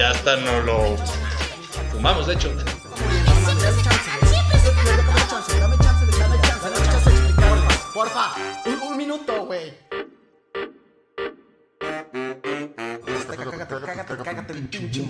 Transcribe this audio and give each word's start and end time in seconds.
Ya 0.00 0.12
hasta 0.12 0.34
no 0.34 0.62
lo 0.62 0.96
fumamos, 1.92 2.26
de 2.26 2.32
hecho. 2.32 2.50
Porfa, 7.92 8.32
un, 8.88 8.96
minuto, 8.96 9.44
güey. 9.44 9.74
Cágate, 13.36 13.74
cágate, 13.84 14.16
cágate 14.24 14.52
el 14.54 14.68
pinche. 14.68 15.04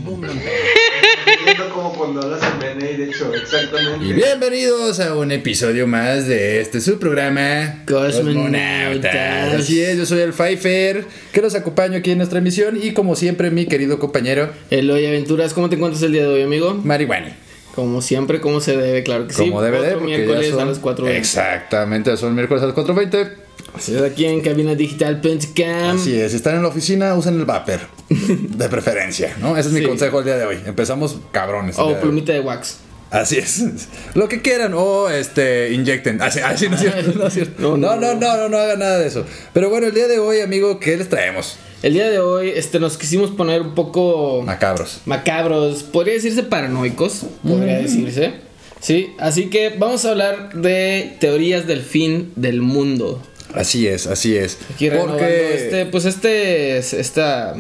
Como 1.91 2.05
cuando 2.05 2.23
hablas 2.23 2.41
en 2.43 2.79
BNI, 2.79 2.97
de 2.99 3.05
hecho, 3.05 3.35
exactamente. 3.35 4.05
Y 4.05 4.13
bienvenidos 4.13 5.01
a 5.01 5.17
un 5.17 5.33
episodio 5.33 5.89
más 5.89 6.29
de 6.29 6.61
este 6.61 6.81
su 6.81 7.01
programa 7.01 7.83
Cosmonautas. 7.85 9.55
Así 9.55 9.81
es, 9.81 9.99
yo 9.99 10.07
soy 10.07 10.21
el 10.21 10.33
Pfeiffer, 10.33 11.05
que 11.33 11.43
los 11.43 11.57
acompaño 11.57 11.99
aquí 11.99 12.13
en 12.13 12.19
nuestra 12.19 12.39
emisión 12.39 12.79
y 12.81 12.93
como 12.93 13.17
siempre 13.17 13.51
mi 13.51 13.67
querido 13.67 13.99
compañero 13.99 14.51
Eloy 14.71 15.05
Aventuras, 15.07 15.53
¿cómo 15.53 15.69
te 15.69 15.77
encuentras 15.77 16.03
el 16.05 16.13
día 16.13 16.23
de 16.23 16.29
hoy, 16.29 16.43
amigo? 16.43 16.75
Marihuana. 16.75 17.37
Como 17.75 18.03
siempre, 18.03 18.41
como 18.41 18.61
se 18.61 18.77
debe, 18.77 19.03
claro 19.03 19.27
que 19.27 19.35
sí. 19.35 19.49
Como 19.49 19.61
debe 19.61 19.81
de, 19.81 19.97
miércoles 19.97 20.47
ya 20.47 20.53
son... 20.53 20.61
a 20.61 20.67
las 20.67 20.79
4 20.79 21.09
Exactamente, 21.09 22.17
son 22.17 22.37
miércoles 22.37 22.63
a 22.63 22.67
las 22.67 22.77
4.20. 22.77 23.31
Así 23.75 23.95
es, 23.95 24.03
aquí 24.03 24.25
en 24.27 24.41
cabinadigital.com. 24.41 25.97
Así 26.01 26.15
es, 26.21 26.31
si 26.33 26.37
están 26.37 26.57
en 26.57 26.63
la 26.63 26.69
oficina, 26.69 27.15
usen 27.15 27.39
el 27.39 27.45
vapor. 27.45 27.81
De 28.09 28.69
preferencia, 28.69 29.37
¿no? 29.41 29.57
Ese 29.57 29.69
es 29.69 29.75
mi 29.75 29.83
consejo 29.83 30.19
el 30.21 30.25
día 30.25 30.37
de 30.37 30.45
hoy. 30.47 30.59
Empezamos 30.67 31.19
cabrones. 31.33 31.79
O 31.79 31.99
plumita 32.01 32.33
de 32.33 32.41
wax. 32.41 32.79
Así 33.11 33.39
es. 33.39 33.65
Lo 34.15 34.29
que 34.29 34.41
quieran. 34.43 34.73
O 34.75 35.09
este, 35.11 35.73
inyecten. 35.73 36.21
Así, 36.23 36.41
así 36.41 36.69
no 36.69 36.75
es 36.77 36.81
cierto. 36.83 37.13
No, 37.19 37.27
es 37.27 37.35
cierto. 37.35 37.77
No, 37.77 37.77
no, 37.77 37.97
no, 37.97 38.15
no, 38.15 38.21
no, 38.21 38.37
no, 38.39 38.49
no 38.49 38.57
hagan 38.59 38.79
nada 38.81 38.99
de 38.99 39.07
eso. 39.09 39.25
Pero 39.53 39.71
bueno, 39.71 39.87
el 39.89 39.95
día 39.95 40.07
de 40.09 40.19
hoy, 40.19 40.41
amigo, 40.41 40.79
¿qué 40.81 40.97
les 40.97 41.09
traemos? 41.09 41.57
El 41.83 41.95
día 41.95 42.09
de 42.11 42.19
hoy 42.21 42.51
este, 42.55 42.79
nos 42.79 42.99
quisimos 42.99 43.31
poner 43.31 43.63
un 43.63 43.75
poco 43.75 44.43
Macabros. 44.45 45.01
macabros, 45.07 45.83
podría 45.83 46.13
decirse 46.15 46.43
paranoicos, 46.43 47.23
podría 47.43 47.79
Mm. 47.79 47.83
decirse. 47.83 48.33
Sí, 48.81 49.15
así 49.19 49.47
que 49.51 49.71
vamos 49.79 50.05
a 50.05 50.11
hablar 50.11 50.53
de 50.55 51.17
teorías 51.21 51.67
del 51.67 51.81
fin 51.83 52.33
del 52.37 52.61
mundo. 52.61 53.23
Así 53.55 53.87
es, 53.89 54.07
así 54.07 54.37
es. 54.37 54.59
Aquí 54.75 54.91
Porque. 54.91 55.55
este, 55.55 55.87
pues 55.87 56.05
este, 56.05 56.79
es- 56.79 56.93
esta 56.93 57.55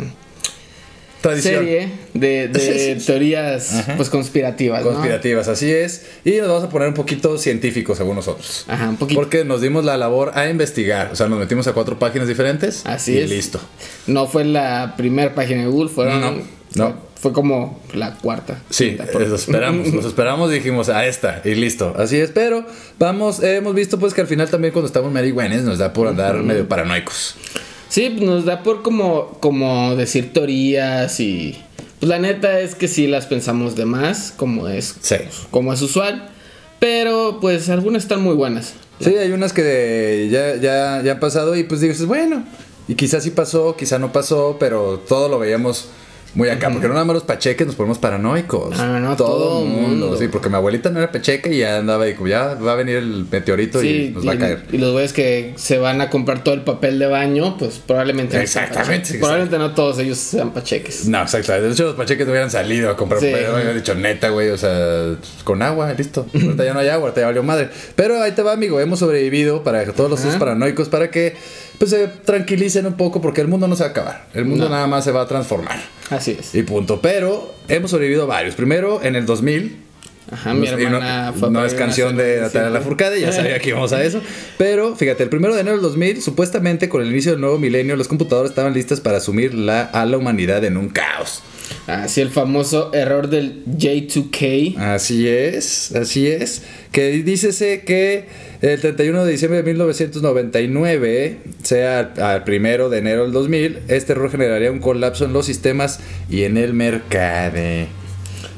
tradición. 1.20 1.54
serie 1.64 1.88
de, 2.14 2.98
teorías 3.06 3.72
Ajá. 3.74 3.96
pues 3.96 4.08
conspirativas, 4.08 4.82
¿no? 4.84 4.90
Conspirativas, 4.92 5.48
así 5.48 5.70
es. 5.70 6.06
Y 6.24 6.32
nos 6.38 6.48
vamos 6.48 6.64
a 6.64 6.68
poner 6.70 6.88
un 6.88 6.94
poquito 6.94 7.36
científicos, 7.38 7.98
según 7.98 8.16
nosotros. 8.16 8.64
Ajá, 8.68 8.88
un 8.88 8.96
poquito. 8.96 9.20
Porque 9.20 9.44
nos 9.44 9.60
dimos 9.60 9.84
la 9.84 9.96
labor 9.96 10.32
a 10.34 10.48
investigar. 10.48 11.10
O 11.12 11.16
sea, 11.16 11.28
nos 11.28 11.38
metimos 11.38 11.66
a 11.66 11.72
cuatro 11.72 11.98
páginas 11.98 12.28
diferentes. 12.28 12.82
Así 12.86 13.12
y 13.14 13.18
es. 13.18 13.30
listo. 13.30 13.60
No 14.06 14.26
fue 14.26 14.44
la 14.44 14.94
primera 14.96 15.34
página 15.34 15.62
de 15.62 15.68
Google, 15.68 15.90
fueron 15.90 16.20
No, 16.20 16.30
no. 16.74 17.09
Fue, 17.20 17.32
como 17.32 17.80
la 17.92 18.14
cuarta. 18.16 18.62
Sí, 18.70 18.96
los 19.12 19.40
esperamos, 19.40 19.92
los 19.92 20.04
esperamos 20.06 20.50
y 20.50 20.54
dijimos 20.54 20.88
a 20.88 21.04
esta 21.06 21.42
y 21.44 21.54
listo. 21.54 21.94
Así 21.98 22.16
es, 22.16 22.30
pero 22.30 22.64
vamos, 22.98 23.42
eh, 23.42 23.56
hemos 23.56 23.74
visto 23.74 23.98
pues 23.98 24.14
que 24.14 24.22
al 24.22 24.26
final 24.26 24.48
también 24.48 24.72
cuando 24.72 24.86
estamos 24.86 25.12
marihuanes 25.12 25.62
nos 25.64 25.78
da 25.78 25.92
por 25.92 26.08
andar 26.08 26.36
medio 26.42 26.66
paranoicos. 26.66 27.34
Sí, 27.88 28.08
nos 28.20 28.44
da 28.44 28.62
por 28.62 28.82
como, 28.82 29.38
como 29.40 29.96
decir 29.96 30.32
teorías 30.32 31.20
y... 31.20 31.60
Pues 31.98 32.08
la 32.08 32.18
neta 32.18 32.60
es 32.60 32.74
que 32.74 32.88
sí 32.88 33.06
las 33.06 33.26
pensamos 33.26 33.76
de 33.76 33.84
más, 33.84 34.32
como 34.34 34.68
es, 34.68 34.94
Sí. 35.02 35.16
como 35.50 35.74
es 35.74 35.82
usual. 35.82 36.30
Pero 36.78 37.38
pues 37.42 37.68
algunas 37.68 38.04
están 38.04 38.22
muy 38.22 38.34
buenas. 38.34 38.72
Sí, 39.00 39.14
hay 39.14 39.30
unas 39.32 39.52
que 39.52 40.28
ya, 40.30 40.56
ya, 40.56 41.02
ya 41.02 41.12
han 41.12 41.20
pasado 41.20 41.54
y 41.56 41.64
pues 41.64 41.82
dices, 41.82 42.06
bueno, 42.06 42.44
y 42.88 42.94
quizás 42.94 43.22
sí 43.22 43.30
pasó, 43.30 43.76
quizá 43.76 43.98
no 43.98 44.12
pasó, 44.12 44.56
pero 44.58 44.98
todo 45.06 45.28
lo 45.28 45.38
veíamos 45.38 45.88
muy 46.34 46.48
acá, 46.48 46.70
porque 46.70 46.86
no 46.86 46.94
nada 46.94 47.04
más 47.04 47.14
los 47.14 47.24
pacheques 47.24 47.66
nos 47.66 47.74
ponemos 47.74 47.98
paranoicos. 47.98 48.78
Ah, 48.78 49.00
no, 49.00 49.16
todo, 49.16 49.28
todo 49.36 49.62
el 49.64 49.68
mundo. 49.68 50.06
mundo. 50.06 50.16
Sí, 50.16 50.28
porque 50.28 50.48
mi 50.48 50.54
abuelita 50.54 50.90
no 50.90 50.98
era 51.00 51.10
pacheca 51.10 51.50
y 51.50 51.58
ya 51.58 51.78
andaba 51.78 52.08
y 52.08 52.14
como 52.14 52.28
ya 52.28 52.54
va 52.54 52.72
a 52.72 52.76
venir 52.76 52.96
el 52.96 53.26
meteorito 53.30 53.82
y 53.82 54.10
nos 54.10 54.26
va 54.26 54.32
a 54.32 54.38
caer. 54.38 54.64
y 54.70 54.78
los 54.78 54.92
güeyes 54.92 55.12
que 55.12 55.54
se 55.56 55.78
van 55.78 56.00
a 56.00 56.08
comprar 56.08 56.44
todo 56.44 56.54
el 56.54 56.62
papel 56.62 56.98
de 56.98 57.06
baño, 57.06 57.56
pues 57.58 57.80
probablemente 57.84 58.36
no 58.36 58.42
Exactamente, 58.42 58.98
pacheques. 58.98 59.16
Probablemente 59.18 59.58
no 59.58 59.74
todos 59.74 59.98
ellos 59.98 60.18
sean 60.18 60.52
pacheques. 60.52 61.06
No, 61.06 61.20
exacto. 61.22 61.60
De 61.60 61.70
hecho, 61.70 61.84
los 61.84 61.94
pacheques 61.96 62.26
no 62.26 62.32
hubieran 62.32 62.50
salido 62.50 62.90
a 62.90 62.96
comprar. 62.96 63.20
Sí. 63.20 63.28
pero 63.32 63.54
hubieran 63.54 63.74
dicho, 63.74 63.94
neta, 63.94 64.28
güey. 64.28 64.50
O 64.50 64.56
sea, 64.56 65.16
con 65.42 65.62
agua, 65.62 65.92
listo. 65.94 66.26
Ahorita 66.32 66.64
ya 66.64 66.74
no 66.74 66.80
hay 66.80 66.88
agua, 66.88 67.08
ahorita 67.08 67.20
ya 67.22 67.26
valió 67.26 67.42
madre. 67.42 67.70
Pero 67.96 68.22
ahí 68.22 68.32
te 68.32 68.42
va, 68.42 68.52
amigo. 68.52 68.78
Hemos 68.80 69.00
sobrevivido 69.00 69.64
para 69.64 69.84
que 69.84 69.92
todos 69.92 70.10
los 70.10 70.36
paranoicos, 70.36 70.88
para 70.88 71.10
que 71.10 71.34
pues 71.80 71.92
se 71.92 72.08
tranquilicen 72.08 72.84
un 72.84 72.92
poco, 72.92 73.22
porque 73.22 73.40
el 73.40 73.48
mundo 73.48 73.66
no 73.66 73.74
se 73.74 73.84
va 73.84 73.88
a 73.88 73.90
acabar. 73.92 74.26
El 74.34 74.44
mundo 74.44 74.64
No. 74.64 74.70
nada 74.72 74.86
más 74.86 75.02
se 75.02 75.12
va 75.12 75.22
a 75.22 75.26
transformar. 75.26 75.80
Así 76.10 76.36
es. 76.38 76.54
Y 76.54 76.62
punto. 76.62 77.00
Pero 77.00 77.54
hemos 77.68 77.90
sobrevivido 77.90 78.26
varios. 78.26 78.54
Primero, 78.54 79.02
en 79.02 79.16
el 79.16 79.24
2000. 79.24 79.76
Ajá, 80.30 80.52
mi 80.52 80.68
hermana 80.68 81.30
no, 81.30 81.32
fue 81.32 81.50
no 81.50 81.64
es 81.64 81.72
canción 81.72 82.18
de. 82.18 82.42
Natalia 82.42 82.68
Lafourcade, 82.68 83.18
ya 83.18 83.32
sabía 83.32 83.58
que 83.60 83.70
íbamos 83.70 83.94
a 83.94 84.04
eso. 84.04 84.20
Pero 84.58 84.94
fíjate, 84.94 85.22
el 85.22 85.30
primero 85.30 85.54
de 85.54 85.62
enero 85.62 85.76
del 85.76 85.82
2000, 85.82 86.20
supuestamente 86.20 86.90
con 86.90 87.00
el 87.00 87.08
inicio 87.10 87.32
del 87.32 87.40
nuevo 87.40 87.58
milenio, 87.58 87.96
los 87.96 88.08
computadores 88.08 88.50
estaban 88.50 88.74
listas 88.74 89.00
para 89.00 89.16
asumir 89.16 89.54
la, 89.54 89.80
a 89.84 90.04
la 90.04 90.18
humanidad 90.18 90.62
en 90.64 90.76
un 90.76 90.90
caos. 90.90 91.42
Así 91.86 92.20
el 92.20 92.28
famoso 92.28 92.92
error 92.92 93.28
del 93.30 93.64
J2K. 93.78 94.76
Así 94.76 95.26
es, 95.26 95.94
así 95.96 96.26
es. 96.28 96.62
Que 96.92 97.10
dícese 97.22 97.82
que 97.84 98.26
el 98.62 98.80
31 98.80 99.24
de 99.24 99.32
diciembre 99.32 99.62
de 99.62 99.64
1999, 99.64 101.38
sea 101.62 102.12
al 102.18 102.44
primero 102.44 102.90
de 102.90 102.98
enero 102.98 103.22
del 103.22 103.32
2000, 103.32 103.80
este 103.88 104.12
error 104.12 104.30
generaría 104.30 104.70
un 104.70 104.80
colapso 104.80 105.24
en 105.24 105.32
los 105.32 105.46
sistemas 105.46 106.00
y 106.28 106.42
en 106.42 106.56
el 106.56 106.74
mercado. 106.74 107.86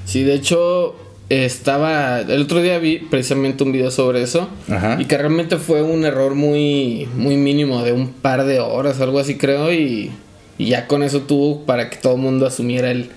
Sí, 0.05 0.25
de 0.25 0.35
hecho, 0.35 0.97
estaba. 1.29 2.21
El 2.21 2.43
otro 2.43 2.61
día 2.61 2.79
vi 2.79 2.99
precisamente 2.99 3.65
un 3.65 3.73
video 3.73 3.91
sobre 3.91 4.23
eso. 4.23 4.49
Ajá. 4.69 4.99
Y 5.01 5.07
que 5.07 5.17
realmente 5.17 5.57
fue 5.57 5.83
un 5.83 6.05
error 6.05 6.35
muy, 6.35 7.09
muy 7.17 7.37
mínimo, 7.37 7.83
de 7.83 7.93
un 7.93 8.09
par 8.13 8.45
de 8.45 8.61
horas, 8.61 9.01
algo 9.01 9.19
así 9.19 9.37
creo. 9.37 9.73
Y, 9.73 10.11
y 10.59 10.67
ya 10.67 10.87
con 10.87 11.03
eso 11.03 11.23
tuvo 11.23 11.65
para 11.65 11.91
que 11.91 11.97
todo 11.97 12.17
el 12.17 12.21
mundo 12.21 12.47
asumiera 12.47 12.91
el 12.91 13.11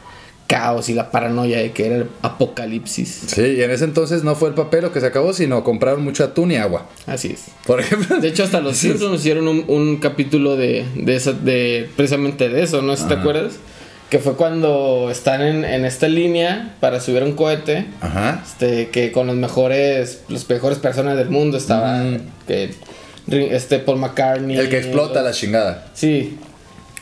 caos 0.48 0.90
y 0.90 0.94
la 0.94 1.10
paranoia 1.12 1.58
de 1.60 1.72
que 1.72 1.88
era 1.88 1.96
el 1.96 2.08
apocalipsis. 2.22 3.24
Sí, 3.28 3.42
y 3.42 3.62
en 3.64 3.72
ese 3.72 3.84
entonces 3.86 4.24
no 4.24 4.36
fue 4.36 4.50
el 4.50 4.56
papel 4.56 4.84
lo 4.84 4.92
que 4.92 5.00
se 5.00 5.08
acabó, 5.08 5.34
sino 5.34 5.64
compraron 5.64 6.04
mucho 6.04 6.24
atún 6.24 6.52
y 6.52 6.58
agua. 6.58 6.88
Así 7.08 7.30
es. 7.34 7.46
Por 7.66 7.80
ejemplo. 7.80 8.18
De 8.20 8.28
hecho, 8.28 8.44
hasta 8.44 8.62
los 8.62 8.78
Simpsons 8.78 9.20
hicieron 9.20 9.48
un, 9.48 9.66
un 9.68 9.98
capítulo 9.98 10.56
de, 10.56 10.86
de, 10.96 11.16
esa- 11.16 11.32
de 11.34 11.90
precisamente 11.96 12.50
de 12.50 12.64
eso, 12.64 12.82
¿no? 12.82 12.96
Si 12.96 13.06
te 13.06 13.16
acuerdas. 13.16 13.54
Que 14.10 14.20
fue 14.20 14.36
cuando 14.36 15.10
están 15.10 15.42
en, 15.42 15.66
en 15.66 15.84
esta 15.84 16.08
línea 16.08 16.76
para 16.80 17.00
subir 17.00 17.24
un 17.24 17.32
cohete. 17.34 17.88
Ajá. 18.02 18.44
Este, 18.46 18.90
que 18.90 19.12
con 19.12 19.26
los 19.26 19.36
mejores, 19.36 20.22
los 20.30 20.48
mejores 20.48 20.78
personas 20.78 21.18
del 21.18 21.32
mundo 21.32 21.58
estaba 21.58 22.04
Mm. 22.04 22.18
que, 22.48 22.70
este 23.28 23.80
Paul 23.80 23.98
McCartney. 23.98 24.58
El 24.58 24.70
que 24.70 24.78
explota 24.78 25.24
la 25.24 25.32
chingada. 25.32 25.88
Sí. 25.96 26.38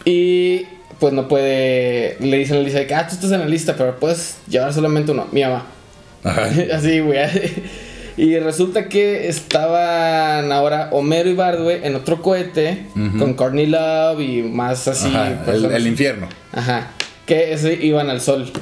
Y 0.06 0.66
pues 1.00 1.14
no 1.14 1.28
puede, 1.28 2.18
le 2.20 2.38
dicen 2.38 2.58
a 2.58 2.60
Lisa 2.62 2.80
de 2.80 2.88
que, 2.88 2.96
ah, 2.96 3.08
tú 3.08 3.16
estás 3.16 3.32
en 3.32 3.40
la 3.40 3.46
lista, 3.46 3.76
pero 3.76 4.00
puedes 4.00 4.38
llevar 4.48 4.74
solamente 4.74 5.12
uno, 5.12 5.28
mi 5.32 5.42
mamá. 5.42 5.66
Ajá. 6.24 6.50
Así, 6.74 7.00
güey. 7.00 7.20
Y 8.16 8.38
resulta 8.38 8.90
que 8.90 9.28
estaban 9.28 10.52
ahora 10.52 10.90
Homero 10.92 11.30
y 11.30 11.34
Bart, 11.34 11.60
güey, 11.60 11.80
en 11.84 11.96
otro 11.96 12.22
cohete 12.22 12.86
con 13.18 13.34
Courtney 13.34 13.66
Love 13.66 14.22
y 14.22 14.44
más 14.44 14.88
así. 14.88 15.08
Ajá, 15.08 15.44
el, 15.52 15.88
infierno. 15.88 16.30
Ajá. 16.52 16.92
Que 17.26 17.54
ese 17.54 17.74
iban 17.74 18.10
al 18.10 18.22
sol. 18.22 18.52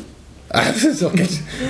Ah, 0.53 0.65
pues, 0.73 1.01
ok. 1.01 1.15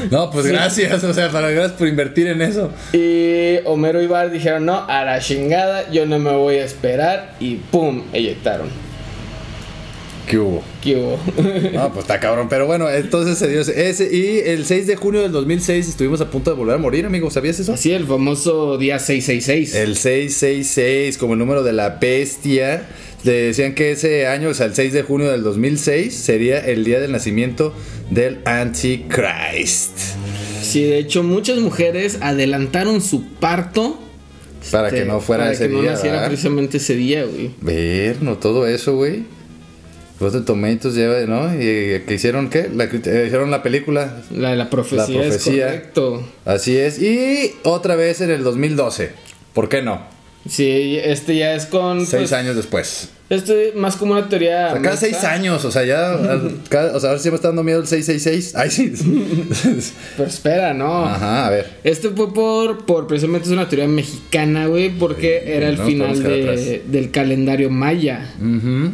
No, 0.10 0.32
pues 0.32 0.48
Sí. 0.48 0.52
gracias, 0.52 1.04
o 1.04 1.14
sea, 1.14 1.30
para 1.30 1.52
gracias 1.52 1.74
por 1.74 1.88
invertir 1.88 2.26
en 2.26 2.42
eso. 2.42 2.72
Y 2.94 3.58
Homero 3.66 4.02
y 4.02 4.08
Bart 4.08 4.32
dijeron, 4.32 4.66
no, 4.66 4.88
a 4.88 5.06
la 5.06 5.20
chingada, 5.20 5.92
yo 5.92 6.08
no 6.08 6.18
me 6.18 6.32
voy 6.32 6.56
a 6.56 6.66
esperar. 6.66 7.36
Y 7.40 7.58
pum, 7.58 8.02
eyectaron. 8.12 8.70
¿Qué 10.28 10.38
hubo? 10.38 10.64
¿Qué 10.82 10.96
hubo? 10.96 11.20
No, 11.74 11.90
pues 11.94 12.04
está 12.04 12.20
cabrón. 12.20 12.48
Pero 12.50 12.66
bueno, 12.66 12.90
entonces 12.90 13.38
se 13.38 13.48
dio 13.48 13.62
ese. 13.62 14.16
Y 14.16 14.50
el 14.50 14.66
6 14.66 14.88
de 14.88 14.96
junio 14.96 15.22
del 15.22 15.32
2006 15.32 15.90
estuvimos 15.90 16.22
a 16.22 16.30
punto 16.30 16.52
de 16.52 16.58
volver 16.58 16.76
a 16.76 16.78
morir, 16.78 17.06
amigo. 17.06 17.30
¿Sabías 17.30 17.60
eso? 17.60 17.74
Así, 17.74 17.92
el 17.92 18.06
famoso 18.06 18.78
día 18.78 19.00
666. 19.00 19.76
El 19.76 19.96
666, 19.96 21.18
como 21.18 21.34
el 21.34 21.40
número 21.40 21.64
de 21.64 21.74
la 21.74 21.90
bestia, 21.90 22.88
decían 23.24 23.76
que 23.76 23.92
ese 23.92 24.28
año, 24.28 24.50
o 24.50 24.54
sea, 24.54 24.68
el 24.68 24.76
6 24.76 24.94
de 24.94 25.04
junio 25.04 25.30
del 25.32 25.44
2006, 25.44 26.14
sería 26.14 26.60
el 26.60 26.84
día 26.84 27.00
del 27.00 27.12
nacimiento 27.12 27.74
del 28.10 28.40
Antichrist. 28.46 29.98
Sí, 30.62 30.84
de 30.84 31.00
hecho, 31.00 31.24
muchas 31.24 31.60
mujeres 31.60 32.20
adelantaron 32.22 33.02
su 33.02 33.26
parto. 33.26 34.00
Para 34.72 34.88
este, 34.88 35.02
que 35.02 35.06
no 35.06 35.20
fuera 35.20 35.46
para 35.46 35.54
ese 35.54 35.68
que 35.68 35.74
no 35.74 35.82
naciera 35.82 36.18
¿verdad? 36.18 36.28
precisamente 36.28 36.78
ese 36.78 36.96
día, 36.96 37.26
güey. 37.26 37.52
Ver, 37.62 38.22
no 38.22 38.38
todo 38.38 38.68
eso, 38.68 38.96
güey. 38.96 39.24
Rotten 40.22 40.46
Tomatoes 40.46 40.96
lleva, 40.96 41.20
¿no? 41.26 41.54
Y 41.54 41.66
eh, 41.68 42.04
que 42.08 42.14
hicieron 42.14 42.50
qué? 42.50 42.70
La, 42.74 42.86
eh, 42.86 43.24
hicieron 43.26 43.52
la 43.52 43.62
película. 43.64 44.22
La 44.32 44.52
de 44.52 44.56
la 44.56 44.70
profecía, 44.70 45.00
La 45.00 45.06
profecía. 45.28 45.68
es 45.68 45.72
correcto. 45.74 46.24
Así 46.46 46.78
es. 46.78 47.02
Y 47.02 47.54
otra 47.64 47.96
vez 47.96 48.22
en 48.22 48.30
el 48.32 48.44
2012. 48.44 49.10
¿Por 49.54 49.68
qué 49.68 49.82
no? 49.82 50.02
Sí, 50.48 50.98
este 51.04 51.36
ya 51.36 51.54
es 51.56 51.66
con. 51.66 52.00
Seis 52.06 52.30
pues, 52.30 52.34
años 52.34 52.56
después. 52.56 53.10
Este 53.30 53.72
más 53.76 53.96
como 53.96 54.14
una 54.14 54.28
teoría. 54.28 54.68
O 54.70 54.72
sea, 54.74 54.82
cada 54.82 54.98
seis 54.98 55.24
años, 55.24 55.64
o 55.66 55.72
sea, 55.72 55.86
ya. 55.86 56.18
cada- 56.70 56.96
o 56.96 57.00
sea, 57.00 57.10
ahora 57.12 57.22
sí 57.22 57.30
me 57.30 57.36
está 57.36 57.50
dando 57.50 57.64
miedo 57.64 57.80
el 57.80 57.88
666. 57.88 58.56
Ay, 58.56 58.70
sí. 58.72 58.92
Pero 60.18 60.28
espera, 60.30 60.74
no. 60.74 61.06
Ajá, 61.06 61.48
a 61.48 61.50
ver. 61.50 61.68
Este 61.84 62.10
fue 62.10 62.34
por, 62.34 62.86
por 62.86 63.08
precisamente 63.08 63.48
es 63.48 63.54
una 63.54 63.70
teoría 63.70 63.88
mexicana, 63.88 64.66
güey, 64.68 64.90
porque 64.90 65.44
era 65.56 65.70
el 65.70 65.78
no, 65.78 65.86
final 65.86 66.22
de- 66.24 66.84
del 66.88 67.12
calendario 67.12 67.70
maya. 67.70 68.34
Ujú. 68.40 68.92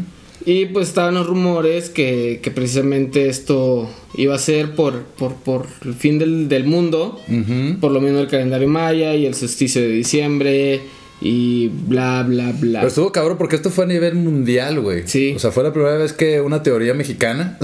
Y 0.50 0.68
pues 0.68 0.88
estaban 0.88 1.14
los 1.16 1.28
rumores 1.28 1.90
que, 1.90 2.40
que 2.42 2.52
precisamente 2.52 3.28
esto 3.28 3.90
iba 4.16 4.34
a 4.34 4.40
ser 4.40 4.76
por, 4.76 5.02
por, 5.04 5.36
por 5.36 5.66
el 5.86 5.94
fin 5.94 6.20
del, 6.20 6.48
del 6.48 6.64
mundo, 6.64 7.20
Ujú. 7.28 7.80
por 7.82 7.92
lo 7.92 8.00
mismo 8.00 8.20
el 8.20 8.28
calendario 8.30 8.70
maya 8.70 9.14
y 9.14 9.26
el 9.26 9.34
solsticio 9.36 9.82
de 9.82 9.90
diciembre 9.90 10.80
y 11.20 11.68
bla, 11.68 12.24
bla, 12.26 12.54
bla. 12.58 12.80
Pero 12.80 12.88
estuvo 12.88 13.12
cabrón 13.12 13.38
porque 13.38 13.58
esto 13.58 13.72
fue 13.72 13.84
a 13.84 13.88
nivel 13.88 14.16
mundial, 14.16 14.80
güey. 14.80 15.04
Sí. 15.06 15.34
O 15.36 15.40
sea, 15.40 15.52
fue 15.52 15.64
la 15.64 15.74
primera 15.74 15.98
vez 15.98 16.14
que 16.14 16.40
una 16.40 16.64
teoría 16.64 16.94
mexicana 16.94 17.58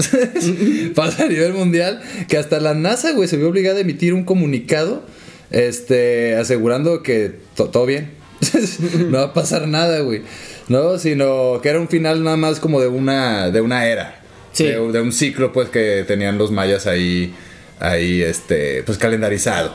pasa 0.94 1.24
a 1.24 1.28
nivel 1.28 1.54
mundial 1.54 2.02
que 2.28 2.36
hasta 2.36 2.60
la 2.60 2.74
NASA, 2.74 3.12
güey, 3.12 3.28
se 3.28 3.38
vio 3.38 3.48
obligada 3.48 3.78
a 3.78 3.80
emitir 3.80 4.12
un 4.12 4.24
comunicado 4.24 5.04
este 5.50 6.34
asegurando 6.36 7.02
que 7.02 7.32
to- 7.56 7.70
todo 7.70 7.86
bien. 7.86 8.10
no 9.08 9.18
va 9.18 9.22
a 9.24 9.32
pasar 9.32 9.68
nada, 9.68 10.00
güey. 10.00 10.20
No, 10.68 10.98
sino 10.98 11.60
que 11.62 11.68
era 11.68 11.80
un 11.80 11.88
final 11.88 12.22
nada 12.22 12.36
más 12.36 12.60
como 12.60 12.80
de 12.80 12.88
una 12.88 13.50
de 13.50 13.60
una 13.60 13.86
era. 13.86 14.20
Sí. 14.52 14.64
De, 14.64 14.92
de 14.92 15.00
un 15.00 15.12
ciclo 15.12 15.52
pues 15.52 15.68
que 15.68 16.04
tenían 16.06 16.38
los 16.38 16.50
mayas 16.50 16.86
ahí 16.86 17.34
ahí 17.80 18.22
este 18.22 18.82
pues 18.84 18.98
calendarizado. 18.98 19.74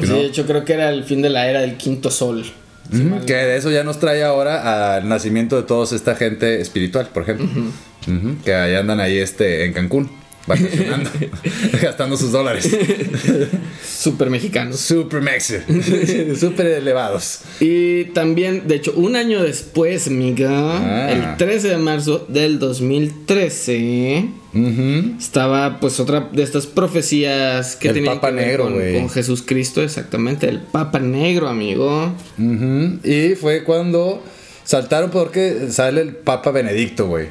Sí, 0.00 0.06
de 0.06 0.26
hecho 0.26 0.46
creo 0.46 0.64
que 0.64 0.74
era 0.74 0.90
el 0.90 1.04
fin 1.04 1.22
de 1.22 1.30
la 1.30 1.48
era 1.50 1.60
del 1.60 1.76
quinto 1.76 2.10
sol. 2.10 2.44
Que 3.26 3.34
de 3.34 3.56
eso 3.56 3.70
ya 3.70 3.84
nos 3.84 3.98
trae 4.00 4.24
ahora 4.24 4.96
al 4.96 5.08
nacimiento 5.08 5.56
de 5.56 5.64
toda 5.64 5.84
esta 5.94 6.14
gente 6.14 6.60
espiritual, 6.60 7.08
por 7.12 7.24
ejemplo. 7.24 7.46
Que 8.44 8.54
ahí 8.54 8.74
andan 8.76 9.00
ahí 9.00 9.18
este, 9.18 9.66
en 9.66 9.74
Cancún, 9.74 10.10
vacacionando, 10.48 11.10
gastando 11.82 12.16
sus 12.16 12.32
dólares. 12.32 12.68
Super 13.86 14.30
mexicanos. 14.30 14.80
Super 14.80 15.20
mexi, 15.20 15.56
super 16.40 16.66
elevados. 16.66 17.40
Y 17.60 18.06
también, 18.06 18.66
de 18.66 18.76
hecho, 18.76 18.92
un 18.96 19.14
año 19.16 19.42
después, 19.42 20.08
miga, 20.10 20.48
Ah. 20.78 21.10
el 21.12 21.36
13 21.36 21.68
de 21.68 21.76
marzo 21.76 22.24
del 22.28 22.58
2013, 22.58 24.28
Ujú. 24.54 25.16
estaba 25.18 25.78
pues 25.80 26.00
otra 26.00 26.28
de 26.32 26.42
estas 26.42 26.66
profecías 26.66 27.76
que 27.76 27.88
El 27.90 28.04
Papa 28.04 28.30
que 28.30 28.34
ver 28.36 28.46
Negro, 28.46 28.64
con, 28.64 28.74
güey. 28.74 28.94
con 28.94 29.10
Jesús 29.10 29.42
Cristo, 29.44 29.82
exactamente, 29.82 30.48
el 30.48 30.60
Papa 30.60 30.98
Negro, 31.00 31.48
amigo. 31.48 32.12
Y 33.04 33.34
fue 33.34 33.64
cuando 33.64 34.22
saltaron 34.64 35.10
porque 35.10 35.68
sale 35.70 36.00
el 36.00 36.14
Papa 36.14 36.50
Benedicto, 36.50 37.06
güey. 37.06 37.26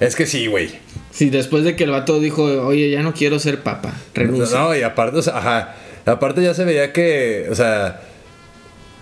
Es 0.00 0.16
que 0.16 0.26
sí, 0.26 0.46
güey. 0.46 0.70
Sí, 1.10 1.30
después 1.30 1.64
de 1.64 1.76
que 1.76 1.84
el 1.84 1.90
vato 1.90 2.18
dijo, 2.18 2.42
oye, 2.42 2.90
ya 2.90 3.02
no 3.02 3.14
quiero 3.14 3.38
ser 3.38 3.62
Papa, 3.62 3.94
renuncia. 4.14 4.58
No, 4.58 4.76
y 4.76 4.82
aparte, 4.82 5.18
o 5.18 5.22
sea, 5.22 5.38
ajá. 5.38 5.76
Aparte 6.06 6.42
ya 6.42 6.52
se 6.54 6.64
veía 6.64 6.92
que, 6.92 7.46
o 7.50 7.54
sea, 7.54 8.02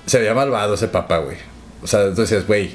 se 0.07 0.19
veía 0.19 0.35
malvado 0.35 0.75
ese 0.75 0.89
Papa, 0.89 1.19
güey. 1.19 1.37
O 1.83 1.87
sea, 1.87 2.03
entonces, 2.05 2.47
güey, 2.47 2.71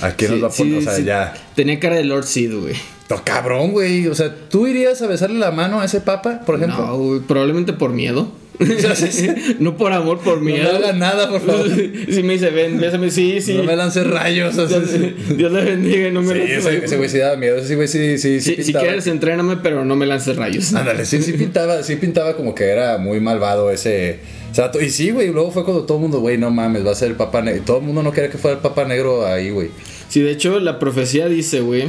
¿a 0.00 0.12
quién 0.12 0.30
nos 0.32 0.44
va 0.44 0.46
a 0.46 0.50
poner? 0.50 0.74
sí, 0.74 0.78
o 0.78 0.82
sea, 0.82 0.94
sí. 0.94 1.04
ya. 1.04 1.34
Tenía 1.54 1.78
cara 1.80 1.96
de 1.96 2.04
Lord 2.04 2.24
Sid, 2.24 2.54
güey. 2.54 2.76
No, 3.10 3.24
cabrón, 3.24 3.72
güey. 3.72 4.06
O 4.06 4.14
sea, 4.14 4.34
¿tú 4.48 4.66
irías 4.66 5.00
a 5.02 5.06
besarle 5.06 5.38
la 5.38 5.50
mano 5.50 5.80
a 5.80 5.84
ese 5.84 6.00
papa, 6.00 6.42
por 6.46 6.56
ejemplo? 6.56 6.86
No, 6.86 6.96
güey, 6.96 7.20
probablemente 7.20 7.72
por 7.72 7.90
miedo. 7.90 8.32
no 9.60 9.76
por 9.76 9.92
amor, 9.92 10.18
por 10.18 10.38
No 10.38 10.44
me 10.44 10.52
miedo. 10.52 10.76
haga 10.76 10.92
nada, 10.92 11.28
por 11.30 11.40
favor. 11.40 11.66
Si 12.10 12.22
me 12.22 12.32
dice, 12.34 12.50
ven, 12.50 12.78
bésame, 12.80 13.10
sí, 13.10 13.40
sí. 13.40 13.54
No 13.54 13.64
me 13.64 13.76
lances 13.76 14.06
rayos. 14.06 14.54
sí, 14.54 15.14
Dios 15.36 15.52
le 15.52 15.62
bendiga 15.64 16.08
y 16.08 16.12
no 16.12 16.22
me 16.22 16.34
Sí, 16.34 16.40
ese, 16.52 16.68
rayos. 16.68 16.84
ese 16.84 16.96
güey 16.96 17.08
sí 17.08 17.18
daba 17.18 17.36
miedo. 17.36 17.56
Ese 17.56 17.76
güey 17.76 17.88
sí, 17.88 18.18
sí, 18.18 18.40
sí 18.40 18.62
Si, 18.62 18.72
quieres, 18.72 19.06
entréname, 19.06 19.56
pero 19.58 19.84
no 19.84 19.94
me 19.96 20.06
lances 20.06 20.36
rayos. 20.36 20.74
Ándale, 20.74 21.04
sí, 21.04 21.22
sí 21.22 21.32
pintaba, 21.32 21.82
sí 21.82 21.96
pintaba 21.96 22.34
como 22.36 22.54
que 22.54 22.64
era 22.64 22.98
muy 22.98 23.20
malvado 23.20 23.70
ese. 23.70 24.20
O 24.50 24.54
sea, 24.54 24.70
y 24.80 24.88
sí, 24.90 25.10
güey, 25.10 25.28
luego 25.32 25.50
fue 25.50 25.64
cuando 25.64 25.84
todo 25.84 25.98
el 25.98 26.02
mundo, 26.02 26.20
güey, 26.20 26.38
no 26.38 26.50
mames, 26.50 26.86
va 26.86 26.92
a 26.92 26.94
ser 26.94 27.08
el 27.10 27.16
Papa 27.16 27.42
Negro. 27.42 27.62
Todo 27.64 27.78
el 27.78 27.84
mundo 27.84 28.02
no 28.02 28.12
quería 28.12 28.30
que 28.30 28.38
fuera 28.38 28.56
el 28.56 28.62
Papa 28.62 28.84
Negro 28.84 29.26
ahí, 29.26 29.50
güey. 29.50 29.68
Sí, 30.08 30.20
de 30.20 30.30
hecho, 30.32 30.58
la 30.58 30.78
profecía 30.78 31.28
dice, 31.28 31.60
güey, 31.60 31.88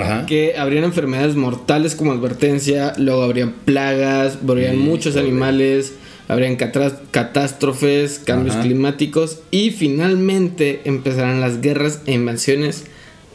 Ajá. 0.00 0.24
que 0.26 0.54
habrían 0.56 0.84
enfermedades 0.84 1.36
mortales 1.36 1.94
como 1.94 2.12
advertencia, 2.12 2.94
luego 2.96 3.22
habrían 3.22 3.52
plagas, 3.52 4.38
habrían 4.42 4.72
Sí, 4.76 4.78
muchos 4.78 5.16
animales, 5.16 5.92
habrían 6.28 6.56
catástrofes, 6.56 8.20
cambios 8.20 8.56
Ajá. 8.56 8.64
climáticos 8.64 9.40
y 9.50 9.70
finalmente 9.70 10.82
empezarán 10.84 11.40
las 11.40 11.60
guerras 11.60 12.00
e 12.06 12.12
invasiones 12.12 12.84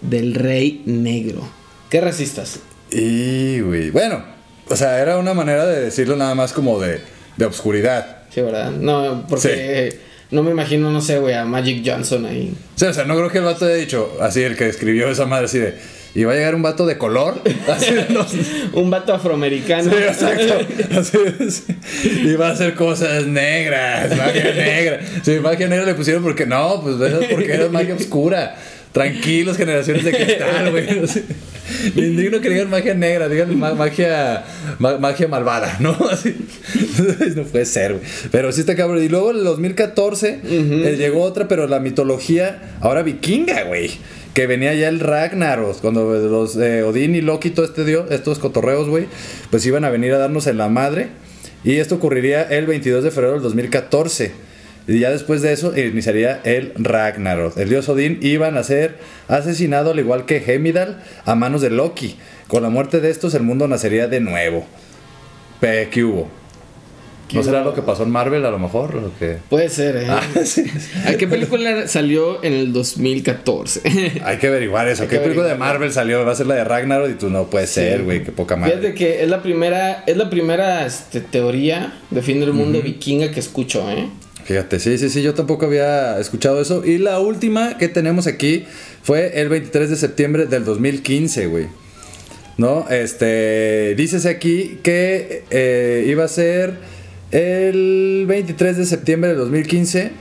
del 0.01 0.35
Rey 0.35 0.83
Negro. 0.85 1.47
¿Qué 1.89 1.99
racistas? 2.01 2.59
Y, 2.91 3.59
güey. 3.61 3.89
Bueno, 3.89 4.23
o 4.69 4.75
sea, 4.75 5.01
era 5.01 5.17
una 5.17 5.33
manera 5.33 5.65
de 5.65 5.81
decirlo 5.81 6.15
nada 6.15 6.35
más 6.35 6.53
como 6.53 6.79
de, 6.79 7.01
de 7.37 7.45
obscuridad. 7.45 8.23
Sí, 8.29 8.41
¿verdad? 8.41 8.71
No, 8.71 9.25
porque 9.27 9.99
no 10.31 10.43
me 10.43 10.51
imagino, 10.51 10.91
no 10.91 11.01
sé, 11.01 11.19
güey, 11.19 11.33
a 11.35 11.45
Magic 11.45 11.83
Johnson 11.85 12.25
ahí. 12.25 12.53
O 12.75 12.79
sea, 12.79 12.89
o 12.89 12.93
sea, 12.93 13.05
no 13.05 13.15
creo 13.15 13.29
que 13.29 13.39
el 13.39 13.43
vato 13.43 13.65
haya 13.65 13.75
dicho, 13.75 14.17
así, 14.21 14.41
el 14.41 14.55
que 14.55 14.67
escribió 14.67 15.09
esa 15.09 15.25
madre, 15.25 15.45
así 15.45 15.59
de, 15.59 15.75
y 16.15 16.23
va 16.25 16.33
a 16.33 16.35
llegar 16.35 16.55
un 16.55 16.61
vato 16.61 16.85
de 16.85 16.97
color. 16.97 17.41
Así 17.67 17.91
no, 18.09 18.27
sí, 18.27 18.39
Un 18.73 18.89
vato 18.89 19.13
afroamericano. 19.13 19.91
exacto. 19.97 20.59
Así 20.97 21.17
es. 21.39 21.63
Y 22.23 22.35
va 22.35 22.49
a 22.49 22.51
hacer 22.51 22.75
cosas 22.75 23.25
negras, 23.25 24.15
magia 24.17 24.53
negra. 24.53 24.99
Sí, 25.23 25.39
magia 25.41 25.67
negra 25.67 25.85
le 25.85 25.95
pusieron 25.95 26.21
porque 26.23 26.45
no, 26.45 26.81
pues 26.81 26.95
eso 27.01 27.21
es 27.21 27.27
porque 27.33 27.53
era 27.53 27.69
magia 27.69 27.95
oscura. 27.95 28.55
Tranquilos, 28.91 29.57
generaciones 29.57 30.03
de 30.03 30.11
cristal, 30.11 30.69
güey. 30.69 30.85
Me 31.95 32.01
indigno 32.05 32.41
que 32.41 32.49
digan 32.51 32.69
magia 32.69 32.93
negra, 32.93 33.27
digan 33.27 33.57
ma- 33.57 33.73
magia, 33.73 34.43
ma- 34.77 34.99
magia 34.99 35.27
malvada, 35.27 35.77
¿no? 35.79 35.97
Así. 36.11 36.35
No 37.35 37.43
puede 37.43 37.65
ser, 37.65 37.93
güey. 37.93 38.03
Pero 38.31 38.51
sí 38.51 38.59
está 38.59 38.75
cabrón. 38.75 39.03
Y 39.03 39.09
luego 39.09 39.31
en 39.31 39.37
el 39.37 39.43
2014 39.45 40.41
eh, 40.45 40.95
llegó 40.95 41.23
otra, 41.23 41.47
pero 41.47 41.67
la 41.67 41.79
mitología 41.79 42.77
ahora 42.81 43.01
vikinga, 43.01 43.63
güey. 43.63 43.89
Que 44.33 44.47
venía 44.47 44.73
ya 44.73 44.89
el 44.89 44.99
Ragnaros, 44.99 45.77
cuando 45.77 46.11
los 46.13 46.55
Odín 46.55 47.15
y 47.15 47.21
Loki, 47.21 47.51
todo 47.51 47.65
este 47.65 47.83
estos 48.09 48.39
cotorreos, 48.39 48.89
güey, 48.89 49.05
pues 49.51 49.65
iban 49.65 49.85
a 49.85 49.89
venir 49.89 50.13
a 50.13 50.17
darnos 50.17 50.47
en 50.47 50.57
la 50.57 50.69
madre. 50.69 51.09
Y 51.63 51.77
esto 51.77 51.95
ocurriría 51.95 52.41
el 52.43 52.65
22 52.65 53.03
de 53.03 53.11
febrero 53.11 53.33
del 53.33 53.43
2014. 53.43 54.31
Y 54.87 54.99
ya 54.99 55.11
después 55.11 55.41
de 55.41 55.53
eso 55.53 55.77
iniciaría 55.77 56.41
el 56.43 56.73
Ragnarok. 56.75 57.57
El 57.57 57.69
dios 57.69 57.87
Odín 57.87 58.19
iba 58.21 58.47
a 58.47 58.63
ser 58.63 58.97
asesinado 59.27 59.91
al 59.91 59.99
igual 59.99 60.25
que 60.25 60.43
Hemidal 60.45 61.01
a 61.25 61.35
manos 61.35 61.61
de 61.61 61.69
Loki. 61.69 62.17
Con 62.47 62.63
la 62.63 62.69
muerte 62.69 62.99
de 62.99 63.09
estos 63.09 63.33
el 63.33 63.43
mundo 63.43 63.67
nacería 63.67 64.07
de 64.07 64.19
nuevo. 64.19 64.65
¿Qué 65.61 66.03
hubo? 66.03 66.42
¿No 67.33 67.43
será 67.43 67.63
lo 67.63 67.73
que 67.73 67.81
pasó 67.81 68.03
en 68.03 68.11
Marvel 68.11 68.45
a 68.45 68.51
lo 68.51 68.59
mejor? 68.59 68.93
Lo 68.93 69.11
que... 69.17 69.37
Puede 69.49 69.69
ser, 69.69 69.97
¿eh? 69.97 70.07
Ah, 70.09 70.21
sí. 70.45 70.65
¿A 71.05 71.13
qué 71.15 71.27
película 71.27 71.87
salió 71.87 72.43
en 72.43 72.53
el 72.53 72.73
2014? 72.73 73.81
Hay 74.23 74.37
que 74.37 74.47
averiguar 74.47 74.87
eso. 74.87 75.03
Hay 75.03 75.09
¿Qué 75.09 75.19
película 75.19 75.47
de. 75.47 75.55
Marvel 75.55 75.91
salió? 75.91 76.25
Va 76.25 76.31
a 76.31 76.35
ser 76.35 76.47
la 76.47 76.55
de 76.55 76.63
Ragnarok 76.63 77.09
y 77.09 77.13
tú 77.13 77.29
no 77.29 77.45
puede 77.49 77.67
ser, 77.67 78.03
güey. 78.03 78.23
Qué 78.23 78.31
poca 78.31 78.55
madre. 78.55 78.77
Fíjate 78.77 78.93
que 78.95 79.23
es 79.23 79.29
la 79.29 79.41
primera, 79.41 80.03
es 80.05 80.17
la 80.17 80.29
primera 80.29 80.85
este, 80.85 81.21
teoría 81.21 81.99
de 82.09 82.21
fin 82.21 82.39
del 82.39 82.53
mundo 82.53 82.81
vikinga 82.81 83.31
que 83.31 83.39
escucho, 83.39 83.89
¿eh? 83.89 84.07
Fíjate, 84.43 84.79
sí, 84.79 84.97
sí, 84.97 85.09
sí, 85.09 85.21
yo 85.21 85.33
tampoco 85.33 85.65
había 85.65 86.19
escuchado 86.19 86.61
eso. 86.61 86.83
Y 86.85 86.97
la 86.97 87.19
última 87.19 87.77
que 87.77 87.87
tenemos 87.87 88.27
aquí 88.27 88.65
fue 89.01 89.39
el 89.39 89.49
23 89.49 89.89
de 89.89 89.95
septiembre 89.95 90.45
del 90.47 90.65
2015, 90.65 91.47
güey. 91.47 91.67
¿No? 92.57 92.87
Este, 92.89 93.95
dícese 93.95 94.29
aquí 94.29 94.79
que 94.83 95.43
eh, 95.49 96.05
iba 96.07 96.25
a 96.25 96.27
ser 96.27 96.77
el 97.33 98.25
23 98.27 98.77
de 98.77 98.85
septiembre 98.85 99.29
del 99.31 99.39
2015, 99.39 100.11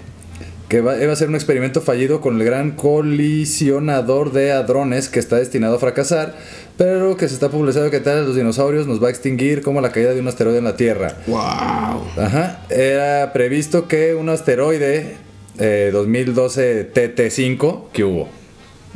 que 0.69 0.81
va- 0.81 0.97
iba 1.03 1.13
a 1.13 1.17
ser 1.17 1.29
un 1.29 1.35
experimento 1.35 1.83
fallido 1.83 2.21
con 2.23 2.41
el 2.41 2.45
gran 2.47 2.71
colisionador 2.73 4.33
de 4.33 4.53
hadrones 4.53 5.09
que 5.11 5.19
está 5.21 5.37
destinado 5.37 5.77
a 5.77 5.79
fracasar, 5.79 6.35
pero 6.79 7.17
que 7.19 7.29
se 7.29 7.35
está 7.35 7.51
publicando 7.51 7.91
que 7.91 8.01
tal 8.01 8.25
los 8.25 8.35
dinosaurios 8.35 8.87
nos 8.87 9.03
va 9.03 9.09
a 9.09 9.11
extinguir 9.11 9.61
como 9.61 9.83
la 9.83 9.93
caída 9.93 10.15
de 10.15 10.21
un 10.21 10.29
asteroide 10.29 10.59
en 10.59 10.65
la 10.65 10.77
Tierra. 10.77 11.17
¡Wow! 11.27 11.39
Ajá, 12.17 12.65
era 12.71 13.33
previsto 13.35 13.87
que 13.89 14.15
un 14.15 14.31
asteroide 14.31 15.17
eh, 15.59 15.91
2012 15.93 16.93
TT5, 16.95 17.91
que 17.93 18.05
hubo? 18.05 18.29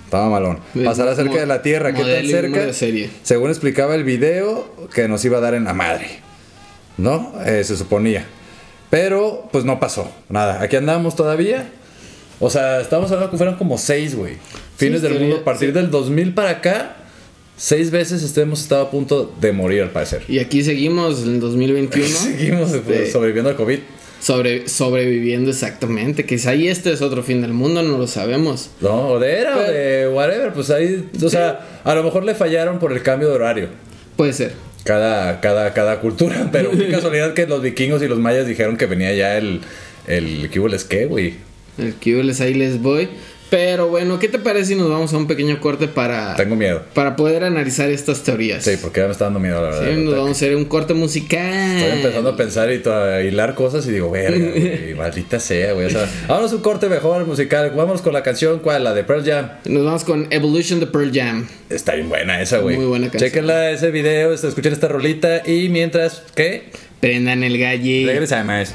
Estaba 0.04 0.30
malón. 0.30 0.61
Es 0.75 0.85
Pasará 0.85 1.14
cerca 1.14 1.38
de 1.40 1.46
la 1.46 1.61
Tierra, 1.61 1.92
¿qué 1.92 2.02
tan 2.02 2.26
cerca? 2.26 2.64
de 2.64 2.73
serie. 2.73 3.11
Según 3.25 3.50
explicaba 3.50 3.94
el 3.94 4.04
video, 4.04 4.66
que 4.94 5.06
nos 5.08 5.23
iba 5.26 5.37
a 5.37 5.40
dar 5.42 5.52
en 5.54 5.64
la 5.64 5.75
madre. 5.75 6.25
¿No? 6.98 7.32
Eh, 7.44 7.62
se 7.64 7.76
suponía. 7.76 8.26
Pero, 8.90 9.48
pues 9.52 9.64
no 9.64 9.78
pasó. 9.80 10.10
Nada. 10.28 10.62
Aquí 10.62 10.76
andamos 10.76 11.16
todavía. 11.16 11.68
O 12.40 12.50
sea, 12.50 12.80
estamos 12.80 13.10
hablando 13.10 13.30
que 13.30 13.36
fueron 13.36 13.56
como 13.56 13.78
seis, 13.78 14.14
güey. 14.14 14.34
Fines 14.76 15.02
del 15.02 15.18
mundo. 15.18 15.36
A 15.38 15.44
partir 15.44 15.72
del 15.72 15.90
2000 15.90 16.34
para 16.34 16.50
acá, 16.50 16.96
seis 17.56 17.90
veces 17.90 18.36
hemos 18.38 18.60
estado 18.62 18.82
a 18.82 18.90
punto 18.90 19.34
de 19.40 19.52
morir, 19.52 19.82
al 19.82 19.90
parecer. 19.90 20.22
Y 20.28 20.38
aquí 20.38 20.62
seguimos 20.62 21.22
en 21.24 21.40
2021. 21.40 22.06
Seguimos 22.08 22.70
Sí. 22.70 23.10
sobreviviendo 23.10 23.50
al 23.50 23.56
COVID. 23.56 23.78
Sobre, 24.20 24.68
sobreviviendo 24.68 25.50
exactamente. 25.50 26.24
Quizá 26.24 26.50
ahí 26.50 26.68
este 26.68 26.92
es 26.92 27.02
otro 27.02 27.22
fin 27.22 27.42
del 27.42 27.52
mundo, 27.52 27.82
no 27.82 27.98
lo 27.98 28.06
sabemos. 28.06 28.70
No, 28.80 29.08
o 29.08 29.18
de 29.18 29.38
era 29.40 29.56
o 29.56 29.62
de 29.62 30.08
whatever. 30.12 30.52
Pues 30.52 30.70
ahí, 30.70 31.08
o 31.22 31.28
sea, 31.28 31.80
a 31.84 31.94
lo 31.94 32.02
mejor 32.02 32.24
le 32.24 32.34
fallaron 32.34 32.78
por 32.78 32.92
el 32.92 33.02
cambio 33.02 33.28
de 33.28 33.34
horario. 33.34 33.68
Puede 34.16 34.32
ser. 34.32 34.52
Cada, 34.86 35.40
cada, 35.40 35.74
cada 35.74 36.00
cultura. 36.00 36.48
Pero 36.52 36.70
qué 36.70 36.88
casualidad 36.90 37.34
que 37.34 37.46
los 37.46 37.60
vikingos 37.60 38.02
y 38.02 38.08
los 38.08 38.18
mayas 38.18 38.46
dijeron 38.46 38.76
que 38.76 38.86
venía 38.86 39.12
ya 39.12 39.36
el. 39.36 39.60
El. 40.06 40.48
¿Qué 40.50 40.58
güey? 41.06 41.34
El 41.76 41.94
que 41.94 42.40
ahí 42.40 42.54
les 42.54 42.80
voy. 42.80 43.10
Pero 43.50 43.88
bueno, 43.88 44.18
¿qué 44.18 44.28
te 44.28 44.38
parece 44.38 44.66
si 44.66 44.74
nos 44.74 44.90
vamos 44.90 45.12
a 45.12 45.16
un 45.16 45.26
pequeño 45.26 45.60
corte 45.60 45.86
para, 45.86 46.34
Tengo 46.34 46.56
miedo. 46.56 46.82
para 46.94 47.14
poder 47.14 47.44
analizar 47.44 47.90
estas 47.90 48.22
teorías? 48.22 48.64
Sí, 48.64 48.72
porque 48.80 49.00
ya 49.00 49.06
me 49.06 49.12
está 49.12 49.26
dando 49.26 49.38
miedo, 49.38 49.62
la 49.62 49.70
verdad. 49.70 49.94
Sí, 49.94 50.00
nos 50.02 50.14
vamos 50.14 50.28
a 50.28 50.32
hacer 50.32 50.56
un 50.56 50.64
corte 50.64 50.94
musical. 50.94 51.76
Estoy 51.76 51.98
empezando 51.98 52.30
a 52.30 52.36
pensar 52.36 52.72
y 52.72 52.82
a 52.88 53.20
hilar 53.22 53.54
cosas 53.54 53.86
y 53.86 53.92
digo, 53.92 54.10
verga, 54.10 54.50
güey, 54.50 54.94
maldita 54.96 55.38
sea, 55.38 55.72
güey. 55.74 55.86
O 55.86 55.90
sea, 55.90 56.08
vámonos 56.26 56.52
un 56.52 56.60
corte 56.60 56.88
mejor 56.88 57.24
musical. 57.24 57.72
Vámonos 57.76 58.02
con 58.02 58.12
la 58.12 58.22
canción, 58.22 58.58
¿cuál? 58.58 58.84
La 58.84 58.94
de 58.94 59.04
Pearl 59.04 59.24
Jam. 59.24 59.50
Nos 59.64 59.84
vamos 59.84 60.04
con 60.04 60.26
Evolution 60.30 60.80
de 60.80 60.86
Pearl 60.86 61.12
Jam. 61.12 61.46
Está 61.70 61.94
bien 61.94 62.08
buena 62.08 62.40
esa, 62.40 62.58
güey. 62.58 62.76
Muy 62.76 62.86
buena 62.86 63.10
canción. 63.10 63.30
Chequenla 63.30 63.70
ese 63.70 63.90
video, 63.90 64.32
escuchen 64.32 64.72
esta 64.72 64.88
rolita 64.88 65.42
y 65.46 65.68
mientras, 65.68 66.22
¿qué? 66.34 66.70
Prendan 67.00 67.44
el 67.44 67.58
galle. 67.58 68.04
Regresamos. 68.06 68.74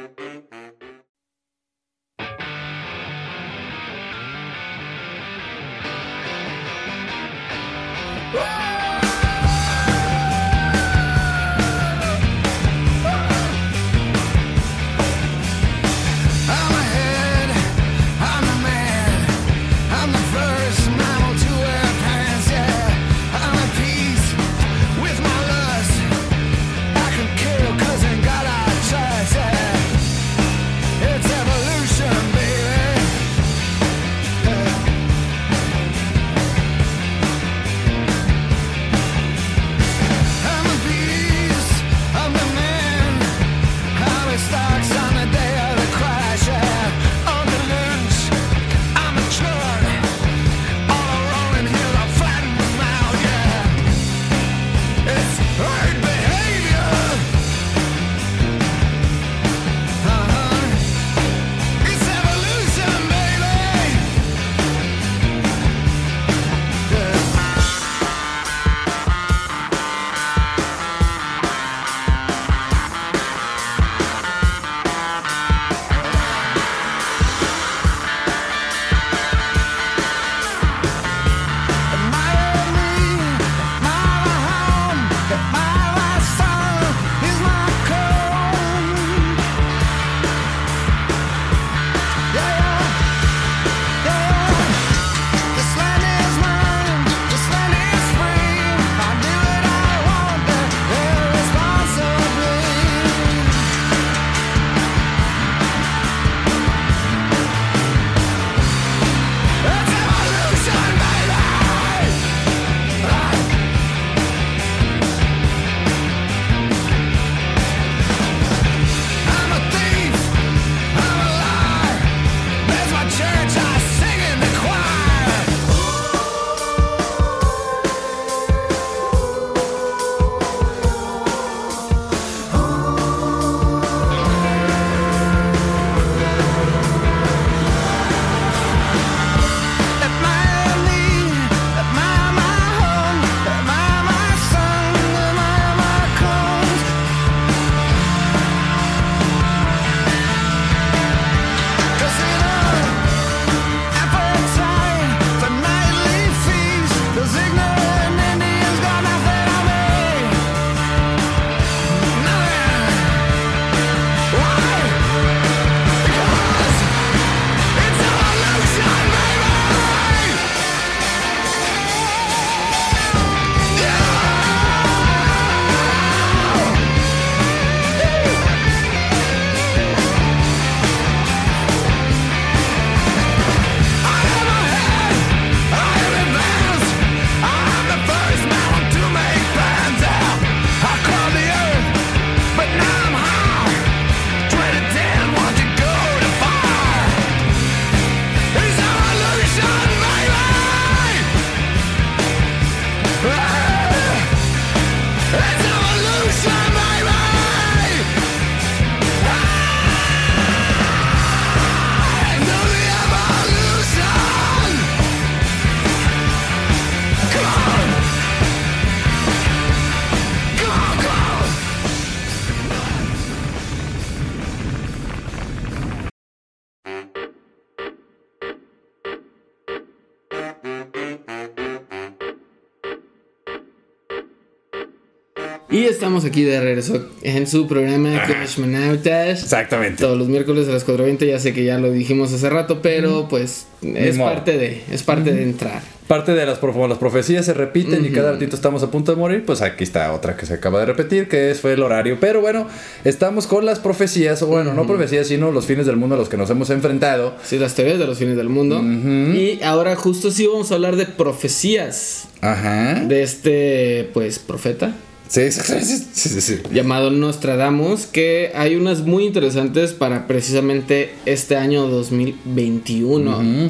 Estamos 236.01 236.25
aquí 236.25 236.41
de 236.41 236.59
regreso 236.59 237.09
en 237.21 237.45
su 237.45 237.67
programa 237.67 238.23
Cosmonautas. 238.25 239.43
Exactamente. 239.43 240.01
Todos 240.01 240.17
los 240.17 240.29
miércoles 240.29 240.67
a 240.67 240.71
las 240.71 240.87
4.20, 240.87 241.27
ya 241.27 241.39
sé 241.39 241.53
que 241.53 241.63
ya 241.63 241.77
lo 241.77 241.91
dijimos 241.91 242.33
hace 242.33 242.49
rato, 242.49 242.81
pero 242.81 243.27
pues 243.29 243.67
es 243.83 244.17
parte 244.17 244.57
de, 244.57 244.81
es 244.91 245.03
parte 245.03 245.31
de 245.31 245.43
entrar. 245.43 245.83
Parte 246.07 246.33
de 246.33 246.43
las, 246.47 246.57
prof- 246.57 246.89
las 246.89 246.97
profecías 246.97 247.45
se 247.45 247.53
repiten 247.53 248.03
y 248.03 248.09
cada 248.09 248.31
ratito 248.31 248.55
estamos 248.55 248.81
a 248.81 248.89
punto 248.89 249.11
de 249.13 249.17
morir, 249.19 249.45
pues 249.45 249.61
aquí 249.61 249.83
está 249.83 250.11
otra 250.11 250.35
que 250.35 250.47
se 250.47 250.55
acaba 250.55 250.79
de 250.79 250.87
repetir, 250.87 251.29
que 251.29 251.51
es, 251.51 251.59
fue 251.61 251.73
el 251.73 251.83
horario. 251.83 252.17
Pero 252.19 252.41
bueno, 252.41 252.67
estamos 253.05 253.45
con 253.45 253.63
las 253.67 253.77
profecías, 253.79 254.41
o 254.41 254.47
bueno, 254.47 254.73
no 254.73 254.87
profecías, 254.87 255.27
sino 255.27 255.51
los 255.51 255.67
fines 255.67 255.85
del 255.85 255.97
mundo 255.97 256.15
a 256.15 256.17
los 256.17 256.29
que 256.29 256.35
nos 256.37 256.49
hemos 256.49 256.71
enfrentado. 256.71 257.35
Sí, 257.43 257.59
las 257.59 257.75
teorías 257.75 257.99
de 257.99 258.07
los 258.07 258.17
fines 258.17 258.35
del 258.37 258.49
mundo. 258.49 258.81
Y 258.81 259.59
ahora 259.63 259.95
justo 259.95 260.31
sí 260.31 260.47
vamos 260.47 260.71
a 260.71 260.75
hablar 260.75 260.95
de 260.95 261.05
profecías 261.05 262.27
Ajá. 262.41 262.95
de 263.05 263.21
este, 263.21 264.09
pues, 264.15 264.39
profeta 264.39 264.93
Sí, 265.31 265.49
sí, 265.49 266.61
llamado 266.73 267.09
Nostradamus, 267.09 268.05
que 268.05 268.51
hay 268.53 268.75
unas 268.75 269.03
muy 269.03 269.23
interesantes 269.23 269.93
para 269.93 270.27
precisamente 270.27 271.15
este 271.25 271.55
año 271.55 271.87
2021. 271.87 273.37
Ujú. 273.37 273.69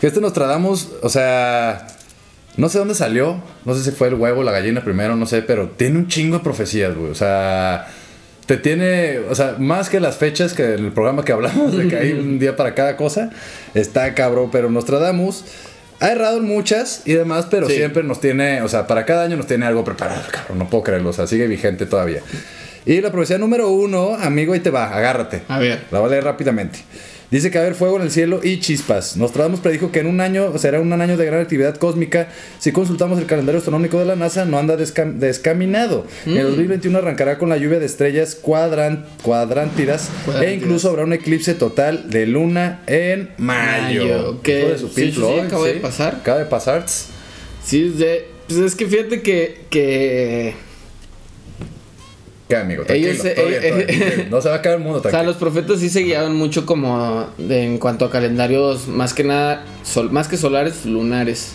Que 0.00 0.06
este 0.06 0.22
Nostradamus, 0.22 0.88
o 1.02 1.10
sea, 1.10 1.86
no 2.56 2.70
sé 2.70 2.78
dónde 2.78 2.94
salió, 2.94 3.42
no 3.66 3.74
sé 3.74 3.84
si 3.84 3.90
fue 3.90 4.08
el 4.08 4.14
huevo, 4.14 4.42
la 4.42 4.52
gallina 4.52 4.82
primero, 4.82 5.14
no 5.14 5.26
sé, 5.26 5.42
pero 5.42 5.68
tiene 5.68 5.98
un 5.98 6.08
chingo 6.08 6.38
de 6.38 6.44
profecías, 6.44 6.96
güey. 6.96 7.10
O 7.10 7.14
sea, 7.14 7.88
te 8.46 8.56
tiene, 8.56 9.18
o 9.18 9.34
sea, 9.34 9.56
más 9.58 9.90
que 9.90 10.00
las 10.00 10.16
fechas 10.16 10.54
que 10.54 10.76
en 10.76 10.86
el 10.86 10.92
programa 10.92 11.26
que 11.26 11.32
hablamos, 11.32 11.76
de 11.76 11.88
que 11.88 11.96
hay 11.96 12.12
un 12.18 12.38
día 12.38 12.56
para 12.56 12.74
cada 12.74 12.96
cosa, 12.96 13.28
está 13.74 14.14
cabrón, 14.14 14.48
pero 14.50 14.70
Nostradamus 14.70 15.44
ha 16.02 16.10
errado 16.12 16.38
en 16.38 16.44
muchas 16.44 17.02
y 17.04 17.14
demás, 17.14 17.46
pero 17.50 17.68
Sí. 17.68 17.74
siempre 17.76 18.02
nos 18.02 18.20
tiene, 18.20 18.60
o 18.62 18.68
sea, 18.68 18.86
para 18.86 19.04
cada 19.06 19.24
año 19.24 19.36
nos 19.36 19.46
tiene 19.46 19.64
algo 19.66 19.84
preparado, 19.84 20.22
cabrón, 20.30 20.58
no 20.58 20.68
puedo 20.68 20.82
creerlo, 20.84 21.10
o 21.10 21.12
sea, 21.12 21.26
sigue 21.26 21.46
vigente 21.46 21.86
todavía. 21.86 22.20
Y 22.84 23.00
la 23.00 23.12
profecía 23.12 23.38
número 23.38 23.68
uno, 23.70 24.16
amigo, 24.16 24.52
ahí 24.54 24.60
te 24.60 24.70
va, 24.70 24.88
agárrate. 24.94 25.42
A 25.48 25.58
ver. 25.60 25.84
La 25.92 26.00
voy 26.00 26.08
a 26.08 26.10
leer 26.10 26.24
rápidamente. 26.24 26.80
Dice 27.32 27.50
que 27.50 27.58
va 27.58 27.64
a 27.64 27.66
haber 27.66 27.76
fuego 27.78 27.96
en 27.96 28.02
el 28.02 28.10
cielo 28.10 28.40
y 28.44 28.60
chispas. 28.60 29.16
Nostradamus 29.16 29.58
predijo 29.60 29.90
que 29.90 30.00
en 30.00 30.06
un 30.06 30.20
año 30.20 30.56
será 30.58 30.78
un 30.80 30.92
año 30.92 31.16
de 31.16 31.24
gran 31.24 31.40
actividad 31.40 31.74
cósmica. 31.76 32.28
Si 32.60 32.70
consultamos 32.72 33.18
el 33.18 33.24
calendario 33.26 33.58
astronómico 33.58 33.98
de 33.98 34.04
la 34.04 34.16
NASA, 34.16 34.44
no 34.44 34.58
anda 34.58 34.76
descam- 34.76 35.14
descaminado. 35.14 36.06
En 36.26 36.36
el 36.36 36.44
2021 36.48 36.98
arrancará 36.98 37.38
con 37.38 37.48
la 37.48 37.56
lluvia 37.56 37.80
de 37.80 37.86
estrellas 37.86 38.34
cuadran 38.34 39.06
cuadrántidas 39.22 40.10
e 40.42 40.52
incluso 40.52 40.90
habrá 40.90 41.04
un 41.04 41.14
eclipse 41.14 41.54
total 41.54 42.10
de 42.10 42.26
luna 42.26 42.82
en 42.86 43.30
mayo. 43.38 44.02
Mayo, 44.04 44.42
que- 44.42 44.60
Hijo 44.60 44.68
de 44.68 44.78
su 44.78 44.88
sí, 44.88 45.10
sí, 45.12 45.22
acaba 45.40 45.66
de 45.66 45.72
pasar. 45.80 46.14
Acaba 46.16 46.38
de 46.38 46.44
pasar. 46.44 46.84
Sí, 47.64 47.88
de- 47.88 48.26
pues 48.46 48.60
es 48.60 48.74
que 48.74 48.86
fíjate 48.86 49.22
que, 49.22 49.62
que 49.70 50.52
¿Qué, 52.52 52.56
amigo? 52.60 52.84
Tranquilo, 52.84 53.10
Ellos, 53.12 53.24
eh, 53.24 53.34
bien, 53.34 53.60
todo 53.60 53.78
eh, 53.78 53.84
tranquilo. 53.96 54.24
No 54.30 54.40
se 54.42 54.48
va 54.50 54.54
a 54.56 54.62
caer 54.62 54.76
el 54.76 54.82
mundo, 54.82 54.98
O 55.00 55.02
sea, 55.02 55.10
tranquilo. 55.10 55.32
los 55.32 55.40
profetas 55.40 55.80
sí 55.80 55.88
se 55.88 56.00
guiaban 56.00 56.34
mucho 56.36 56.66
como 56.66 57.26
de- 57.38 57.64
en 57.64 57.78
cuanto 57.78 58.04
a 58.04 58.10
calendarios, 58.10 58.88
más 58.88 59.14
que 59.14 59.24
nada, 59.24 59.64
sol, 59.84 60.10
más 60.12 60.28
que 60.28 60.36
solares, 60.36 60.84
lunares. 60.84 61.54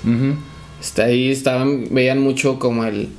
Está 0.82 1.04
ahí 1.06 1.32
estaban, 1.32 1.86
veían 1.92 2.20
mucho 2.20 2.58
como 2.60 2.86
el, 2.86 3.10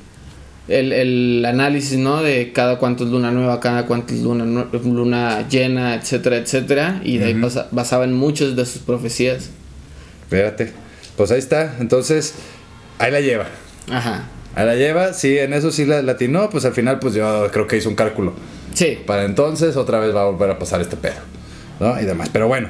el, 0.67 0.91
el 0.91 1.45
análisis, 1.45 1.97
¿no? 1.97 2.21
De 2.21 2.51
cada 2.51 2.77
cuánto 2.79 3.03
es 3.05 3.09
luna 3.11 3.31
nueva, 3.31 3.59
cada 3.61 3.85
cuánto 3.85 4.13
es 4.13 4.21
luna, 4.21 4.65
luna 4.83 5.47
llena, 5.49 5.95
etcétera, 5.95 6.37
etcétera. 6.37 7.01
Y 7.03 7.17
de 7.17 7.25
ahí 7.25 7.33
basa- 7.33 7.67
basaban 7.71 8.13
muchas 8.13 8.55
de 8.55 8.65
sus 8.65 8.81
profecías. 8.81 9.49
Espérate. 10.23 10.73
Pues 11.17 11.31
ahí 11.31 11.39
está. 11.39 11.75
Entonces, 11.79 12.33
ahí 12.97 13.11
la 13.11 13.19
lleva. 13.21 13.47
Ajá. 13.89 14.25
Ahí 14.55 14.65
la 14.65 14.75
lleva. 14.75 15.13
Sí, 15.13 15.37
en 15.37 15.53
eso 15.53 15.71
sí 15.71 15.85
la 15.85 16.01
latinó. 16.01 16.49
Pues 16.49 16.65
al 16.65 16.73
final, 16.73 16.99
pues 16.99 17.13
yo 17.13 17.47
creo 17.51 17.67
que 17.67 17.77
hizo 17.77 17.89
un 17.89 17.95
cálculo. 17.95 18.33
Sí. 18.73 18.99
Para 19.05 19.25
entonces, 19.25 19.75
otra 19.75 19.99
vez 19.99 20.15
va 20.15 20.23
a 20.23 20.25
volver 20.25 20.49
a 20.51 20.59
pasar 20.59 20.81
este 20.81 20.97
pedo. 20.97 21.15
¿No? 21.79 21.99
Y 21.99 22.05
demás. 22.05 22.29
Pero 22.31 22.47
bueno. 22.47 22.69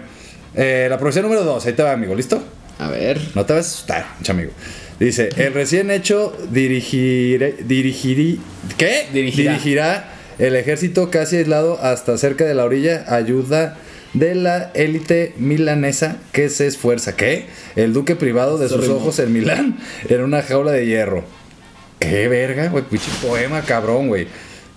Eh, 0.56 0.88
la 0.90 0.98
profesión 0.98 1.24
número 1.24 1.44
2. 1.44 1.66
Ahí 1.66 1.74
te 1.74 1.84
va, 1.84 1.92
amigo. 1.92 2.16
¿Listo? 2.16 2.42
A 2.80 2.90
ver. 2.90 3.20
No 3.36 3.46
te 3.46 3.54
vas 3.54 3.66
a 3.66 3.70
asustar, 3.70 4.06
amigo. 4.28 4.52
Dice, 5.00 5.30
el 5.38 5.54
recién 5.54 5.92
hecho 5.92 6.36
dirigiré, 6.52 7.56
dirigirí, 7.66 8.42
¿qué? 8.78 9.08
Dirigirá. 9.14 9.52
Dirigirá 9.54 10.14
el 10.40 10.56
ejército 10.56 11.10
casi 11.10 11.38
aislado 11.38 11.80
hasta 11.82 12.18
cerca 12.18 12.46
de 12.46 12.54
la 12.54 12.66
orilla, 12.66 13.06
ayuda 13.08 13.78
de 14.14 14.36
la 14.36 14.72
élite 14.74 15.34
milanesa 15.38 16.18
que 16.32 16.50
se 16.50 16.68
esfuerza. 16.68 17.16
¿Qué? 17.16 17.46
El 17.76 17.94
duque 17.94 18.16
privado 18.16 18.58
de 18.58 18.68
sus 18.68 18.90
ojos 18.90 19.20
en 19.20 19.32
Milán 19.32 19.78
en 20.10 20.22
una 20.22 20.42
jaula 20.42 20.72
de 20.72 20.86
hierro. 20.86 21.24
¿Qué 22.00 22.28
verga, 22.28 22.70
güey? 22.70 22.84
Pinche 22.86 23.12
poema, 23.22 23.62
cabrón, 23.64 24.08
güey. 24.08 24.28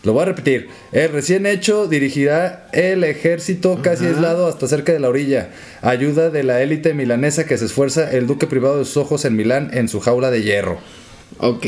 Lo 0.02 0.12
voy 0.14 0.22
a 0.22 0.26
repetir. 0.26 0.68
El 0.90 1.12
recién 1.12 1.46
hecho 1.46 1.86
dirigirá 1.86 2.66
el 2.72 3.04
ejército 3.04 3.78
casi 3.82 4.06
aislado 4.06 4.48
hasta 4.48 4.66
cerca 4.66 4.92
de 4.92 4.98
la 4.98 5.08
orilla. 5.08 5.50
Ayuda 5.80 6.30
de 6.30 6.42
la 6.42 6.60
élite 6.60 6.92
milanesa 6.92 7.46
que 7.46 7.56
se 7.56 7.66
esfuerza 7.66 8.10
el 8.10 8.26
duque 8.26 8.48
privado 8.48 8.78
de 8.78 8.84
sus 8.84 8.96
ojos 8.96 9.24
en 9.24 9.36
Milán 9.36 9.70
en 9.72 9.88
su 9.88 10.00
jaula 10.00 10.32
de 10.32 10.42
hierro. 10.42 10.78
Ok. 11.38 11.64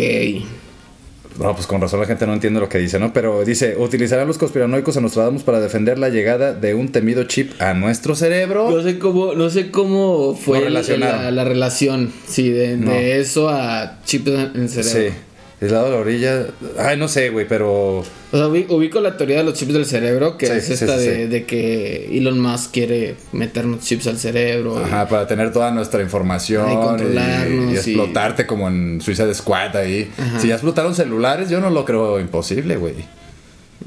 No, 1.38 1.52
pues 1.54 1.66
con 1.66 1.80
razón 1.80 2.00
la 2.00 2.06
gente 2.06 2.26
no 2.26 2.32
entiende 2.34 2.60
lo 2.60 2.68
que 2.68 2.78
dice, 2.78 2.98
¿no? 3.00 3.12
Pero 3.12 3.44
dice, 3.44 3.76
utilizarán 3.76 4.26
los 4.28 4.38
conspiranoicos 4.38 4.96
a 4.96 5.00
Nostradamus 5.00 5.42
para 5.42 5.60
defender 5.60 5.98
la 5.98 6.08
llegada 6.08 6.54
de 6.54 6.74
un 6.74 6.90
temido 6.92 7.24
chip 7.24 7.60
a 7.60 7.74
nuestro 7.74 8.14
cerebro. 8.14 8.70
No 8.70 8.82
sé 8.82 8.98
cómo, 9.00 9.34
no 9.34 9.50
sé 9.50 9.70
cómo 9.72 10.36
fue 10.36 10.70
la, 10.70 11.30
la 11.32 11.44
relación, 11.44 12.12
sí, 12.28 12.50
de, 12.50 12.76
No. 12.76 12.92
de 12.92 13.20
eso 13.20 13.48
a 13.48 13.98
chips 14.04 14.28
en 14.28 14.50
el 14.62 14.68
cerebro. 14.68 15.10
Sí. 15.12 15.16
Aislado 15.60 15.84
de 15.86 15.90
la 15.92 15.96
orilla. 15.98 16.46
Ay, 16.78 16.96
no 16.96 17.08
sé, 17.08 17.30
güey, 17.30 17.46
pero... 17.48 17.98
O 18.00 18.04
sea, 18.32 18.48
ubi- 18.48 18.66
ubico 18.68 19.00
la 19.00 19.16
teoría 19.16 19.38
de 19.38 19.44
los 19.44 19.54
chips 19.54 19.72
del 19.72 19.86
cerebro, 19.86 20.36
que 20.36 20.46
Sí, 20.46 20.52
es 20.52 20.68
esta 20.70 20.98
sí, 20.98 21.06
de, 21.06 21.14
sí. 21.16 21.26
de 21.26 21.44
que 21.44 22.18
Elon 22.18 22.38
Musk 22.40 22.72
quiere 22.72 23.14
meternos 23.32 23.80
chips 23.80 24.06
al 24.08 24.18
cerebro. 24.18 24.78
y- 24.80 24.84
Ajá, 24.84 25.08
para 25.08 25.26
tener 25.26 25.52
toda 25.52 25.70
nuestra 25.70 26.02
información 26.02 26.70
y, 26.72 26.74
controlarnos 26.74 27.70
y 27.70 27.74
y- 27.74 27.76
explotarte 27.76 28.46
como 28.46 28.68
en 28.68 29.00
Suiza 29.00 29.24
de 29.26 29.34
Squad 29.34 29.76
ahí. 29.76 30.10
Ajá. 30.18 30.40
Si 30.40 30.48
ya 30.48 30.54
explotaron 30.54 30.94
celulares, 30.94 31.48
yo 31.48 31.60
no 31.60 31.70
lo 31.70 31.84
creo 31.84 32.18
imposible, 32.20 32.76
güey. 32.76 32.94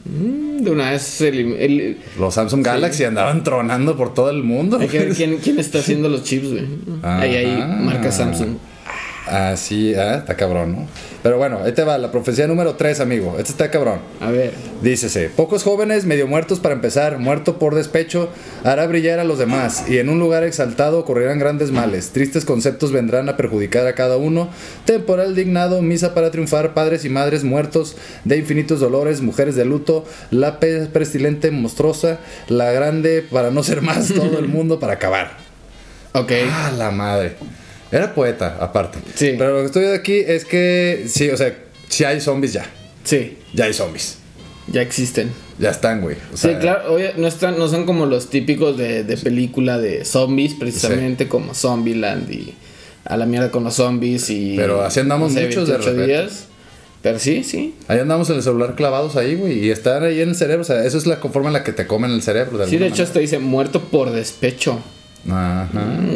Mm, 0.05 0.63
De 0.63 0.71
una 0.71 0.91
vez 0.91 1.21
el, 1.21 1.53
el- 1.53 1.97
Los 2.19 2.33
Samsung 2.35 2.63
Galaxy 2.65 3.03
andaban 3.03 3.43
tronando 3.43 3.95
por 3.97 4.13
todo 4.13 4.29
el 4.29 4.43
mundo. 4.43 4.77
hay 4.79 4.87
que 4.87 4.99
ver 4.99 5.13
quién, 5.13 5.37
quién 5.37 5.59
está 5.59 5.79
haciendo 5.79 6.09
los 6.09 6.23
chips, 6.23 6.49
güey. 6.51 6.65
Ahí 7.03 7.35
hay 7.35 7.57
marca 7.81 8.11
Samsung. 8.11 8.57
Así, 9.29 9.93
ah, 9.95 10.15
está 10.19 10.35
cabrón, 10.35 10.71
¿no? 10.73 10.87
Pero 11.23 11.37
bueno, 11.37 11.59
ahí 11.63 11.73
te 11.73 11.83
va, 11.83 11.97
la 11.97 12.11
profecía 12.11 12.47
número 12.47 12.75
3, 12.75 12.99
amigo. 13.01 13.35
Este 13.37 13.51
está 13.51 13.69
cabrón. 13.69 13.99
A 14.21 14.31
ver. 14.31 14.53
Dícese, 14.81 15.29
pocos 15.29 15.63
jóvenes 15.63 16.05
medio 16.05 16.27
muertos 16.27 16.59
para 16.59 16.73
empezar, 16.75 17.17
muerto 17.17 17.59
por 17.59 17.75
despecho, 17.75 18.29
hará 18.63 18.87
brillar 18.87 19.19
a 19.19 19.23
los 19.25 19.37
demás, 19.39 19.85
y 19.89 19.97
en 19.97 20.09
un 20.09 20.19
lugar 20.19 20.43
exaltado 20.43 20.99
ocurrirán 20.99 21.39
grandes 21.39 21.71
males, 21.71 22.11
tristes 22.11 22.45
conceptos 22.45 22.91
vendrán 22.91 23.27
a 23.27 23.35
perjudicar 23.35 23.85
a 23.87 23.95
cada 23.95 24.17
uno, 24.17 24.49
temporal 24.85 25.35
dignado, 25.35 25.81
misa 25.81 26.13
para 26.13 26.31
triunfar, 26.31 26.73
padres 26.73 27.03
y 27.03 27.09
madres 27.09 27.43
muertos 27.43 27.97
de 28.23 28.37
infinitos 28.37 28.79
dolores, 28.79 29.21
mujeres 29.21 29.55
de 29.55 29.65
luto, 29.65 30.05
la 30.31 30.59
pe- 30.59 30.85
pestilente 30.85 31.51
monstruosa, 31.51 32.19
la 32.47 32.71
grande 32.71 33.25
para 33.29 33.51
no 33.51 33.63
ser 33.63 33.81
más, 33.81 34.13
todo 34.13 34.39
el 34.39 34.47
mundo 34.47 34.79
para 34.79 34.93
acabar. 34.93 35.31
Ok. 36.13 36.31
Ah, 36.51 36.71
la 36.77 36.91
madre. 36.91 37.35
Era 37.91 38.13
poeta, 38.13 38.57
aparte. 38.59 38.99
Sí. 39.15 39.35
Pero 39.37 39.53
lo 39.53 39.59
que 39.61 39.65
estoy 39.67 39.81
viendo 39.83 39.99
aquí 39.99 40.19
es 40.25 40.45
que, 40.45 41.05
sí, 41.07 41.29
o 41.29 41.37
sea, 41.37 41.55
si 41.87 42.03
hay 42.03 42.19
zombies 42.21 42.53
ya, 42.53 42.65
Sí, 43.03 43.37
ya 43.53 43.65
hay 43.65 43.73
zombies. 43.73 44.17
ya 44.67 44.81
existen. 44.81 45.31
Ya 45.59 45.71
están, 45.71 46.01
güey. 46.01 46.17
O 46.33 46.37
Sí, 46.37 46.49
claro, 46.59 46.93
oye, 46.93 47.13
no, 47.17 47.25
están, 47.27 47.57
no 47.57 47.67
son 47.67 47.85
como 47.85 48.05
los 48.05 48.29
típicos 48.29 48.77
de, 48.77 49.03
de 49.03 49.17
película 49.17 49.79
de 49.79 50.05
zombies, 50.05 50.53
precisamente 50.53 51.27
como 51.27 51.53
Zombieland 51.55 52.29
y 52.31 52.53
a 53.05 53.15
la 53.17 53.25
mierda 53.25 53.49
con 53.49 53.63
los 53.63 53.75
zombies 53.75 54.29
y... 54.29 54.55
Pero 54.57 54.81
así 54.83 54.99
andamos 54.99 55.31
muchos 55.31 55.67
de 55.67 55.73
28 55.77 55.77
repente. 55.79 56.05
días. 56.07 56.45
Pero 57.01 57.19
sí, 57.19 57.43
sí. 57.43 57.73
Ahí 57.87 57.99
andamos 57.99 58.29
en 58.29 58.35
el 58.35 58.43
celular 58.43 58.75
clavados 58.75 59.15
ahí, 59.15 59.35
güey, 59.35 59.65
y 59.65 59.69
están 59.71 60.03
ahí 60.03 60.19
en 60.21 60.29
el 60.29 60.35
cerebro. 60.35 60.61
O 60.61 60.65
sea, 60.65 60.83
eso 60.83 60.97
es 60.97 61.05
la 61.07 61.15
forma 61.17 61.47
en 61.49 61.53
la 61.53 61.63
que 61.63 61.71
te 61.71 61.87
comen 61.87 62.11
el 62.11 62.21
cerebro. 62.21 62.67
Sí, 62.67 62.77
de 62.77 62.87
hecho 62.87 63.03
hasta 63.03 63.19
dice 63.19 63.39
muerto 63.39 63.81
por 63.83 64.11
despecho. 64.11 64.79
Ajá. 65.29 65.69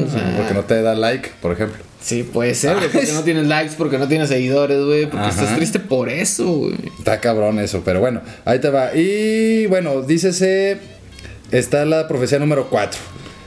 o 0.06 0.10
sea- 0.10 0.34
Porque 0.38 0.54
no 0.54 0.64
te 0.64 0.82
da 0.82 0.96
like, 0.96 1.30
por 1.42 1.52
ejemplo. 1.52 1.84
Sí, 2.02 2.24
puede 2.24 2.56
ser, 2.56 2.78
güey, 2.78 2.90
porque 2.90 3.14
no 3.14 3.22
tienes 3.24 3.46
likes, 3.48 3.74
porque 3.78 3.98
no 4.00 4.08
tienes 4.08 4.30
seguidores, 4.30 4.84
güey, 4.84 5.06
porque 5.06 5.28
Ajá. 5.28 5.30
estás 5.42 5.56
triste 5.56 5.80
por 5.80 6.10
eso, 6.10 6.46
güey. 6.52 6.76
Está 6.98 7.20
cabrón 7.20 7.60
eso, 7.60 7.84
pero 7.86 8.00
bueno, 8.00 8.22
ahí 8.46 8.60
te 8.60 8.70
va. 8.70 8.96
Y 8.96 9.68
bueno, 9.68 10.02
dícese, 10.02 10.78
está 11.52 11.86
la 11.86 12.08
profecía 12.08 12.40
número 12.40 12.70
4. 12.70 13.00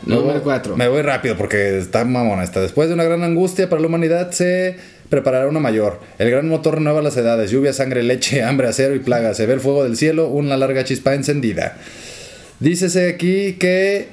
Número 0.07 0.43
cuatro. 0.43 0.77
Me 0.77 0.87
voy 0.87 1.01
rápido 1.01 1.35
porque 1.35 1.79
está 1.79 2.05
mamona 2.05 2.45
esta. 2.45 2.61
Después 2.61 2.89
de 2.89 2.95
una 2.95 3.05
gran 3.05 3.23
angustia 3.25 3.71
para 3.71 3.81
la 3.81 3.89
humanidad 3.89 4.31
se 4.33 4.77
preparará 5.09 5.49
una 5.49 5.61
mayor. 5.61 5.99
El 6.19 6.31
gran 6.31 6.47
motor 6.47 6.75
renueva 6.75 7.01
las 7.01 7.17
edades, 7.17 7.51
lluvia, 7.51 7.73
sangre, 7.73 8.03
leche, 8.03 8.43
hambre, 8.45 8.69
acero 8.69 8.95
y 8.95 8.99
plaga. 8.99 9.33
Se 9.33 9.47
ve 9.47 9.55
el 9.55 9.61
fuego 9.61 9.83
del 9.83 9.97
cielo, 9.97 10.29
una 10.29 10.59
larga 10.59 10.85
chispa 10.85 11.15
encendida. 11.15 11.79
Dícese 12.61 13.09
aquí 13.09 13.55
que 13.55 14.09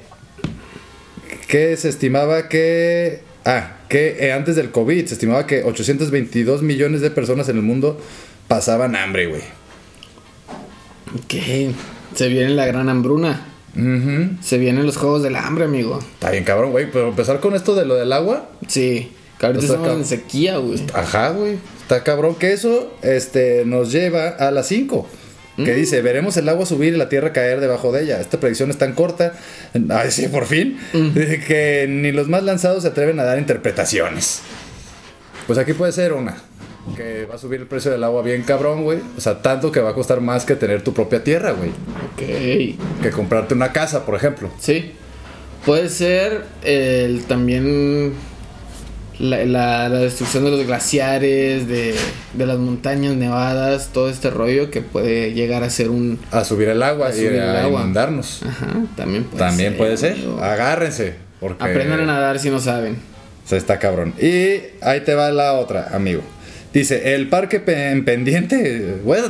que 1.46 1.76
se 1.76 1.88
estimaba 1.88 2.48
que 2.48 3.20
ah, 3.44 3.76
que 3.88 4.26
eh, 4.26 4.32
antes 4.32 4.56
del 4.56 4.70
COVID 4.70 5.06
se 5.06 5.14
estimaba 5.14 5.46
que 5.46 5.62
822 5.64 6.62
millones 6.62 7.00
de 7.00 7.10
personas 7.10 7.48
en 7.48 7.56
el 7.56 7.62
mundo 7.62 8.00
pasaban 8.48 8.96
hambre, 8.96 9.26
güey. 9.26 9.42
Ok. 11.14 11.74
Se 12.14 12.28
viene 12.28 12.50
la 12.50 12.66
gran 12.66 12.88
hambruna. 12.88 13.46
Ujú. 13.76 14.36
Se 14.42 14.58
vienen 14.58 14.84
los 14.84 14.96
juegos 14.96 15.22
del 15.22 15.36
hambre, 15.36 15.64
amigo. 15.64 15.98
Está 16.14 16.30
bien 16.30 16.44
cabrón, 16.44 16.72
güey. 16.72 16.90
Pero 16.90 17.08
empezar 17.08 17.40
con 17.40 17.54
esto 17.54 17.74
de 17.74 17.86
lo 17.86 17.94
del 17.94 18.12
agua. 18.12 18.50
Sí. 18.66 19.12
Que 19.38 19.46
ahorita 19.46 19.64
estamos 19.64 19.88
en 19.88 20.04
sequía, 20.04 20.58
güey. 20.58 20.80
Ajá, 20.94 21.30
güey. 21.30 21.58
Está 21.80 22.04
cabrón 22.04 22.34
que 22.34 22.52
eso 22.52 22.94
este, 23.02 23.64
nos 23.64 23.92
lleva 23.92 24.28
a 24.28 24.50
las 24.50 24.68
5. 24.68 25.08
Que 25.56 25.74
dice, 25.74 26.00
veremos 26.00 26.36
el 26.38 26.48
agua 26.48 26.64
subir 26.64 26.94
y 26.94 26.96
la 26.96 27.08
tierra 27.08 27.32
caer 27.32 27.60
debajo 27.60 27.92
de 27.92 28.04
ella. 28.04 28.20
Esta 28.20 28.40
predicción 28.40 28.70
es 28.70 28.78
tan 28.78 28.94
corta, 28.94 29.34
ay 29.90 30.10
sí, 30.10 30.28
por 30.28 30.46
fin, 30.46 30.78
que 30.92 31.86
ni 31.88 32.10
los 32.10 32.28
más 32.28 32.42
lanzados 32.42 32.82
se 32.82 32.88
atreven 32.88 33.20
a 33.20 33.24
dar 33.24 33.38
interpretaciones. 33.38 34.40
Pues 35.46 35.58
aquí 35.58 35.74
puede 35.74 35.92
ser 35.92 36.14
una, 36.14 36.36
que 36.96 37.26
va 37.26 37.36
a 37.36 37.38
subir 37.38 37.60
el 37.60 37.66
precio 37.66 37.90
del 37.90 38.02
agua 38.02 38.22
bien 38.22 38.42
cabrón, 38.42 38.82
güey. 38.82 38.98
O 39.16 39.20
sea, 39.20 39.40
tanto 39.40 39.70
que 39.70 39.80
va 39.80 39.90
a 39.90 39.94
costar 39.94 40.20
más 40.20 40.44
que 40.44 40.56
tener 40.56 40.82
tu 40.82 40.92
propia 40.92 41.22
tierra, 41.22 41.52
güey. 41.52 41.70
Ok. 41.70 43.02
Que 43.02 43.10
comprarte 43.10 43.54
una 43.54 43.72
casa, 43.72 44.04
por 44.04 44.14
ejemplo. 44.14 44.50
Sí. 44.58 44.92
Puede 45.64 45.88
ser 45.88 46.44
el 46.64 47.24
también 47.24 48.14
la, 49.22 49.44
la- 49.46 49.88
la 49.88 49.98
destrucción 50.00 50.44
de 50.44 50.50
los 50.50 50.66
glaciares, 50.66 51.66
de, 51.68 51.94
de 52.34 52.46
las 52.46 52.58
montañas 52.58 53.14
nevadas, 53.16 53.90
todo 53.92 54.10
este 54.10 54.28
rollo 54.30 54.70
que 54.70 54.82
puede 54.82 55.32
llegar 55.32 55.62
a 55.62 55.70
ser 55.70 55.88
un... 55.90 56.18
A 56.30 56.44
subir 56.44 56.68
el 56.68 56.82
agua 56.82 57.06
A 57.08 57.10
y 57.10 57.14
subir 57.14 57.32
el 57.34 57.40
a 57.42 57.62
agua. 57.64 57.80
inundarnos. 57.80 58.42
Ajá, 58.46 58.68
también 58.96 59.24
puede 59.24 59.38
También 59.38 59.70
ser. 59.70 59.78
puede 59.78 59.96
ser. 59.96 60.12
amigo. 60.12 60.38
Agárrense. 60.42 61.14
Porque... 61.40 61.64
Aprendan 61.64 62.00
a 62.00 62.06
nadar 62.06 62.38
si 62.38 62.50
no 62.50 62.60
saben. 62.60 62.96
O 63.44 63.48
sea, 63.48 63.58
está 63.58 63.78
cabrón. 63.78 64.12
Y 64.20 64.58
ahí 64.80 65.00
te 65.04 65.14
va 65.14 65.30
la 65.32 65.54
otra, 65.54 65.88
amigo. 65.92 66.22
Dice, 66.72 67.14
el 67.14 67.28
parque 67.28 67.62
en 67.66 68.04
pendiente. 68.04 68.96
Bueno, 69.04 69.26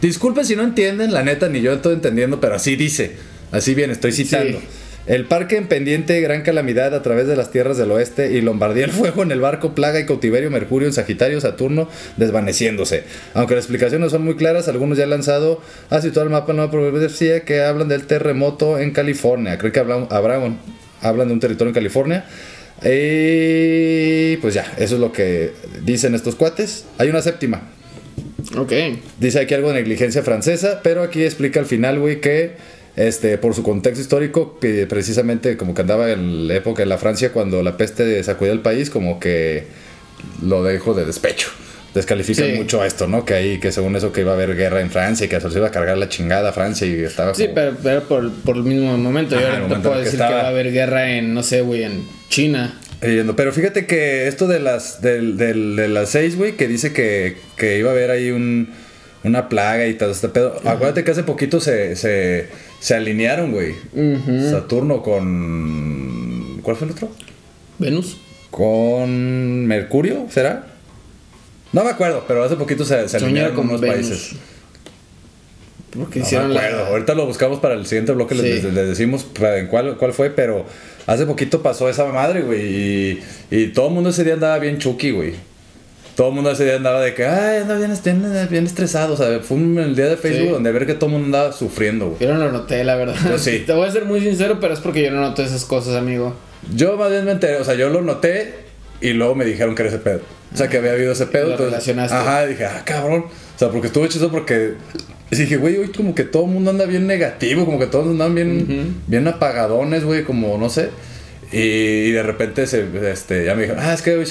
disculpen 0.00 0.44
si 0.44 0.54
no 0.56 0.62
entienden, 0.62 1.12
la 1.12 1.22
neta, 1.22 1.48
ni 1.48 1.60
yo 1.60 1.72
estoy 1.72 1.94
entendiendo, 1.94 2.40
pero 2.40 2.54
así 2.54 2.76
dice. 2.76 3.16
Así 3.52 3.74
bien, 3.74 3.90
estoy 3.90 4.12
citando. 4.12 4.58
Sí. 4.58 4.64
El 5.06 5.26
parque 5.26 5.58
en 5.58 5.68
pendiente, 5.68 6.18
gran 6.22 6.42
calamidad 6.42 6.94
a 6.94 7.02
través 7.02 7.26
de 7.26 7.36
las 7.36 7.50
tierras 7.50 7.76
del 7.76 7.90
oeste 7.90 8.32
y 8.32 8.40
Lombardía 8.40 8.86
el 8.86 8.90
fuego 8.90 9.22
en 9.22 9.32
el 9.32 9.40
barco, 9.40 9.74
plaga 9.74 10.00
y 10.00 10.06
cautiverio, 10.06 10.50
Mercurio 10.50 10.88
en 10.88 10.94
Sagitario, 10.94 11.42
Saturno 11.42 11.90
desvaneciéndose. 12.16 13.04
Aunque 13.34 13.54
las 13.54 13.64
explicaciones 13.64 14.00
no 14.00 14.08
son 14.08 14.24
muy 14.24 14.36
claras, 14.36 14.66
algunos 14.68 14.96
ya 14.96 15.04
han 15.04 15.10
lanzado 15.10 15.60
a 15.90 16.00
situar 16.00 16.26
el 16.26 16.32
mapa 16.32 16.54
nueva 16.54 16.70
profecía 16.70 17.44
que 17.44 17.60
hablan 17.60 17.88
del 17.88 18.06
terremoto 18.06 18.78
en 18.78 18.92
California. 18.92 19.58
Creo 19.58 19.72
que 19.72 19.80
hablan, 19.80 20.06
hablan, 20.08 20.58
hablan 21.02 21.28
de 21.28 21.34
un 21.34 21.40
territorio 21.40 21.68
en 21.68 21.74
California. 21.74 22.24
Y 22.82 24.38
pues 24.38 24.54
ya, 24.54 24.72
eso 24.78 24.94
es 24.94 25.00
lo 25.00 25.12
que 25.12 25.52
dicen 25.84 26.14
estos 26.14 26.34
cuates. 26.34 26.86
Hay 26.96 27.10
una 27.10 27.20
séptima. 27.20 27.62
Ok. 28.56 28.72
Dice 29.20 29.40
aquí 29.40 29.52
algo 29.52 29.68
de 29.68 29.74
negligencia 29.74 30.22
francesa, 30.22 30.80
pero 30.82 31.02
aquí 31.02 31.22
explica 31.24 31.60
al 31.60 31.66
final, 31.66 31.98
güey, 31.98 32.20
que 32.20 32.56
este, 32.96 33.38
por 33.38 33.54
su 33.54 33.62
contexto 33.62 34.00
histórico, 34.00 34.58
que 34.60 34.86
precisamente 34.86 35.56
como 35.56 35.74
que 35.74 35.82
andaba 35.82 36.10
en 36.12 36.46
la 36.48 36.54
época 36.54 36.82
de 36.82 36.86
la 36.86 36.98
Francia 36.98 37.32
cuando 37.32 37.62
la 37.62 37.76
peste 37.76 38.22
sacudía 38.22 38.52
el 38.52 38.60
país, 38.60 38.90
como 38.90 39.18
que 39.20 39.64
lo 40.42 40.62
dejó 40.62 40.94
de 40.94 41.04
despecho. 41.04 41.48
Descalifican 41.94 42.46
Sí. 42.46 42.52
mucho 42.56 42.82
a 42.82 42.86
esto, 42.88 43.06
¿no? 43.06 43.24
Que 43.24 43.34
ahí, 43.34 43.60
que 43.60 43.70
según 43.70 43.94
eso 43.94 44.12
que 44.12 44.22
iba 44.22 44.32
a 44.32 44.34
haber 44.34 44.56
guerra 44.56 44.80
en 44.80 44.90
Francia 44.90 45.26
y 45.26 45.28
que 45.28 45.40
se 45.40 45.48
iba 45.56 45.68
a 45.68 45.70
cargar 45.70 45.96
la 45.96 46.08
chingada 46.08 46.48
a 46.48 46.52
Francia 46.52 46.86
y 46.88 46.94
estaba 47.04 47.34
Sí, 47.34 47.44
como- 47.44 47.54
pero, 47.54 47.76
pero 47.82 48.02
por, 48.04 48.32
por 48.32 48.56
el 48.56 48.64
mismo 48.64 48.96
momento. 48.98 49.38
Yo 49.38 49.46
ahora 49.46 49.68
te 49.68 49.76
puedo 49.76 49.92
en 49.92 49.98
que 50.00 50.04
decir 50.06 50.18
que 50.18 50.24
va 50.24 50.40
a 50.40 50.48
haber 50.48 50.72
guerra 50.72 51.12
en, 51.12 51.34
no 51.34 51.42
sé, 51.44 51.60
güey, 51.60 51.84
en 51.84 52.04
China. 52.28 52.80
Pero 53.36 53.52
fíjate 53.52 53.86
que 53.86 54.26
esto 54.28 54.48
de 54.48 54.58
las 54.60 55.02
del, 55.02 55.36
del- 55.36 55.76
de 55.76 55.88
las 55.88 56.08
seis, 56.08 56.36
güey, 56.36 56.52
que 56.56 56.66
dice 56.66 56.92
que, 56.92 57.36
que 57.56 57.78
iba 57.78 57.90
a 57.90 57.92
haber 57.92 58.10
ahí 58.10 58.30
un, 58.30 58.70
una 59.22 59.48
plaga 59.48 59.86
y 59.86 59.94
todo 59.94 60.10
este 60.10 60.28
pedo. 60.30 60.60
Acuérdate 60.64 61.04
que 61.04 61.10
hace 61.12 61.22
poquito 61.22 61.60
se, 61.60 61.94
se, 61.96 62.48
se 62.84 62.94
alinearon, 62.94 63.50
güey. 63.52 63.74
Saturno 64.50 65.02
con. 65.02 66.60
¿Cuál 66.62 66.76
fue 66.76 66.86
el 66.86 66.92
otro? 66.92 67.08
Venus. 67.78 68.18
Con 68.50 69.64
Mercurio, 69.66 70.26
¿será? 70.28 70.66
No 71.72 71.82
me 71.82 71.88
acuerdo, 71.90 72.24
pero 72.28 72.44
hace 72.44 72.56
poquito 72.56 72.84
se, 72.84 73.08
se 73.08 73.16
alinearon 73.16 73.56
con 73.56 73.68
unos 73.68 73.80
Venus. 73.80 73.96
países. 73.96 74.32
Porque 75.96 76.18
No 76.18 76.24
hicieron 76.26 76.48
me 76.48 76.54
la. 76.54 76.60
acuerdo. 76.60 76.86
Ahorita 76.86 77.14
lo 77.14 77.26
buscamos 77.26 77.58
para 77.60 77.72
el 77.74 77.86
siguiente 77.86 78.12
bloque. 78.12 78.34
Les, 78.34 78.42
Sí. 78.60 78.62
les- 78.66 78.74
les 78.74 78.88
decimos 78.88 79.24
para- 79.24 79.58
en 79.58 79.68
cuál, 79.68 79.96
cuál 79.96 80.12
fue, 80.12 80.28
pero 80.28 80.66
hace 81.06 81.24
poquito 81.24 81.62
pasó 81.62 81.88
esa 81.88 82.04
madre, 82.06 82.42
güey. 82.42 82.60
Y, 82.60 83.22
y 83.50 83.66
todo 83.68 83.88
el 83.88 83.94
mundo 83.94 84.10
ese 84.10 84.24
día 84.24 84.34
andaba 84.34 84.58
bien 84.58 84.76
chucky, 84.78 85.10
güey. 85.10 85.32
Todo 86.16 86.28
el 86.28 86.34
mundo 86.34 86.50
ese 86.52 86.64
día 86.64 86.76
andaba 86.76 87.00
de 87.00 87.12
que, 87.12 87.26
ay, 87.26 87.62
anda 87.62 87.76
bien, 87.76 87.92
bien, 88.04 88.48
bien 88.50 88.66
estresado. 88.66 89.14
O 89.14 89.16
sea, 89.16 89.40
fue 89.40 89.56
un, 89.56 89.76
el 89.78 89.96
día 89.96 90.06
de 90.06 90.16
Facebook 90.16 90.46
Sí. 90.46 90.52
donde 90.52 90.70
ver 90.70 90.86
que 90.86 90.94
todo 90.94 91.06
el 91.06 91.12
mundo 91.12 91.26
andaba 91.26 91.52
sufriendo, 91.52 92.06
güey. 92.10 92.20
Yo 92.20 92.32
no 92.32 92.38
lo 92.38 92.52
noté, 92.52 92.84
la 92.84 92.94
verdad. 92.96 93.16
Yo 93.28 93.38
sí. 93.38 93.62
Te 93.66 93.72
voy 93.72 93.88
a 93.88 93.90
ser 93.90 94.04
muy 94.04 94.20
sincero, 94.20 94.58
pero 94.60 94.74
es 94.74 94.80
porque 94.80 95.02
yo 95.02 95.10
no 95.10 95.20
noto 95.20 95.42
esas 95.42 95.64
cosas, 95.64 95.96
amigo. 95.96 96.34
Yo 96.74 96.96
más 96.96 97.10
bien 97.10 97.24
me 97.24 97.32
enteré, 97.32 97.56
o 97.56 97.64
sea, 97.64 97.74
yo 97.74 97.88
lo 97.88 98.00
noté 98.00 98.54
y 99.00 99.12
luego 99.12 99.34
me 99.34 99.44
dijeron 99.44 99.74
que 99.74 99.82
era 99.82 99.88
ese 99.90 99.98
pedo. 99.98 100.20
O 100.52 100.56
sea, 100.56 100.68
que 100.68 100.78
había 100.78 100.92
habido 100.92 101.12
ese 101.12 101.26
pedo. 101.26 101.46
lo 101.46 101.50
entonces- 101.52 101.72
relacionaste. 101.72 102.16
Ajá, 102.16 102.46
dije, 102.46 102.64
ah, 102.64 102.82
cabrón. 102.84 103.24
O 103.24 103.58
sea, 103.58 103.70
porque 103.70 103.88
estuvo 103.88 104.06
chido 104.06 104.30
porque 104.30 104.74
dije, 105.32 105.56
güey, 105.56 105.76
hoy 105.78 105.88
como 105.88 106.14
que 106.14 106.22
todo 106.22 106.44
el 106.44 106.50
mundo 106.50 106.70
anda 106.70 106.84
bien 106.86 107.08
negativo, 107.08 107.64
como 107.64 107.80
que 107.80 107.86
todos 107.86 108.06
andan 108.06 108.34
bien, 108.36 109.02
bien 109.08 109.26
apagadones, 109.26 110.04
güey, 110.04 110.22
como 110.22 110.56
no 110.58 110.68
sé. 110.68 110.90
Y, 111.54 112.10
de 112.12 112.22
repente 112.22 112.66
se, 112.66 112.86
este, 113.10 113.44
ya 113.44 113.54
me 113.54 113.62
dijeron, 113.62 113.82
ah, 113.84 113.94
es 113.94 114.02
que 114.02 114.14
hoy 114.16 114.26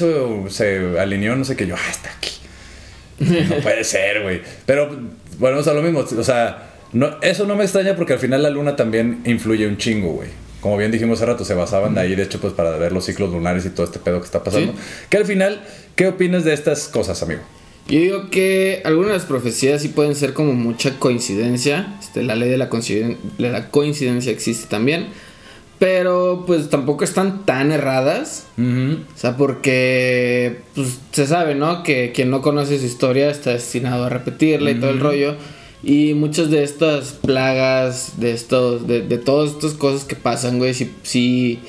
se, 0.49 0.99
alineó, 0.99 1.35
no 1.35 1.45
sé 1.45 1.55
qué. 1.55 1.65
Yo, 1.67 1.75
ah, 1.75 1.89
está 1.91 2.11
aquí. 2.11 2.31
No 3.19 3.55
puede 3.57 3.83
ser, 3.83 4.21
güey. 4.23 4.41
Pero 4.65 4.89
bueno, 5.39 5.59
o 5.59 5.63
sea, 5.63 5.73
lo 5.73 5.81
mismo. 5.81 5.99
O 5.99 6.23
sea, 6.23 6.71
no, 6.91 7.17
eso 7.21 7.45
no 7.45 7.55
me 7.55 7.63
extraña 7.63 7.95
porque 7.95 8.13
al 8.13 8.19
final 8.19 8.43
la 8.43 8.49
luna 8.49 8.75
también 8.75 9.21
influye 9.25 9.67
un 9.67 9.77
chingo, 9.77 10.13
güey. 10.13 10.29
Como 10.61 10.77
bien 10.77 10.91
dijimos 10.91 11.19
hace 11.19 11.25
rato, 11.25 11.43
se 11.43 11.53
basaban 11.55 11.97
ahí, 11.97 12.15
de 12.15 12.23
hecho, 12.23 12.39
pues 12.39 12.53
para 12.53 12.71
ver 12.77 12.93
los 12.93 13.05
ciclos 13.05 13.31
lunares 13.31 13.65
y 13.65 13.69
todo 13.69 13.85
este 13.85 13.99
pedo 13.99 14.19
que 14.19 14.25
está 14.25 14.43
pasando. 14.43 14.71
Sí. 14.71 14.77
Que 15.09 15.17
al 15.17 15.25
final, 15.25 15.61
¿qué 15.97 16.07
opinas 16.07 16.45
de 16.45 16.53
estas 16.53 16.87
cosas, 16.87 17.21
amigo? 17.21 17.41
Yo 17.89 17.99
digo 17.99 18.29
que 18.29 18.81
algunas 18.85 19.09
de 19.11 19.17
las 19.17 19.25
profecías 19.25 19.81
sí 19.81 19.89
pueden 19.89 20.15
ser 20.15 20.31
como 20.33 20.53
mucha 20.53 20.97
coincidencia. 20.99 21.97
Este, 21.99 22.23
la 22.23 22.35
ley 22.37 22.49
de 22.49 22.55
la, 22.57 22.69
coinciden- 22.69 23.17
de 23.37 23.49
la 23.49 23.69
coincidencia 23.71 24.31
existe 24.31 24.67
también. 24.69 25.07
Pero 25.79 26.43
pues 26.47 26.69
tampoco 26.69 27.03
están 27.03 27.45
tan 27.45 27.71
erradas. 27.71 28.47
O 28.57 29.17
sea, 29.17 29.35
porque 29.35 30.61
pues, 30.75 30.99
se 31.11 31.27
sabe, 31.27 31.55
¿no? 31.55 31.83
Que 31.83 32.11
quien 32.13 32.29
no 32.29 32.41
conoce 32.41 32.79
su 32.79 32.85
historia 32.85 33.29
está 33.29 33.51
destinado 33.51 34.05
a 34.05 34.09
repetirla 34.09 34.71
y 34.71 34.75
todo 34.75 34.91
el 34.91 34.99
rollo. 34.99 35.35
Y 35.83 36.13
muchas 36.13 36.49
de 36.49 36.63
estas 36.63 37.11
plagas, 37.11 38.13
de 38.17 38.31
estos, 38.31 38.87
de, 38.87 39.01
de 39.01 39.17
todas 39.17 39.51
estas 39.51 39.73
cosas 39.73 40.05
que 40.05 40.15
pasan, 40.15 40.57
güey, 40.57 40.73
sí, 40.73 40.93
sí 41.03 41.59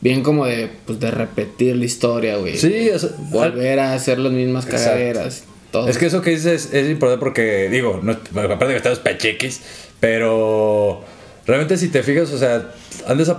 bien 0.00 0.22
como 0.22 0.46
de, 0.46 0.70
pues, 0.86 0.98
de 1.00 1.10
repetir 1.10 1.76
la 1.76 1.84
historia, 1.84 2.36
güey. 2.36 2.56
Sí, 2.56 2.90
o 2.90 2.98
sea, 2.98 3.10
Volver 3.30 3.78
a 3.80 3.94
hacer 3.94 4.18
las 4.18 4.32
mismas 4.32 4.66
cagaderas. 4.66 5.44
Todo. 5.70 5.88
Es 5.88 5.98
que 5.98 6.06
eso 6.06 6.20
que 6.20 6.30
dices 6.30 6.70
es 6.72 6.90
importante 6.90 7.20
porque, 7.20 7.68
digo, 7.68 8.00
no, 8.02 8.12
aparte 8.12 8.66
de 8.66 8.70
que 8.72 8.76
estamos 8.78 8.98
pacheques, 8.98 9.60
pero 10.00 11.04
realmente 11.50 11.76
si 11.76 11.88
te 11.88 12.02
fijas, 12.02 12.30
o 12.32 12.38
sea, 12.38 12.72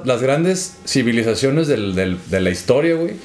las 0.06 0.22
grandes 0.22 0.76
civilizaciones 0.86 1.68
del- 1.68 1.96
del- 1.96 2.18
de 2.30 2.40
la 2.42 2.50
historia, 2.50 2.96
güey, 2.96 3.16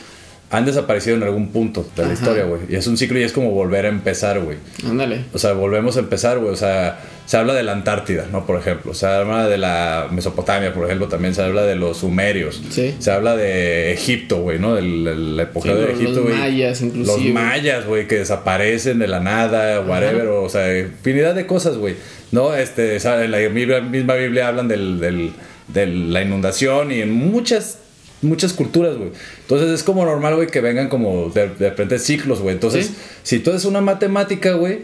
han 0.51 0.65
desaparecido 0.65 1.17
en 1.17 1.25
algún 1.25 1.49
punto 1.49 1.83
de 1.97 2.03
la 2.03 2.09
Ajá. 2.13 2.15
historia, 2.15 2.45
güey. 2.45 2.63
Y 2.69 2.77
es 2.77 2.87
un 2.87 2.97
ciclo 2.97 3.19
y 3.19 3.25
es 3.25 3.33
como 3.33 3.51
volver 3.51 3.85
a 3.87 3.89
empezar, 3.89 4.39
güey. 4.41 4.59
Ándale. 4.89 5.23
O 5.33 5.39
sea, 5.39 5.53
volvemos 5.55 5.97
a 5.97 6.01
empezar, 6.01 6.39
güey. 6.39 6.53
O 6.53 6.57
sea, 6.57 7.01
se 7.27 7.37
habla 7.37 7.53
de 7.55 7.65
la 7.65 7.73
Antártida, 7.73 8.27
¿no? 8.31 8.47
Por 8.47 8.57
ejemplo. 8.61 8.95
Se 8.95 9.07
habla 9.07 9.49
de 9.49 9.59
la 9.59 10.07
Mesopotamia, 10.13 10.73
por 10.73 10.85
ejemplo. 10.85 11.09
También 11.09 11.35
se 11.35 11.43
habla 11.43 11.63
de 11.65 11.75
los 11.75 11.97
sumerios. 11.99 12.63
Sí. 12.71 12.95
Se 13.01 13.11
habla 13.11 13.37
de 13.37 13.93
Egipto, 13.93 14.37
güey, 14.43 14.61
¿no? 14.61 14.77
De 14.77 14.83
la, 14.83 15.43
época 15.43 15.71
Sí, 15.71 15.75
de 15.75 15.81
los- 15.83 15.91
Egipto, 15.91 16.13
los 16.21 16.23
güey. 16.23 16.35
mayas, 16.37 16.81
inclusive. 16.83 17.25
Los 17.25 17.35
mayas, 17.35 17.85
güey, 17.87 18.07
que 18.07 18.19
desaparecen 18.19 19.01
de 19.01 19.09
la 19.09 19.19
nada, 19.19 19.81
whatever. 19.81 20.29
O 20.29 20.49
sea, 20.49 20.79
infinidad 20.79 21.35
de 21.35 21.47
cosas, 21.47 21.77
güey. 21.77 21.97
¿No? 22.31 22.55
Este, 22.55 22.97
en 22.97 23.31
la 23.33 23.81
misma 23.81 24.15
Biblia 24.15 24.47
hablan 24.47 24.69
del, 24.69 25.01
del- 25.01 25.33
de 25.67 25.87
la 25.87 26.23
inundación 26.23 26.93
y 26.93 27.01
en 27.01 27.11
muchas 27.13 27.79
muchas 28.23 28.53
culturas, 28.53 28.97
güey. 28.97 29.11
Entonces 29.43 29.69
es 29.71 29.83
como 29.83 30.05
normal, 30.05 30.37
güey, 30.37 30.49
que 30.49 30.61
vengan 30.61 30.89
como 30.89 31.31
de, 31.31 31.49
de 31.49 31.71
repente 31.71 31.99
ciclos, 31.99 32.41
güey. 32.41 32.55
Entonces, 32.55 32.87
Sí. 32.87 32.95
si 33.23 33.39
tú 33.41 33.51
haces 33.51 33.65
una 33.65 33.81
matemática, 33.81 34.53
güey, 34.53 34.81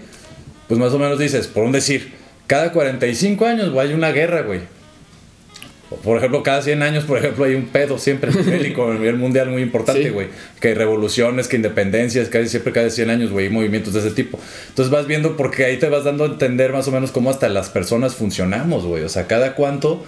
pues 0.68 0.78
más 0.78 0.92
o 0.92 0.98
menos 0.98 1.18
dices, 1.18 1.46
por 1.46 1.64
un 1.64 1.72
decir, 1.72 2.12
cada 2.46 2.72
45 2.72 3.44
años, 3.46 3.70
güey, 3.70 3.88
hay 3.88 3.94
una 3.94 4.12
guerra, 4.12 4.42
güey. 4.42 4.60
Por 6.02 6.16
ejemplo, 6.16 6.42
cada 6.42 6.62
100 6.62 6.82
años, 6.82 7.04
por 7.04 7.18
ejemplo, 7.18 7.44
hay 7.44 7.54
un 7.54 7.66
pedo 7.66 7.98
siempre 7.98 8.30
bélico 8.30 8.86
a 8.90 8.94
nivel 8.94 9.16
mundial 9.16 9.50
muy 9.50 9.60
importante, 9.60 10.04
Sí. 10.04 10.08
güey. 10.08 10.28
Que 10.58 10.74
revoluciones, 10.74 11.48
que 11.48 11.56
independencias, 11.56 12.28
casi 12.30 12.48
siempre 12.48 12.72
cada 12.72 12.88
100 12.88 13.10
años, 13.10 13.30
güey, 13.30 13.50
movimientos 13.50 13.92
de 13.92 14.00
ese 14.00 14.10
tipo. 14.12 14.38
Entonces 14.70 14.90
vas 14.90 15.06
viendo 15.06 15.36
porque 15.36 15.66
ahí 15.66 15.76
te 15.78 15.90
vas 15.90 16.04
dando 16.04 16.24
a 16.24 16.28
entender 16.28 16.72
más 16.72 16.88
o 16.88 16.92
menos 16.92 17.10
cómo 17.12 17.28
hasta 17.28 17.50
las 17.50 17.68
personas 17.68 18.14
funcionamos, 18.14 18.86
güey. 18.86 19.04
O 19.04 19.08
sea, 19.10 19.26
cada 19.26 19.54
cuánto 19.54 20.02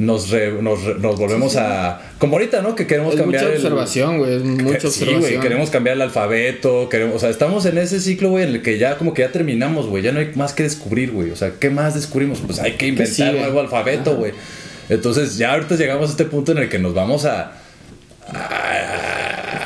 nos, 0.00 0.30
re- 0.30 0.60
nos, 0.62 0.82
re- 0.82 0.98
nos 0.98 1.18
volvemos 1.18 1.56
a... 1.56 2.00
Como 2.18 2.34
ahorita, 2.36 2.62
¿no? 2.62 2.74
Que 2.74 2.86
queremos 2.86 3.14
Es 3.14 3.20
cambiar 3.20 3.42
mucha 3.44 3.54
el- 3.54 3.60
observación, 3.60 4.18
güey. 4.18 4.36
Es 4.36 4.42
mucha 4.42 4.80
sí, 4.80 4.86
observación. 4.86 5.20
güey, 5.20 5.40
queremos 5.40 5.70
cambiar 5.70 5.96
el 5.96 6.02
alfabeto, 6.02 6.88
queremos, 6.88 7.16
o 7.16 7.18
sea, 7.18 7.30
estamos 7.30 7.66
en 7.66 7.78
ese 7.78 8.00
ciclo, 8.00 8.30
güey, 8.30 8.44
en 8.44 8.50
el 8.54 8.62
que 8.62 8.78
ya 8.78 8.96
como 8.98 9.14
que 9.14 9.22
ya 9.22 9.30
terminamos, 9.32 9.86
güey, 9.86 10.02
ya 10.02 10.12
no 10.12 10.20
hay 10.20 10.30
más 10.34 10.52
que 10.52 10.62
descubrir, 10.62 11.10
güey, 11.12 11.30
o 11.30 11.36
sea, 11.36 11.52
¿qué 11.60 11.70
más 11.70 11.94
descubrimos? 11.94 12.40
Pues 12.44 12.58
hay 12.60 12.72
que 12.72 12.86
inventar 12.86 13.34
un 13.34 13.40
nuevo 13.42 13.60
alfabeto, 13.60 14.16
güey. 14.16 14.32
Entonces, 14.88 15.36
ya 15.38 15.52
ahorita 15.52 15.76
llegamos 15.76 16.08
a 16.08 16.12
este 16.12 16.24
punto 16.24 16.52
en 16.52 16.58
el 16.58 16.68
que 16.68 16.78
nos 16.78 16.94
vamos 16.94 17.24
a, 17.26 17.52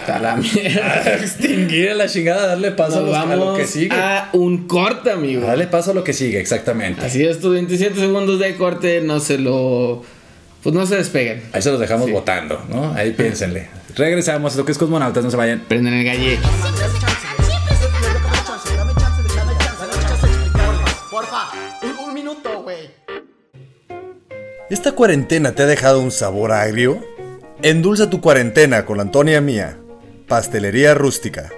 A 0.07 0.19
la 0.21 0.37
mierda. 0.37 1.03
a 1.03 1.15
extinguir 1.23 1.91
a 1.91 1.95
la 1.95 2.07
chingada, 2.09 2.47
darle 2.49 2.73
paso 2.73 2.99
a, 3.15 3.35
lo 3.37 3.57
que 3.57 3.67
sigue. 3.67 3.95
a 3.95 4.29
un 4.35 4.67
corte, 4.69 5.11
amigo. 5.11 5.43
Darle 5.47 5.67
paso 5.67 5.93
a 5.93 5.95
lo 5.95 6.05
que 6.05 6.13
sigue, 6.13 6.39
exactamente. 6.41 7.05
Así 7.05 7.25
es, 7.25 7.41
tus 7.41 7.53
27 7.53 7.99
segundos 7.99 8.39
de 8.39 8.55
corte 8.57 9.01
no 9.01 9.21
se 9.21 9.39
lo. 9.39 10.03
Pues 10.65 10.75
no 10.75 10.85
se 10.87 10.97
despeguen. 10.97 11.43
Ahí 11.53 11.63
se 11.63 11.71
los 11.71 11.79
dejamos 11.79 12.07
Sí. 12.07 12.13
votando, 12.13 12.65
¿no? 12.69 12.93
Ahí 12.95 13.13
piénsenle. 13.13 13.69
Regresamos 13.95 14.55
a 14.55 14.57
lo 14.57 14.65
que 14.65 14.73
es 14.73 14.79
cosmonautas, 14.79 15.23
no 15.23 15.31
se 15.31 15.37
vayan. 15.37 15.61
Prenden 15.69 15.95
el 15.95 16.05
galle. 16.05 16.39
Porfa, 21.11 21.49
un, 21.83 22.09
un 22.09 22.15
minuto, 22.15 22.63
güey. 22.63 22.91
¿Esta 24.71 24.93
cuarentena 24.93 25.53
te 25.53 25.63
ha 25.63 25.67
dejado 25.67 26.01
un 26.01 26.11
sabor 26.11 26.53
agrio? 26.53 27.05
Endulza 27.63 28.11
tu 28.11 28.21
cuarentena 28.21 28.85
con 28.85 28.97
la 28.97 29.05
Antonia 29.05 29.41
Mía, 29.41 29.79
Pastelería 30.27 30.95
Rústica. 30.95 31.51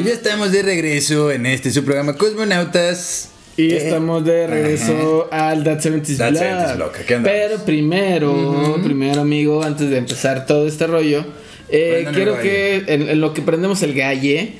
Y 0.00 0.04
ya 0.04 0.12
estamos 0.14 0.50
de 0.50 0.62
regreso 0.62 1.30
en 1.30 1.44
este 1.44 1.70
su 1.70 1.84
programa 1.84 2.14
Cosmonautas. 2.14 3.28
Y 3.58 3.72
estamos 3.72 4.24
de 4.24 4.46
regreso 4.46 5.28
al 5.30 5.62
That 5.62 5.80
70s 5.80 6.16
That 6.16 6.30
Blog. 6.30 6.42
70s 6.42 6.76
Blog, 6.76 6.92
aquí 6.96 7.14
andamos. 7.14 7.38
Pero 7.38 7.64
primero, 7.66 8.80
primero, 8.82 9.20
amigo, 9.20 9.62
antes 9.62 9.90
de 9.90 9.98
empezar 9.98 10.46
todo 10.46 10.66
este 10.66 10.86
rollo, 10.86 11.26
eh, 11.68 12.06
quiero 12.14 12.40
que 12.40 12.84
en, 12.86 13.10
en 13.10 13.20
lo 13.20 13.34
que 13.34 13.42
prendemos 13.42 13.82
el 13.82 13.92
galle, 13.92 14.54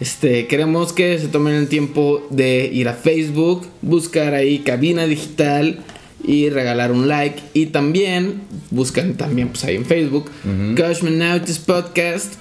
este, 0.00 0.46
queremos 0.46 0.94
que 0.94 1.18
se 1.18 1.28
tomen 1.28 1.52
el 1.54 1.68
tiempo 1.68 2.26
de 2.30 2.70
ir 2.72 2.88
a 2.88 2.94
Facebook, 2.94 3.66
buscar 3.82 4.32
ahí 4.32 4.60
cabina 4.60 5.04
digital 5.06 5.80
y 6.24 6.48
regalar 6.48 6.92
un 6.92 7.08
like. 7.08 7.42
Y 7.52 7.66
también 7.66 8.40
buscan 8.70 9.18
también 9.18 9.48
pues 9.48 9.64
ahí 9.64 9.76
en 9.76 9.84
Facebook, 9.84 10.30
Cosmonautas 10.76 11.58
Podcast. 11.58 12.34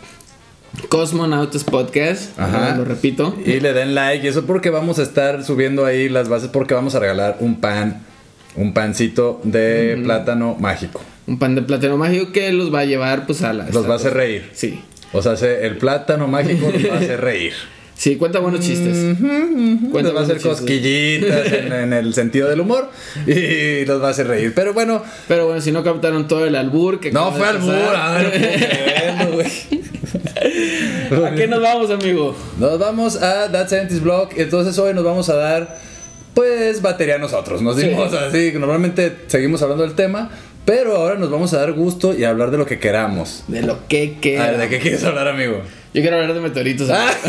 Cosmonautas 0.89 1.63
Podcast, 1.63 2.39
Ajá. 2.39 2.75
lo 2.77 2.85
repito. 2.85 3.35
Y 3.45 3.59
le 3.59 3.73
den 3.73 3.95
like. 3.95 4.25
Y 4.25 4.29
eso 4.29 4.45
porque 4.45 4.69
vamos 4.69 4.99
a 4.99 5.03
estar 5.03 5.43
subiendo 5.43 5.85
ahí 5.85 6.07
las 6.09 6.29
bases 6.29 6.49
porque 6.49 6.73
vamos 6.73 6.95
a 6.95 6.99
regalar 6.99 7.37
un 7.39 7.59
pan. 7.59 8.03
Un 8.55 8.73
pancito 8.73 9.39
de 9.43 9.99
plátano 10.03 10.55
mágico. 10.59 11.01
Un 11.27 11.37
pan 11.39 11.53
de 11.55 11.61
plátano 11.61 11.97
mágico 11.97 12.31
que 12.31 12.51
los 12.53 12.73
va 12.73 12.79
a 12.79 12.85
llevar 12.85 13.25
pues 13.27 13.41
a. 13.43 13.53
Los 13.53 13.87
va 13.87 13.93
a 13.93 13.95
hacer 13.97 14.13
reír. 14.13 14.49
Sí. 14.53 14.81
O 15.13 15.21
sea, 15.21 15.35
se- 15.35 15.65
el 15.67 15.77
plátano 15.77 16.27
mágico 16.27 16.71
nos 16.71 16.89
va 16.89 16.95
a 16.95 16.99
hacer 16.99 17.21
reír. 17.21 17.53
Sí, 17.97 18.15
cuenta 18.15 18.37
buenos 18.37 18.59
chistes. 18.61 19.17
Cuenta 19.17 20.01
Nos 20.11 20.15
va 20.15 20.19
a 20.19 20.23
hacer 20.25 20.35
chistes. 20.35 20.51
cosquillitas 20.59 21.51
en, 21.51 21.73
en 21.73 21.93
el 21.93 22.13
sentido 22.13 22.47
del 22.47 22.59
humor. 22.59 22.91
Y 23.25 23.85
los 23.85 23.99
va 24.03 24.09
a 24.09 24.11
hacer 24.11 24.27
reír. 24.27 24.53
Pero 24.55 24.71
bueno, 24.75 25.01
Pero 25.27 25.47
bueno, 25.47 25.61
si 25.61 25.71
no 25.71 25.83
captaron 25.83 26.27
todo 26.27 26.45
el 26.45 26.53
albur 26.55 26.99
que 26.99 27.11
no 27.11 27.31
fue 27.31 27.47
albur. 27.47 27.73
A 27.73 28.11
ver, 28.19 29.47
¿A 31.25 31.35
qué 31.35 31.47
nos 31.47 31.61
vamos, 31.61 31.89
amigo? 31.91 32.35
Nos 32.59 32.79
vamos 32.79 33.21
a 33.21 33.51
That 33.51 33.67
Scientist 33.67 34.01
Blog. 34.01 34.29
Entonces 34.37 34.77
hoy 34.77 34.93
nos 34.93 35.03
vamos 35.03 35.29
a 35.29 35.35
dar, 35.35 35.77
pues, 36.33 36.81
batería 36.81 37.15
a 37.15 37.19
nosotros. 37.19 37.61
Nos 37.61 37.75
Sí. 37.77 37.87
dimos 37.87 38.13
así. 38.13 38.51
Normalmente 38.53 39.15
seguimos 39.27 39.61
hablando 39.61 39.83
del 39.83 39.93
tema. 39.95 40.29
Pero 40.65 40.97
ahora 40.97 41.15
nos 41.15 41.31
vamos 41.31 41.53
a 41.53 41.59
dar 41.59 41.71
gusto 41.71 42.13
y 42.13 42.25
hablar 42.25 42.51
de 42.51 42.57
lo 42.57 42.65
que 42.65 42.77
queramos. 42.77 43.45
De 43.47 43.61
lo 43.61 43.87
que 43.87 44.17
que. 44.19 44.37
A 44.37 44.47
ver, 44.51 44.57
¿de 44.57 44.67
qué 44.69 44.79
quieres 44.79 45.01
hablar, 45.05 45.27
amigo? 45.29 45.61
Yo 45.93 46.01
quiero 46.01 46.17
hablar 46.17 46.33
de 46.33 46.41
meteoritos. 46.41 46.89
Ah. 46.89 47.09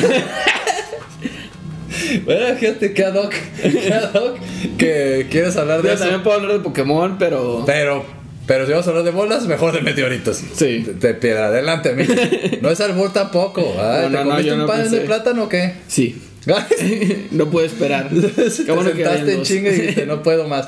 Bueno, 2.25 2.57
fíjate 2.57 2.93
que 2.95 3.05
ad 3.05 3.15
hoc, 3.15 3.35
que 3.61 3.93
ad 3.93 4.15
hoc, 4.15 4.39
que 4.79 5.27
quieres 5.31 5.57
hablar 5.57 5.83
de 5.83 5.89
Yo 5.89 5.95
eso. 5.95 6.05
también 6.05 6.23
puedo 6.23 6.37
hablar 6.39 6.53
de 6.53 6.61
Pokémon, 6.61 7.17
pero. 7.19 7.65
Pero, 7.67 8.05
pero 8.49 8.65
si 8.67 8.73
vamos 8.73 8.87
a 8.87 8.91
hablar 8.91 9.05
de 9.05 9.11
bolas, 9.13 9.47
mejor 9.47 9.73
de 9.75 9.83
meteoritos. 9.83 10.43
Sí. 10.55 10.79
De, 10.79 10.95
de 10.95 11.15
piedra, 11.15 11.47
adelante, 11.47 11.91
amigo. 11.91 12.13
No 12.63 12.71
es 12.71 12.81
albur 12.81 13.13
tampoco. 13.13 13.61
Ay, 13.79 14.09
No, 14.09 14.09
¿Te 14.09 14.11
no, 14.11 14.25
no, 14.25 14.31
comiste 14.31 14.53
un 14.55 14.67
pan 14.67 14.91
de 14.91 15.01
plátano 15.03 15.45
o 15.45 15.49
qué? 15.49 15.75
Sí. 15.87 16.17
Te 16.45 17.27
no 17.33 17.51
puedo 17.51 17.67
esperar. 17.67 18.09
Qué 18.67 18.73
bueno 18.73 18.91
que 18.93 19.05
sentaste 19.05 19.33
en 19.35 19.43
chinga 19.43 19.71
y 19.71 19.75
dijiste, 19.75 20.07
no 20.07 20.23
puedo 20.23 20.49
más. 20.49 20.67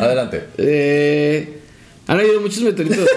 Adelante. 0.00 0.42
Eh, 0.58 1.58
han 2.08 2.18
habido 2.18 2.40
muchos 2.40 2.62
meteoritos. 2.64 3.08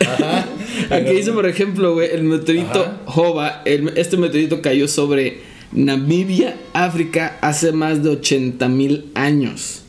Ajá. 0.00 0.46
Aquí 0.90 1.12
dice, 1.14 1.32
por 1.32 1.46
ejemplo, 1.46 1.94
güey, 1.94 2.10
el 2.12 2.24
meteorito 2.24 2.80
Ajá. 2.80 3.00
Jova. 3.06 3.62
el- 3.64 3.92
este 3.96 4.16
meteorito 4.16 4.60
cayó 4.62 4.88
sobre 4.88 5.38
Namibia, 5.72 6.56
África, 6.72 7.38
hace 7.40 7.72
más 7.72 8.02
de 8.02 8.10
80 8.10 8.68
mil 8.68 9.10
años. 9.14 9.82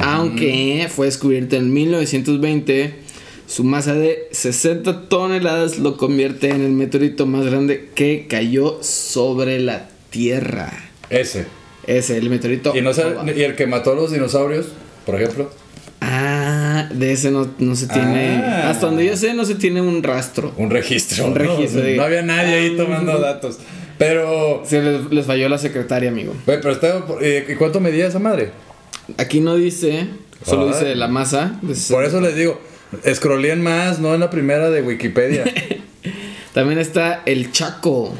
Aunque 0.00 0.88
fue 0.90 1.06
descubierto 1.06 1.56
en 1.56 1.72
1920, 1.72 2.94
su 3.46 3.64
masa 3.64 3.94
de 3.94 4.28
60 4.32 5.08
toneladas 5.08 5.78
lo 5.78 5.96
convierte 5.96 6.50
en 6.50 6.62
el 6.62 6.72
meteorito 6.72 7.26
más 7.26 7.46
grande 7.46 7.90
que 7.94 8.26
cayó 8.28 8.78
sobre 8.82 9.60
la 9.60 9.88
Tierra. 10.10 10.72
Ese. 11.10 11.46
Es 11.86 12.10
el 12.10 12.30
meteorito. 12.30 12.76
Y, 12.76 12.80
no 12.80 12.90
y 13.36 13.42
el 13.42 13.54
que 13.54 13.66
mató 13.66 13.92
a 13.92 13.94
los 13.94 14.12
dinosaurios, 14.12 14.66
por 15.04 15.14
ejemplo. 15.14 15.50
Ah, 16.00 16.88
de 16.92 17.12
ese 17.12 17.30
no, 17.30 17.48
no 17.58 17.76
se 17.76 17.86
tiene. 17.86 18.42
Ah. 18.44 18.70
Hasta 18.70 18.86
donde 18.86 19.06
yo 19.06 19.16
sé, 19.16 19.34
no 19.34 19.44
se 19.44 19.54
tiene 19.54 19.80
un 19.80 20.02
rastro. 20.02 20.52
Un 20.56 20.70
registro. 20.70 21.26
Un 21.26 21.34
¿no? 21.34 21.38
registro, 21.38 21.82
No, 21.82 21.88
sí. 21.88 21.98
había 21.98 22.22
nadie 22.22 22.54
ahí 22.54 22.76
tomando 22.76 23.18
datos. 23.18 23.58
Pero. 23.98 24.62
Se 24.66 24.82
les, 24.82 25.10
les 25.10 25.26
falló 25.26 25.48
la 25.48 25.58
secretaria, 25.58 26.10
amigo. 26.10 26.34
Güey, 26.44 26.60
pero 26.60 26.72
está. 26.74 27.04
¿y 27.48 27.54
¿Cuánto 27.54 27.80
medía 27.80 28.06
esa 28.06 28.18
madre? 28.18 28.50
Aquí 29.18 29.40
no 29.40 29.56
dice, 29.56 30.08
solo 30.44 30.66
Ay. 30.66 30.72
dice 30.72 30.94
la 30.94 31.08
masa. 31.08 31.58
Por 31.60 31.74
60. 31.74 32.04
eso 32.06 32.20
les 32.20 32.36
digo, 32.36 32.60
scrolleen 33.14 33.62
más, 33.62 33.98
no 33.98 34.14
en 34.14 34.20
la 34.20 34.30
primera 34.30 34.70
de 34.70 34.82
Wikipedia. 34.82 35.44
También 36.54 36.78
está 36.78 37.22
el 37.26 37.52
Chaco. 37.52 38.14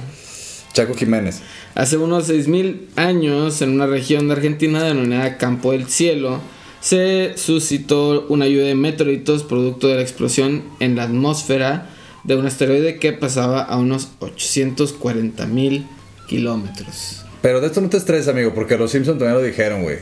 Chaco 0.72 0.94
Jiménez. 0.94 1.40
Hace 1.74 1.96
unos 1.96 2.28
6.000 2.28 2.88
años, 2.96 3.62
en 3.62 3.70
una 3.70 3.86
región 3.86 4.28
de 4.28 4.34
Argentina 4.34 4.82
denominada 4.82 5.38
Campo 5.38 5.72
del 5.72 5.86
Cielo, 5.88 6.40
se 6.80 7.32
suscitó 7.36 8.26
una 8.28 8.46
lluvia 8.46 8.66
de 8.66 8.74
meteoritos 8.74 9.42
producto 9.42 9.88
de 9.88 9.96
la 9.96 10.02
explosión 10.02 10.62
en 10.80 10.96
la 10.96 11.04
atmósfera 11.04 11.90
de 12.24 12.36
un 12.36 12.46
asteroide 12.46 12.98
que 12.98 13.12
pasaba 13.12 13.62
a 13.62 13.78
unos 13.78 14.08
840.000 14.20 15.86
kilómetros. 16.26 17.24
Pero 17.42 17.60
de 17.60 17.68
esto 17.68 17.80
no 17.80 17.88
te 17.88 17.96
estreses, 17.96 18.28
amigo, 18.28 18.52
porque 18.54 18.76
los 18.76 18.90
Simpsons 18.90 19.18
también 19.18 19.38
lo 19.38 19.42
dijeron, 19.42 19.82
güey. 19.82 19.98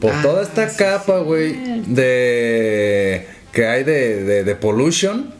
Por 0.00 0.12
Ah, 0.12 0.20
toda 0.22 0.42
esta 0.42 0.68
sí, 0.68 0.76
capa, 0.76 1.18
güey, 1.20 1.56
de. 1.86 3.26
que 3.52 3.66
hay 3.66 3.84
de, 3.84 4.24
de, 4.24 4.44
de 4.44 4.54
pollution, 4.56 5.32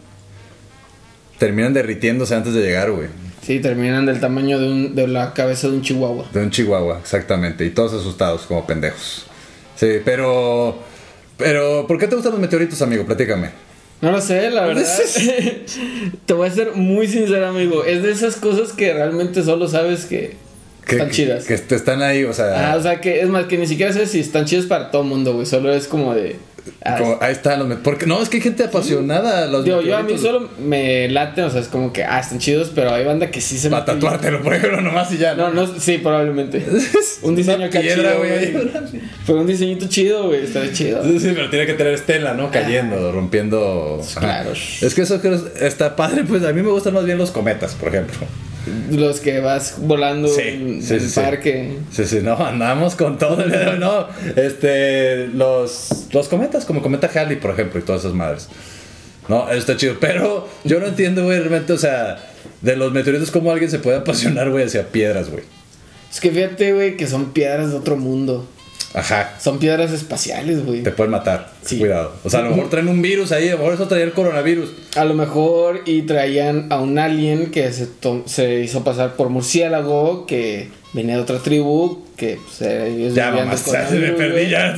terminan 1.38 1.74
derritiéndose 1.74 2.34
antes 2.34 2.54
de 2.54 2.62
llegar, 2.62 2.90
güey. 2.90 3.08
Sí, 3.42 3.60
terminan 3.60 4.06
del 4.06 4.20
tamaño 4.20 4.58
de, 4.58 4.68
un- 4.68 4.94
de 4.94 5.06
la 5.06 5.34
cabeza 5.34 5.68
de 5.68 5.74
un 5.74 5.82
chihuahua. 5.82 6.26
De 6.32 6.40
un 6.40 6.50
chihuahua, 6.50 6.98
exactamente. 7.00 7.64
Y 7.66 7.70
todos 7.70 7.92
asustados, 7.92 8.42
como 8.42 8.66
pendejos. 8.66 9.26
Sí, 9.76 9.98
pero. 10.04 10.78
Pero, 11.36 11.86
¿por 11.88 11.98
qué 11.98 12.06
te 12.06 12.14
gustan 12.14 12.32
los 12.32 12.40
meteoritos, 12.40 12.80
amigo? 12.80 13.04
Platícame. 13.04 13.50
No 14.00 14.12
lo 14.12 14.20
sé, 14.20 14.50
la 14.50 14.66
verdad. 14.66 14.86
Te 16.26 16.32
voy 16.32 16.48
a 16.48 16.52
ser 16.52 16.72
muy 16.76 17.06
sincero, 17.08 17.48
amigo. 17.48 17.84
Es 17.84 18.02
de 18.02 18.12
esas 18.12 18.36
cosas 18.36 18.72
que 18.72 18.94
realmente 18.94 19.42
solo 19.42 19.66
sabes 19.68 20.04
que 20.06 20.36
Que, 20.86 20.96
están 20.96 21.10
chidas. 21.10 21.44
Que, 21.44 21.56
te 21.58 21.74
están 21.74 22.02
ahí, 22.02 22.24
o 22.24 22.32
sea. 22.32 22.72
Ah, 22.72 22.76
o 22.76 22.82
sea, 22.82 23.00
que 23.00 23.20
es 23.20 23.28
más, 23.28 23.46
que 23.46 23.56
ni 23.58 23.66
siquiera 23.66 23.92
sé 23.92 24.06
si 24.06 24.20
están 24.20 24.44
chidas 24.44 24.66
para 24.66 24.90
todo 24.90 25.02
el 25.02 25.08
mundo, 25.08 25.32
güey. 25.34 25.46
Solo 25.46 25.72
es 25.72 25.86
como 25.88 26.14
de. 26.14 26.36
ah, 26.84 26.96
como- 26.98 27.18
ahí 27.20 27.32
están 27.32 27.66
los 27.68 27.78
Porque 27.80 28.06
no, 28.06 28.20
es 28.22 28.28
que 28.28 28.36
hay 28.38 28.42
gente 28.42 28.64
apasionada. 28.64 29.46
Los 29.46 29.64
digo, 29.64 29.80
yo 29.80 29.96
a 29.96 30.02
mí 30.02 30.16
solo 30.18 30.48
me 30.58 31.08
late, 31.08 31.42
o 31.42 31.50
sea, 31.50 31.60
es 31.60 31.68
como 31.68 31.92
que, 31.92 32.04
ah, 32.04 32.20
están 32.20 32.38
chidos, 32.38 32.70
pero 32.74 32.92
hay 32.92 33.04
banda 33.04 33.30
que 33.30 33.40
sí 33.40 33.56
se 33.58 33.70
Para 33.70 33.82
mete- 33.84 33.92
tatuártelo, 33.94 34.42
por 34.42 34.54
ejemplo, 34.54 34.80
nomás 34.82 35.10
y 35.12 35.18
ya. 35.18 35.34
No, 35.34 35.50
no, 35.50 35.66
sí, 35.78 35.98
probablemente. 35.98 36.64
Un 37.22 37.34
diseño 37.34 37.70
piedra, 37.70 38.12
chido, 38.12 38.18
güey. 38.18 38.54
Fue 39.24 39.36
un 39.36 39.46
diseñito 39.46 39.86
chido, 39.88 40.26
güey. 40.26 40.44
Está 40.44 40.70
chido. 40.70 41.02
Sí, 41.02 41.18
sí, 41.18 41.32
pero 41.34 41.48
tiene 41.48 41.64
que 41.66 41.72
tener 41.74 41.94
estela, 41.94 42.34
¿no? 42.34 42.50
Cayendo, 42.50 43.10
rompiendo. 43.10 44.00
Ajá. 44.02 44.20
claro. 44.20 44.52
Es 44.52 44.94
que 44.94 45.00
eso 45.02 45.18
creo- 45.22 45.40
está 45.60 45.96
padre, 45.96 46.24
pues 46.24 46.44
a 46.44 46.52
mí 46.52 46.60
me 46.62 46.68
gustan 46.70 46.92
más 46.92 47.06
bien 47.06 47.16
los 47.16 47.30
cometas, 47.30 47.74
por 47.74 47.88
ejemplo. 47.88 48.18
Los 48.90 49.20
que 49.20 49.40
vas 49.40 49.76
volando 49.78 50.28
Sí, 50.28 50.42
en 50.42 50.82
sí, 50.82 50.94
el 50.94 51.00
sí, 51.08 51.20
parque. 51.20 51.78
Sí, 51.92 52.04
sí, 52.04 52.20
no, 52.22 52.36
andamos 52.36 52.94
con 52.94 53.18
todo 53.18 53.42
el 53.42 53.50
dedo, 53.50 53.76
no. 53.76 54.08
Este, 54.36 55.28
los, 55.28 56.06
los 56.12 56.28
cometas, 56.28 56.64
como 56.64 56.82
cometa 56.82 57.10
Halley, 57.14 57.36
por 57.36 57.50
ejemplo, 57.50 57.80
y 57.80 57.82
todas 57.82 58.02
esas 58.02 58.14
madres. 58.14 58.48
No, 59.28 59.48
eso 59.48 59.58
está 59.58 59.76
chido. 59.76 59.96
Pero 60.00 60.48
yo 60.64 60.80
no 60.80 60.86
entiendo, 60.86 61.24
güey, 61.24 61.38
realmente, 61.38 61.72
o 61.72 61.78
sea, 61.78 62.18
de 62.60 62.76
los 62.76 62.92
meteoritos, 62.92 63.30
cómo 63.30 63.50
alguien 63.50 63.70
se 63.70 63.78
puede 63.78 63.98
apasionar, 63.98 64.50
güey, 64.50 64.64
hacia 64.64 64.88
piedras, 64.88 65.30
güey. 65.30 65.44
Es 66.10 66.20
que 66.20 66.30
fíjate, 66.30 66.72
güey, 66.72 66.96
que 66.96 67.06
son 67.06 67.32
piedras 67.32 67.70
de 67.70 67.76
otro 67.76 67.96
mundo. 67.96 68.48
Ajá. 68.94 69.34
Son 69.40 69.58
piedras 69.58 69.92
espaciales, 69.92 70.64
güey. 70.64 70.82
Te 70.82 70.92
pueden 70.92 71.10
matar. 71.10 71.50
Sí. 71.64 71.78
Cuidado. 71.78 72.12
O 72.22 72.30
sea, 72.30 72.40
a 72.40 72.42
lo 72.44 72.50
mejor 72.50 72.70
traen 72.70 72.88
un 72.88 73.02
virus 73.02 73.32
ahí, 73.32 73.48
a 73.48 73.52
lo 73.52 73.58
mejor 73.58 73.74
eso 73.74 73.88
traía 73.88 74.04
el 74.04 74.12
coronavirus. 74.12 74.70
A 74.94 75.04
lo 75.04 75.14
mejor 75.14 75.82
y 75.84 76.02
traían 76.02 76.68
a 76.70 76.80
un 76.80 76.98
alien 76.98 77.50
que 77.50 77.72
se, 77.72 77.88
se 78.26 78.60
hizo 78.60 78.84
pasar 78.84 79.14
por 79.16 79.30
murciélago, 79.30 80.26
que 80.26 80.68
venía 80.92 81.16
de 81.16 81.22
otra 81.22 81.38
tribu, 81.38 82.04
que 82.16 82.38
pues, 82.44 82.62
eh, 82.62 82.94
ellos 82.96 83.14
Ya, 83.14 83.32
mamá, 83.32 83.56
se 83.56 83.98
me 83.98 84.12
perdí 84.12 84.48
ya. 84.48 84.76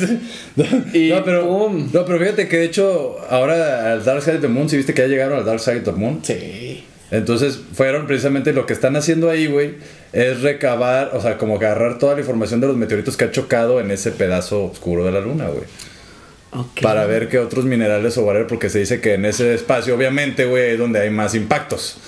Y 0.94 1.10
no, 1.10 1.22
pero, 1.22 1.46
pum. 1.46 1.90
no, 1.92 2.04
pero 2.06 2.18
fíjate 2.18 2.48
que 2.48 2.56
de 2.56 2.64
hecho, 2.64 3.16
ahora 3.28 3.92
al 3.92 4.04
Dark 4.04 4.22
Side 4.22 4.36
of 4.36 4.42
the 4.42 4.48
Moon, 4.48 4.68
si 4.68 4.78
viste 4.78 4.94
que 4.94 5.02
ya 5.02 5.08
llegaron 5.08 5.38
al 5.38 5.44
Dark 5.44 5.60
Side 5.60 5.78
of 5.78 5.84
the 5.84 5.92
Moon. 5.92 6.20
Sí. 6.22 6.84
Entonces 7.10 7.60
fueron 7.72 8.06
precisamente 8.06 8.52
lo 8.52 8.66
que 8.66 8.72
están 8.72 8.96
haciendo 8.96 9.30
ahí, 9.30 9.46
güey, 9.46 9.74
es 10.12 10.42
recabar, 10.42 11.10
o 11.14 11.20
sea, 11.20 11.38
como 11.38 11.56
agarrar 11.56 11.98
toda 11.98 12.14
la 12.14 12.20
información 12.20 12.60
de 12.60 12.66
los 12.66 12.76
meteoritos 12.76 13.16
que 13.16 13.26
ha 13.26 13.30
chocado 13.30 13.80
en 13.80 13.90
ese 13.90 14.10
pedazo 14.10 14.64
oscuro 14.64 15.04
de 15.04 15.12
la 15.12 15.20
luna, 15.20 15.48
güey. 15.48 15.64
Para 16.80 17.04
ver 17.04 17.28
qué 17.28 17.38
otros 17.38 17.64
minerales 17.66 18.16
o 18.16 18.22
whatever, 18.22 18.46
porque 18.46 18.70
se 18.70 18.78
dice 18.78 19.00
que 19.00 19.14
en 19.14 19.26
ese 19.26 19.52
espacio, 19.54 19.94
obviamente, 19.94 20.46
güey, 20.46 20.72
es 20.72 20.78
donde 20.78 21.00
hay 21.00 21.10
más 21.10 21.34
impactos. 21.34 21.98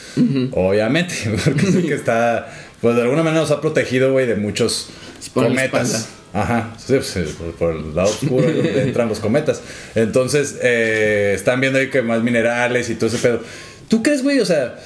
Obviamente, 0.53 1.15
porque 1.45 1.67
es 1.67 1.77
que 1.77 1.95
está, 1.95 2.51
pues 2.81 2.97
de 2.97 3.03
alguna 3.03 3.23
manera 3.23 3.43
nos 3.43 3.51
ha 3.51 3.61
protegido, 3.61 4.13
güey, 4.13 4.27
de 4.27 4.37
muchos 4.37 4.89
por 5.35 5.45
cometas. 5.45 6.09
Ajá, 6.33 6.75
sí, 6.79 6.95
pues, 6.95 7.37
por, 7.59 7.75
el 7.75 7.95
lado 7.95 8.11
oscuro 8.11 8.51
donde 8.53 8.83
entran 8.83 9.09
los 9.09 9.19
cometas. 9.19 9.63
Entonces, 9.95 10.59
eh, 10.63 11.33
están 11.35 11.61
viendo 11.61 11.79
ahí 11.79 11.89
que 11.89 12.03
más 12.03 12.23
minerales 12.23 12.91
y 12.91 12.95
todo 12.95 13.07
ese 13.07 13.19
pedo. 13.19 13.41
¿Tú 13.89 14.03
crees, 14.03 14.23
güey? 14.23 14.39
O 14.41 14.45
sea, 14.47 14.77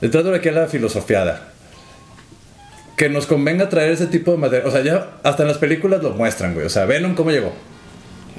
entrando 0.00 0.34
aquí 0.34 0.48
a 0.48 0.52
la 0.52 0.66
filosofiada, 0.66 1.48
que 2.96 3.08
nos 3.08 3.26
convenga 3.26 3.68
traer 3.68 3.92
ese 3.92 4.06
tipo 4.06 4.30
de 4.32 4.38
material. 4.38 4.68
O 4.68 4.70
sea, 4.72 4.82
ya 4.82 5.10
hasta 5.22 5.42
en 5.42 5.48
las 5.48 5.58
películas 5.58 6.02
lo 6.02 6.10
muestran, 6.10 6.54
güey. 6.54 6.66
O 6.66 6.70
sea, 6.70 6.84
Venom, 6.86 7.14
¿cómo 7.14 7.30
llegó? 7.30 7.52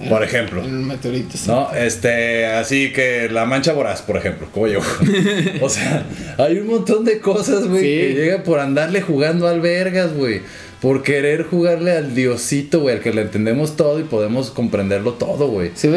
Por 0.10 0.24
ejemplo. 0.24 0.64
En 0.64 0.76
un 0.76 0.88
meteorito, 0.88 1.38
sí. 1.38 1.48
¿No? 1.48 1.72
Este, 1.74 2.48
así 2.48 2.92
que 2.92 3.30
la 3.30 3.46
mancha 3.46 3.74
voraz, 3.74 4.02
por 4.02 4.18
ejemplo, 4.18 4.48
¿cómo 4.52 4.68
llegó? 4.68 4.84
o 5.62 5.70
sea, 5.70 6.04
hay 6.38 6.58
un 6.58 6.68
montón 6.68 7.06
de 7.06 7.20
cosas, 7.20 7.68
güey, 7.68 7.82
Sí. 7.82 7.88
que 7.88 8.14
llegan 8.14 8.44
por 8.44 8.60
andarle 8.60 9.02
jugando 9.02 9.48
al 9.48 9.62
vergas, 9.62 10.14
güey. 10.14 10.42
Por 10.84 11.02
querer 11.02 11.44
jugarle 11.44 11.94
al 11.94 12.14
diosito, 12.14 12.82
güey, 12.82 12.98
al 12.98 13.02
que 13.02 13.14
le 13.14 13.22
entendemos 13.22 13.78
todo 13.78 14.02
y 14.02 14.04
podemos 14.04 14.52
comprenderlo 14.52 15.14
todo, 15.14 15.48
güey. 15.48 15.72
Sí, 15.76 15.90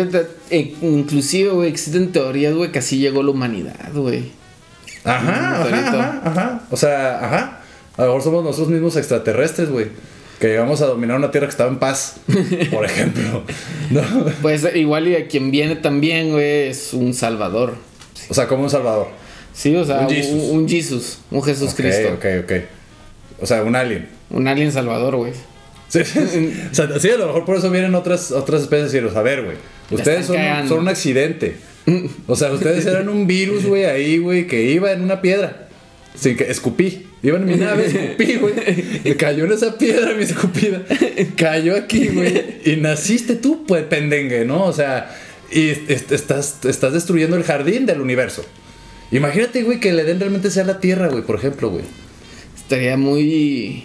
e- 0.51 0.75
inclusive, 0.81 1.51
güey, 1.51 1.69
existen 1.69 2.13
teorías, 2.13 2.55
güey, 2.55 2.71
que 2.71 2.79
así 2.79 2.99
llegó 2.99 3.25
la 3.25 3.33
humanidad, 3.33 3.91
güey. 3.93 4.31
Ajá, 5.03 5.63
ajá, 5.63 5.89
ajá, 5.89 6.23
ajá. 6.25 6.61
O 6.71 6.77
sea, 6.77 7.19
ajá. 7.27 7.61
A 7.97 8.03
lo 8.03 8.07
mejor 8.11 8.23
somos 8.23 8.45
nosotros 8.45 8.69
mismos 8.69 8.95
extraterrestres, 8.97 9.71
güey. 9.71 9.89
Que 10.39 10.47
llegamos 10.47 10.81
a 10.83 10.87
dominar 10.87 11.17
una 11.17 11.33
tierra 11.33 11.49
que 11.49 11.51
estaba 11.51 11.69
en 11.69 11.81
paz, 11.81 12.19
por 12.71 12.85
ejemplo. 12.85 13.43
¿No? 13.91 14.03
Pues 14.41 14.65
igual 14.77 15.09
y 15.09 15.17
a 15.17 15.27
quien 15.27 15.51
viene 15.51 15.75
también, 15.75 16.31
güey, 16.31 16.69
es 16.69 16.95
un 16.95 17.13
salvador. 17.13 17.75
O 18.29 18.35
sea, 18.35 18.47
como 18.47 18.63
un 18.63 18.71
salvador. 18.71 19.09
Sí, 19.53 19.75
o 19.75 19.85
sea, 19.85 19.99
Un 19.99 20.05
un 20.05 20.11
Jesus. 20.11 20.51
un, 20.53 20.69
Jesus, 20.69 21.19
un 21.33 21.43
Jesús 21.43 21.71
Ok, 21.71 21.77
Cristo. 21.77 22.09
Ok, 22.15 22.27
ok. 22.45 22.53
O 23.43 23.47
sea, 23.47 23.65
un 23.65 23.75
alien. 23.75 24.15
Un 24.31 24.49
alien 24.49 24.73
salvador, 24.73 25.17
güey. 25.17 25.33
Sí, 25.89 26.01
o 26.01 26.75
sea, 26.75 26.99
sí, 26.99 27.11
a 27.11 27.17
lo 27.17 27.27
mejor 27.29 27.45
por 27.45 27.57
eso 27.57 27.71
vienen 27.71 27.95
otras, 27.95 28.33
otras 28.33 28.63
especies 28.63 28.91
y 28.93 28.97
decirles, 28.97 29.17
a 29.17 29.23
ver, 29.23 29.45
güey, 29.45 29.57
ustedes 29.91 30.27
son, 30.27 30.79
un 30.81 30.89
accidente. 30.89 31.57
O 32.27 32.35
sea, 32.35 32.51
ustedes 32.53 32.85
eran 32.87 33.09
un 33.09 33.29
virus, 33.29 33.65
güey, 33.65 33.85
ahí, 33.85 34.19
güey, 34.19 34.49
que 34.49 34.63
iba 34.65 34.91
en 34.93 35.03
una 35.03 35.21
piedra. 35.23 35.69
Sin 36.17 36.37
que 36.37 36.51
escupí. 36.51 37.07
Iba 37.23 37.37
en 37.39 37.45
mi 37.45 37.55
nave, 37.55 37.87
escupí, 37.87 38.35
güey. 38.37 38.55
Le 39.05 39.17
cayó 39.17 39.45
en 39.45 39.53
esa 39.53 39.79
piedra 39.79 40.13
mi 40.15 40.25
escupida. 40.25 40.83
Cayó 41.37 41.77
aquí, 41.77 42.09
güey. 42.09 42.57
Y 42.65 42.77
naciste 42.77 43.37
tú, 43.37 43.65
pues, 43.67 43.85
pendengue, 43.85 44.45
¿no? 44.45 44.65
O 44.65 44.73
sea, 44.73 45.15
y 45.53 45.69
est- 45.69 46.11
estás, 46.11 46.57
estás 46.65 46.93
destruyendo 46.95 47.37
el 47.37 47.45
jardín 47.45 47.87
del 47.87 48.01
universo. 48.01 48.45
Imagínate, 49.13 49.63
güey, 49.63 49.79
que 49.79 49.91
el 49.91 49.99
Edén 50.01 50.19
realmente 50.19 50.51
sea 50.51 50.65
la 50.65 50.81
Tierra, 50.81 51.09
güey, 51.09 51.23
por 51.23 51.37
ejemplo, 51.37 51.71
güey. 51.71 51.85
Estaría 52.57 52.97
muy. 52.97 53.85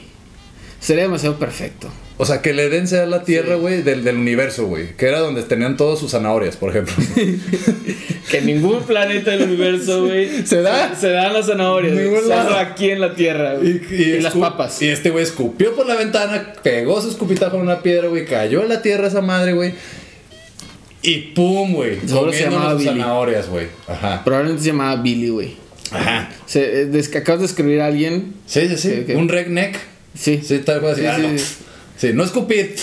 Sería 0.82 1.04
demasiado 1.04 1.38
perfecto. 1.38 1.90
O 2.18 2.26
sea, 2.26 2.42
que 2.42 2.50
el 2.50 2.60
Edén 2.60 2.88
sea 2.88 3.06
la 3.06 3.24
tierra, 3.24 3.56
güey, 3.56 3.84
del, 3.84 4.04
del 4.04 4.18
universo, 4.18 4.66
güey. 4.66 4.96
Que 4.98 5.06
era 5.06 5.20
donde 5.20 5.44
tenían 5.44 5.78
todas 5.78 6.00
sus 6.00 6.12
zanahorias, 6.12 6.58
por 6.58 6.72
ejemplo. 6.72 6.96
Que 8.30 8.42
ningún 8.42 8.84
planeta 8.84 9.32
del 9.32 9.44
universo, 9.44 10.06
güey. 10.06 10.46
¿Se 10.46 10.62
da? 10.62 10.96
Se, 10.96 11.10
dan 11.10 11.34
las 11.34 11.48
zanahorias. 11.48 11.94
Solo 12.24 12.56
aquí 12.56 12.90
en 12.90 13.02
la 13.02 13.14
tierra, 13.14 13.56
güey. 13.56 13.82
Y, 13.92 14.22
las 14.22 14.34
papas. 14.34 14.82
Y 14.82 14.88
este 14.88 15.10
güey 15.10 15.24
escupió 15.24 15.76
por 15.76 15.86
la 15.86 15.96
ventana, 15.96 16.54
pegó 16.64 17.02
su 17.02 17.10
escupitajo 17.10 17.58
en 17.58 17.64
una 17.64 17.82
piedra, 17.82 18.08
güey, 18.08 18.26
cayó 18.26 18.62
en 18.62 18.70
la 18.70 18.82
tierra 18.82 19.08
esa 19.08 19.22
madre, 19.22 19.52
güey. 19.52 19.74
Y 21.02 21.18
pum, 21.36 21.74
güey. 21.74 22.00
Seguro 22.06 22.32
se 22.32 22.44
llamaba 22.44 22.76
Billy. 22.76 22.90
zanahorias, 22.90 23.50
güey. 23.50 23.68
Ajá. 23.88 24.24
Probablemente 24.24 24.64
se 24.64 24.70
llamaba 24.70 25.02
Billy, 25.02 25.30
güey. 25.30 25.56
Ajá. 25.92 26.30
Se, 26.46 26.84
eh, 26.84 27.04
que 27.12 27.18
acabas 27.18 27.42
de 27.42 27.48
escribir 27.48 27.82
a 27.82 27.88
alguien. 27.88 28.36
Sí, 28.46 28.68
sí, 28.70 28.78
sí. 28.78 28.92
Ok, 29.02 29.10
ok. 29.10 29.18
Un 29.18 29.28
redneck. 29.28 29.91
Sí. 30.18 30.42
Sí, 30.44 30.60
tal 30.60 30.82
cual. 30.82 30.96
Sí, 30.96 31.06
Ah, 31.06 31.16
sí, 31.18 31.22
no. 31.28 31.38
sí. 31.38 31.46
Sí, 31.98 32.12
no 32.14 32.24
escupir. 32.24 32.76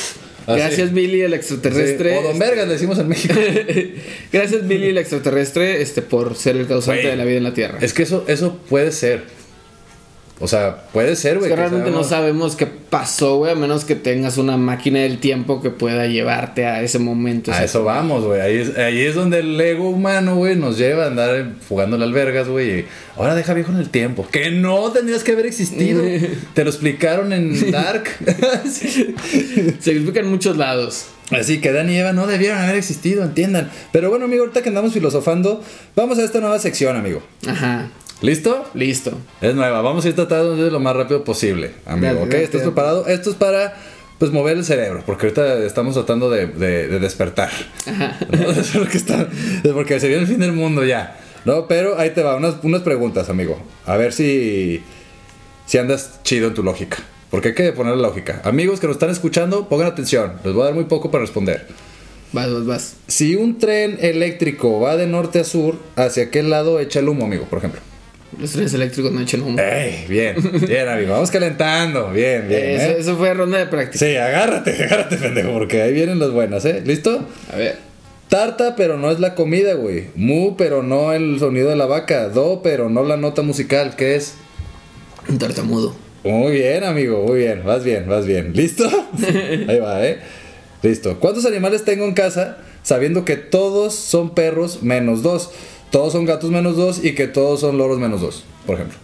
Así. 0.46 0.60
Gracias, 0.60 0.92
Billy, 0.94 1.20
el 1.20 1.30
Sí. 1.32 1.36
extraterrestre. 1.36 2.16
O 2.18 2.22
Don 2.22 2.38
Vergas, 2.38 2.66
le 2.66 2.72
decimos 2.74 2.98
en 2.98 3.08
México. 3.08 3.34
Gracias, 4.32 4.66
Billy, 4.66 4.88
el 4.88 4.98
extraterrestre, 4.98 5.82
este, 5.82 6.00
por 6.02 6.36
ser 6.36 6.56
el 6.56 6.66
causante 6.66 7.06
de 7.08 7.16
la 7.16 7.24
vida 7.24 7.36
en 7.36 7.44
la 7.44 7.52
Tierra. 7.52 7.78
Es 7.82 7.92
que 7.92 8.02
eso, 8.04 8.24
eso 8.28 8.56
puede 8.68 8.92
ser. 8.92 9.24
O 10.40 10.46
sea, 10.46 10.84
puede 10.92 11.16
ser, 11.16 11.32
Es 11.32 11.38
güey. 11.38 11.50
que 11.50 11.56
que 11.56 11.60
realmente 11.60 11.90
no 11.90 12.04
sabemos 12.04 12.54
qué 12.54 12.66
pasó, 12.66 13.38
güey, 13.38 13.50
a 13.52 13.54
menos 13.56 13.84
que 13.84 13.96
tengas 13.96 14.38
una 14.38 14.56
máquina 14.56 15.00
del 15.00 15.18
tiempo 15.18 15.60
que 15.60 15.70
pueda 15.70 16.06
llevarte 16.06 16.64
a 16.64 16.80
ese 16.80 17.00
momento. 17.00 17.50
A 17.52 17.64
eso 17.64 17.82
vamos, 17.82 18.24
güey. 18.24 18.40
Ahí 18.40 18.56
es, 18.58 18.76
ahí 18.78 19.00
es 19.00 19.16
donde 19.16 19.40
el 19.40 19.60
ego 19.60 19.90
humano, 19.90 20.36
güey, 20.36 20.54
nos 20.54 20.78
lleva 20.78 21.04
a 21.04 21.06
andar 21.08 21.54
jugando 21.68 21.98
las 21.98 22.12
vergas, 22.12 22.46
güey. 22.48 22.84
Ahora 23.16 23.34
deja 23.34 23.52
viejo 23.52 23.72
en 23.72 23.78
el 23.78 23.88
tiempo. 23.90 24.28
Que 24.30 24.52
no 24.52 24.92
tendrías 24.92 25.24
que 25.24 25.32
haber 25.32 25.46
existido. 25.46 26.02
Te 26.54 26.62
lo 26.62 26.70
explicaron 26.70 27.32
en 27.32 27.70
Dark. 27.72 28.04
Sí. 28.70 29.14
Se 29.80 29.92
explica 29.92 30.20
en 30.20 30.28
muchos 30.28 30.56
lados. 30.56 31.06
Así 31.30 31.60
que 31.60 31.72
Dan 31.72 31.90
y 31.90 31.96
Eva 31.96 32.12
no 32.12 32.26
debieron 32.26 32.58
haber 32.58 32.76
existido, 32.76 33.22
entiendan. 33.22 33.70
Pero 33.92 34.08
bueno, 34.08 34.24
amigo, 34.26 34.42
ahorita 34.42 34.62
que 34.62 34.68
andamos 34.70 34.92
filosofando, 34.94 35.62
vamos 35.94 36.18
a 36.18 36.24
esta 36.24 36.40
nueva 36.40 36.58
sección, 36.58 36.96
amigo. 36.96 37.22
Ajá, 37.46 37.90
¿Listo? 38.20 38.64
listo. 38.74 39.12
Es 39.40 39.54
nueva. 39.54 39.80
Vamos 39.80 40.04
a 40.04 40.08
ir 40.08 40.14
tratando 40.16 40.56
de 40.56 40.70
lo 40.70 40.80
más 40.80 40.96
rápido 40.96 41.22
posible, 41.24 41.72
amigo. 41.86 42.06
Dale, 42.14 42.20
¿Ok? 42.22 42.28
dale, 42.30 42.44
¿Estás 42.44 42.60
dale. 42.62 42.72
preparado? 42.72 43.06
Esto 43.06 43.30
es 43.30 43.36
para, 43.36 43.76
pues, 44.18 44.32
mover 44.32 44.56
el 44.56 44.64
cerebro. 44.64 45.02
Porque 45.06 45.26
ahorita 45.26 45.58
estamos 45.64 45.94
tratando 45.94 46.28
de, 46.28 46.46
de- 46.46 46.88
de 46.88 46.98
despertar. 46.98 47.50
¿no? 47.86 48.50
Eso 48.50 48.82
es 48.88 48.94
está- 48.96 49.28
porque 49.72 50.00
se 50.00 50.08
viene 50.08 50.22
el 50.22 50.28
fin 50.28 50.40
del 50.40 50.52
mundo 50.52 50.84
ya. 50.84 51.16
¿No? 51.44 51.68
Pero 51.68 51.96
ahí 51.98 52.10
te 52.10 52.22
va. 52.22 52.34
Unas, 52.34 52.56
unas 52.64 52.82
preguntas, 52.82 53.28
amigo. 53.30 53.56
A 53.86 53.96
ver 53.96 54.12
si, 54.12 54.82
si 55.66 55.78
andas 55.78 56.18
chido 56.24 56.48
en 56.48 56.54
tu 56.54 56.64
lógica. 56.64 56.98
Porque 57.30 57.48
hay 57.48 57.54
que 57.54 57.72
poner 57.72 57.94
la 57.96 58.02
lógica. 58.08 58.40
Amigos 58.44 58.80
que 58.80 58.88
nos 58.88 58.96
están 58.96 59.10
escuchando, 59.10 59.68
pongan 59.68 59.86
atención. 59.86 60.32
Les 60.44 60.52
voy 60.54 60.62
a 60.62 60.66
dar 60.66 60.74
muy 60.74 60.84
poco 60.84 61.10
para 61.12 61.22
responder. 61.22 61.66
Vas, 62.32 62.52
vas, 62.52 62.66
vas. 62.66 62.96
Si 63.06 63.36
un 63.36 63.58
tren 63.58 63.96
eléctrico 64.00 64.80
va 64.80 64.96
de 64.96 65.06
norte 65.06 65.38
a 65.38 65.44
sur, 65.44 65.76
¿hacia 65.94 66.30
qué 66.30 66.42
lado 66.42 66.80
echa 66.80 66.98
el 66.98 67.08
humo, 67.08 67.24
amigo? 67.26 67.44
Por 67.44 67.58
ejemplo. 67.60 67.80
Los 68.36 68.52
trenes 68.52 68.74
eléctricos 68.74 69.10
no 69.10 69.20
echan 69.20 69.42
humo. 69.42 69.58
¡Ey! 69.58 70.04
Bien, 70.08 70.36
bien, 70.66 70.88
amigo. 70.88 71.12
Vamos 71.12 71.30
calentando. 71.30 72.10
Bien, 72.10 72.46
bien. 72.46 72.62
eso, 72.62 72.90
¿eh? 72.90 72.96
eso 72.98 73.16
fue 73.16 73.32
ronda 73.32 73.58
de 73.58 73.66
práctica. 73.66 74.04
Sí, 74.04 74.16
agárrate, 74.16 74.72
agárrate, 74.84 75.16
pendejo, 75.16 75.52
porque 75.52 75.80
ahí 75.80 75.94
vienen 75.94 76.18
las 76.18 76.30
buenas, 76.30 76.64
¿eh? 76.66 76.82
¿Listo? 76.84 77.26
A 77.52 77.56
ver. 77.56 77.76
Tarta, 78.28 78.76
pero 78.76 78.98
no 78.98 79.10
es 79.10 79.20
la 79.20 79.34
comida, 79.34 79.72
güey. 79.74 80.08
Mu, 80.14 80.56
pero 80.56 80.82
no 80.82 81.14
el 81.14 81.38
sonido 81.38 81.70
de 81.70 81.76
la 81.76 81.86
vaca. 81.86 82.28
Do, 82.28 82.60
pero 82.62 82.90
no 82.90 83.02
la 83.02 83.16
nota 83.16 83.40
musical. 83.40 83.96
¿Qué 83.96 84.16
es? 84.16 84.34
Un 85.28 85.38
tartamudo. 85.38 85.94
Muy 86.24 86.52
bien, 86.52 86.84
amigo, 86.84 87.22
muy 87.26 87.38
bien. 87.38 87.62
Vas 87.64 87.84
bien, 87.84 88.06
vas 88.06 88.26
bien. 88.26 88.52
¿Listo? 88.52 88.84
Ahí 89.68 89.78
va, 89.78 90.06
¿eh? 90.06 90.18
Listo. 90.82 91.18
¿Cuántos 91.18 91.46
animales 91.46 91.84
tengo 91.84 92.04
en 92.04 92.12
casa 92.12 92.58
sabiendo 92.82 93.24
que 93.24 93.36
todos 93.36 93.94
son 93.94 94.34
perros 94.34 94.82
menos 94.82 95.22
dos? 95.22 95.50
Todos 95.90 96.12
son 96.12 96.24
gatos 96.26 96.50
menos 96.50 96.76
dos 96.76 97.02
y 97.04 97.14
que 97.14 97.26
todos 97.26 97.60
son 97.60 97.78
loros 97.78 97.98
menos 97.98 98.20
dos, 98.20 98.44
por 98.66 98.76
ejemplo. 98.76 98.98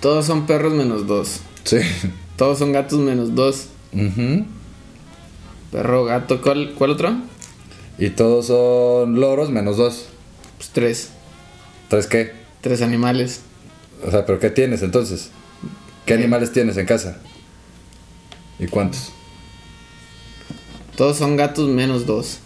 Todos 0.00 0.24
son 0.26 0.46
perros 0.46 0.72
menos 0.72 1.06
dos. 1.06 1.40
Sí. 1.64 1.78
Todos 2.36 2.58
son 2.58 2.72
gatos 2.72 2.98
menos 2.98 3.34
dos. 3.34 3.66
Ujú. 3.92 4.46
Perro, 5.70 6.04
gato, 6.04 6.40
¿cuál, 6.40 6.74
cuál 6.76 6.90
otro? 6.92 7.14
Y 7.98 8.10
todos 8.10 8.46
son 8.46 9.20
loros 9.20 9.50
menos 9.50 9.76
dos. 9.76 10.06
Pues 10.56 10.70
tres. 10.70 11.08
Entonces, 11.84 12.10
¿qué? 12.10 12.32
Tres 12.62 12.80
animales. 12.80 13.40
O 14.06 14.10
sea, 14.10 14.24
¿pero 14.24 14.38
qué 14.38 14.48
tienes 14.48 14.82
entonces? 14.82 15.30
¿Qué 16.06 16.14
Eh. 16.14 16.16
animales 16.16 16.52
tienes 16.52 16.78
en 16.78 16.86
casa? 16.86 17.18
¿Y 18.58 18.66
cuántos? 18.66 19.12
Todos 20.96 21.18
son 21.18 21.36
gatos 21.36 21.68
menos 21.68 22.06
dos. 22.06 22.38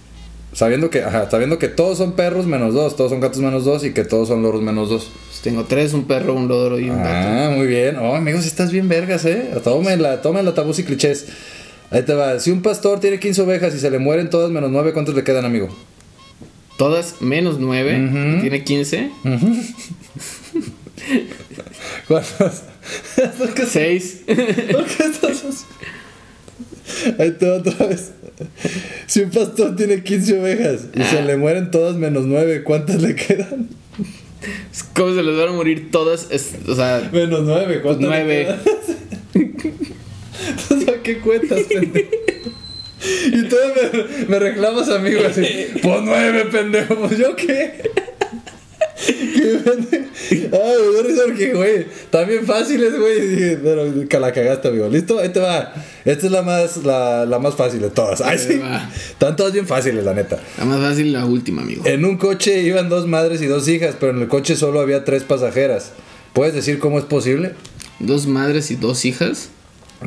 Sabiendo 0.55 0.89
que, 0.89 1.03
ajá, 1.03 1.29
sabiendo 1.29 1.59
que 1.59 1.67
todos 1.69 1.99
son 1.99 2.13
perros 2.13 2.47
menos 2.47 2.75
dos, 2.75 2.95
todos 2.95 3.11
son 3.11 3.19
gatos 3.19 3.41
menos 3.41 3.65
dos 3.65 3.85
y 3.85 3.93
que 3.93 4.05
todos 4.05 4.29
son 4.29 4.43
loros 4.43 4.63
menos 4.63 4.89
dos. 4.89 5.11
Pues 5.27 5.41
tengo 5.43 5.65
tres, 5.65 5.93
un 5.95 6.05
perro, 6.05 6.35
un 6.35 6.47
loro 6.47 6.79
y 6.79 6.89
un 6.89 6.97
gato. 6.97 7.09
Ah, 7.11 7.51
muy 7.55 7.67
bien. 7.67 7.97
Oh, 7.97 8.15
amigos, 8.15 8.47
estás 8.47 8.71
bien 8.71 8.89
vergas, 8.89 9.25
eh. 9.25 9.51
Tómenla, 9.65 10.23
tómenla, 10.23 10.55
tabús 10.55 10.79
y 10.79 10.85
clichés. 10.85 11.27
Ahí 11.91 12.03
te 12.03 12.15
va. 12.15 12.39
Si 12.39 12.53
un 12.53 12.63
pastor 12.63 13.01
tiene 13.01 13.19
15 13.19 13.43
ovejas 13.43 13.75
y 13.75 13.81
se 13.81 13.91
le 13.91 13.99
mueren 13.99 14.31
todas 14.31 14.53
menos 14.53 14.71
9, 14.71 14.93
¿cuántos 14.93 15.17
le 15.17 15.25
quedan, 15.25 15.45
amigo? 15.45 15.69
Todas 16.77 17.21
menos 17.21 17.59
nueve. 17.59 17.93
Tiene 18.41 18.65
15. 18.65 19.11
¿Cuántos? 22.09 22.63
Seis. 23.69 24.23
¿Por 24.27 24.85
qué 24.87 25.05
estás 25.05 25.45
así? 25.45 25.65
Ahí 27.19 27.31
te 27.33 27.49
va 27.49 27.57
otra 27.57 27.87
vez. 27.87 28.11
Si 29.07 29.21
un 29.21 29.31
pastor 29.31 29.77
tiene 29.77 30.03
15 30.03 30.41
ovejas 30.41 30.81
y 30.95 31.03
se 31.05 31.23
le 31.23 31.37
mueren 31.37 31.71
todas 31.71 31.97
menos 31.97 32.25
9, 32.27 32.63
¿cuántas 32.65 33.01
le 33.03 33.15
quedan? 33.15 33.69
¿Cómo 34.95 35.15
se 35.15 35.23
les 35.23 35.37
van 35.37 35.49
a 35.49 35.53
morir 35.53 35.91
todas? 35.91 36.27
Es- 36.31 36.55
o 36.69 36.75
sea, 36.75 37.09
Menos 37.13 37.43
9, 37.45 37.81
¿cuántas 37.83 38.03
Nueve. 38.09 38.59
le 39.35 39.53
quedan? 39.55 39.55
Entonces, 40.59 40.89
¿a 40.89 41.03
qué 41.03 41.19
cuentas, 41.19 41.61
pendejo? 41.63 42.09
Y 43.27 43.43
tú 43.49 43.57
me, 43.75 44.27
me 44.29 44.39
reclamas, 44.39 44.89
amigo, 44.89 45.21
así. 45.29 45.43
Pues 45.83 46.01
9, 46.03 46.47
pendejo. 46.51 46.97
Pues 46.97 47.19
yo 47.19 47.37
qué. 47.37 47.91
Ay, 49.07 50.49
me 50.51 50.91
dio 50.93 51.03
risa 51.03 51.23
porque, 51.27 51.53
güey, 51.53 51.81
están 51.81 52.29
bien 52.29 52.47
fáciles, 52.47 52.99
güey. 52.99 53.29
Dije, 53.29 53.59
Pero 53.63 54.09
que 54.09 54.19
la 54.21 54.33
cagaste, 54.33 54.69
amigo. 54.69 54.89
¿Listo? 54.89 55.19
Ahí 55.19 55.31
te 55.31 55.41
va. 55.41 55.73
Esta 56.05 56.27
es 56.27 56.33
la 56.33 56.43
más, 56.43 56.79
la, 56.79 57.27
la 57.27 57.39
más 57.39 57.55
fácil 57.55 57.81
de 57.81 57.91
todas. 57.91 58.21
Ay, 58.21 58.39
sí. 58.39 58.61
Están 59.11 59.37
todas 59.37 59.53
bien 59.53 59.67
fáciles, 59.67 60.05
la 60.05 60.15
neta. 60.15 60.39
la 60.59 60.65
más 60.65 60.81
fácil 60.81 61.13
la 61.13 61.27
última, 61.27 61.63
amigo. 61.63 61.83
En 61.87 62.05
un 62.05 62.17
coche 62.17 62.63
iban 62.63 62.89
dos 62.89 63.07
madres 63.07 63.43
y 63.43 63.47
dos 63.47 63.69
hijas, 63.69 63.97
pero 63.99 64.13
en 64.13 64.23
el 64.23 64.29
coche 64.29 64.57
solo 64.57 64.81
había 64.81 65.05
tres 65.05 65.23
pasajeras. 65.25 65.93
¿Puedes 66.33 66.55
decir 66.55 66.79
cómo 66.79 66.99
es 66.99 67.05
posible? 67.05 67.53
Dos 68.01 68.27
madres 68.27 68.71
y 68.71 68.77
dos 68.77 69.05
hijas. 69.05 69.49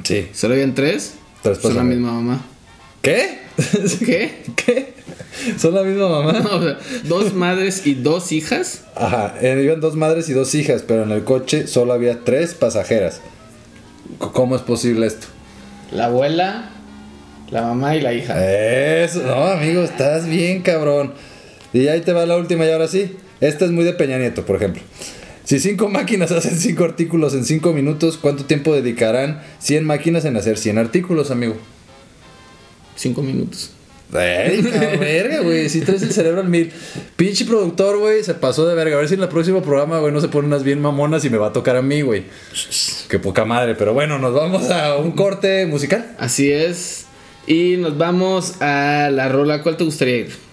Sí. 0.04 0.28
¿Solo 0.34 0.54
habían 0.56 0.76
tres? 0.76 1.14
Tres 1.42 1.60
Son 1.60 1.76
la 1.76 1.84
misma 1.84 2.12
mamá. 2.14 2.46
¿Qué? 3.02 3.40
¿Qué? 4.06 4.44
¿Qué? 4.56 4.97
¿Son 5.58 5.74
la 5.74 5.84
misma 5.84 6.10
mamá? 6.10 6.34
No, 6.40 6.50
o 6.58 6.62
sea, 6.62 6.78
dos 7.04 7.34
madres 7.34 7.86
y 7.86 7.94
dos 7.96 8.32
hijas. 8.32 8.84
Ajá, 8.96 9.36
eh, 9.42 9.62
iban 9.64 9.82
dos 9.82 9.96
madres 9.96 10.30
y 10.30 10.34
dos 10.34 10.54
hijas, 10.56 10.84
pero 10.88 11.04
en 11.04 11.12
el 11.12 11.24
coche 11.24 11.68
solo 11.68 11.94
había 11.94 12.24
tres 12.24 12.54
pasajeras. 12.54 13.22
¿Cómo 14.18 14.56
es 14.56 14.62
posible 14.62 15.08
esto? 15.08 15.28
La 15.92 16.06
abuela, 16.06 16.70
la 17.52 17.62
mamá 17.62 17.96
y 17.96 18.02
la 18.02 18.14
hija. 18.14 18.36
Eso, 19.04 19.22
no, 19.24 19.46
amigo, 19.46 19.82
estás 19.82 20.28
bien, 20.28 20.62
cabrón. 20.62 21.14
Y 21.74 21.88
ahí 21.88 22.02
te 22.02 22.14
va 22.14 22.26
la 22.26 22.38
última 22.38 22.66
y 22.66 22.72
ahora 22.72 22.88
sí. 22.88 23.16
Esta 23.40 23.66
es 23.66 23.72
muy 23.72 23.84
de 23.84 23.94
Peña 23.94 24.18
Nieto, 24.18 24.46
por 24.46 24.56
ejemplo. 24.56 24.82
Si 25.44 25.60
cinco 25.60 25.88
máquinas 25.88 26.32
hacen 26.34 26.58
cinco 26.58 26.84
artículos 26.84 27.34
en 27.34 27.46
cinco 27.46 27.72
minutos, 27.72 28.18
¿cuánto 28.18 28.46
tiempo 28.46 28.74
dedicarán 28.74 29.42
100 29.60 29.86
máquinas 29.86 30.26
en 30.26 30.36
hacer 30.36 30.58
100 30.58 30.78
artículos, 30.78 31.32
amigo? 31.32 31.56
Cinco 32.96 33.22
minutos. 33.22 33.77
Ey, 34.14 34.62
verga, 35.00 35.42
güey. 35.42 35.70
Si 35.70 35.82
traes 35.82 36.02
el 36.02 36.12
cerebro 36.12 36.42
al 36.42 36.48
mil. 36.48 36.72
Pinche 37.16 37.46
productor, 37.46 37.98
güey, 37.98 38.24
se 38.24 38.34
pasó 38.34 38.66
de 38.66 38.76
verga. 38.76 38.96
A 38.96 39.00
ver 39.00 39.08
si 39.10 39.16
en 39.16 39.22
el 39.22 39.30
próximo 39.30 39.62
programa, 39.62 40.00
güey, 40.00 40.14
no 40.14 40.22
se 40.22 40.30
ponen 40.30 40.48
unas 40.52 40.64
bien 40.64 40.82
mamonas 40.82 41.26
y 41.26 41.30
me 41.30 41.38
va 41.38 41.48
a 41.48 41.54
tocar 41.54 41.76
a 41.76 41.82
mí, 41.82 42.02
güey. 42.02 42.24
Qué 43.10 43.20
poca 43.20 43.46
madre. 43.46 43.76
Pero 43.76 43.94
bueno, 43.94 44.18
nos 44.20 44.34
vamos 44.34 44.70
a 44.70 44.98
un 44.98 45.12
corte 45.12 45.66
musical. 45.66 46.16
Así 46.18 46.52
es. 46.52 47.06
Y 47.48 47.78
nos 47.78 47.98
vamos 47.98 48.62
a 48.62 49.10
la 49.12 49.30
rola. 49.30 49.62
¿Cuál 49.64 49.78
te 49.78 49.84
gustaría 49.84 50.18
ir? 50.18 50.48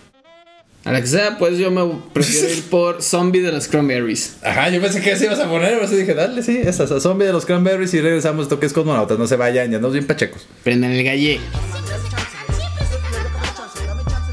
A 0.85 0.93
la 0.93 1.01
que 1.01 1.07
sea, 1.07 1.39
pues 1.39 1.57
yo 1.57 1.71
me 1.71 1.81
prefiero 2.13 2.51
ir 2.51 2.63
por 2.65 3.03
Zombie 3.03 3.41
de 3.41 3.51
las 3.51 3.69
Cranberries. 3.69 4.37
Ajá, 4.43 4.69
yo 4.69 4.83
pensé 4.83 5.01
que 5.01 5.13
ese 5.13 5.25
ibas 5.25 5.41
a 5.41 5.49
poner, 5.49 5.83
eso 5.83 5.97
dije, 5.97 6.13
dale, 6.13 6.43
sí, 6.43 6.61
esa, 6.63 6.85
esa 6.85 7.01
zombie 7.01 7.27
de 7.27 7.33
los 7.33 7.47
cranberries 7.47 7.95
y 7.95 8.03
regresamos. 8.03 8.43
Esto 8.43 8.61
que 8.61 8.67
es 8.67 8.75
cosmonautas, 8.75 9.19
no 9.19 9.27
se 9.27 9.37
vayan, 9.37 9.71
ya 9.71 9.77
andamos 9.77 9.95
bien 9.95 10.07
pachecos. 10.07 10.47
Prendan 10.63 10.91
el 10.91 11.03
galle. 11.03 11.41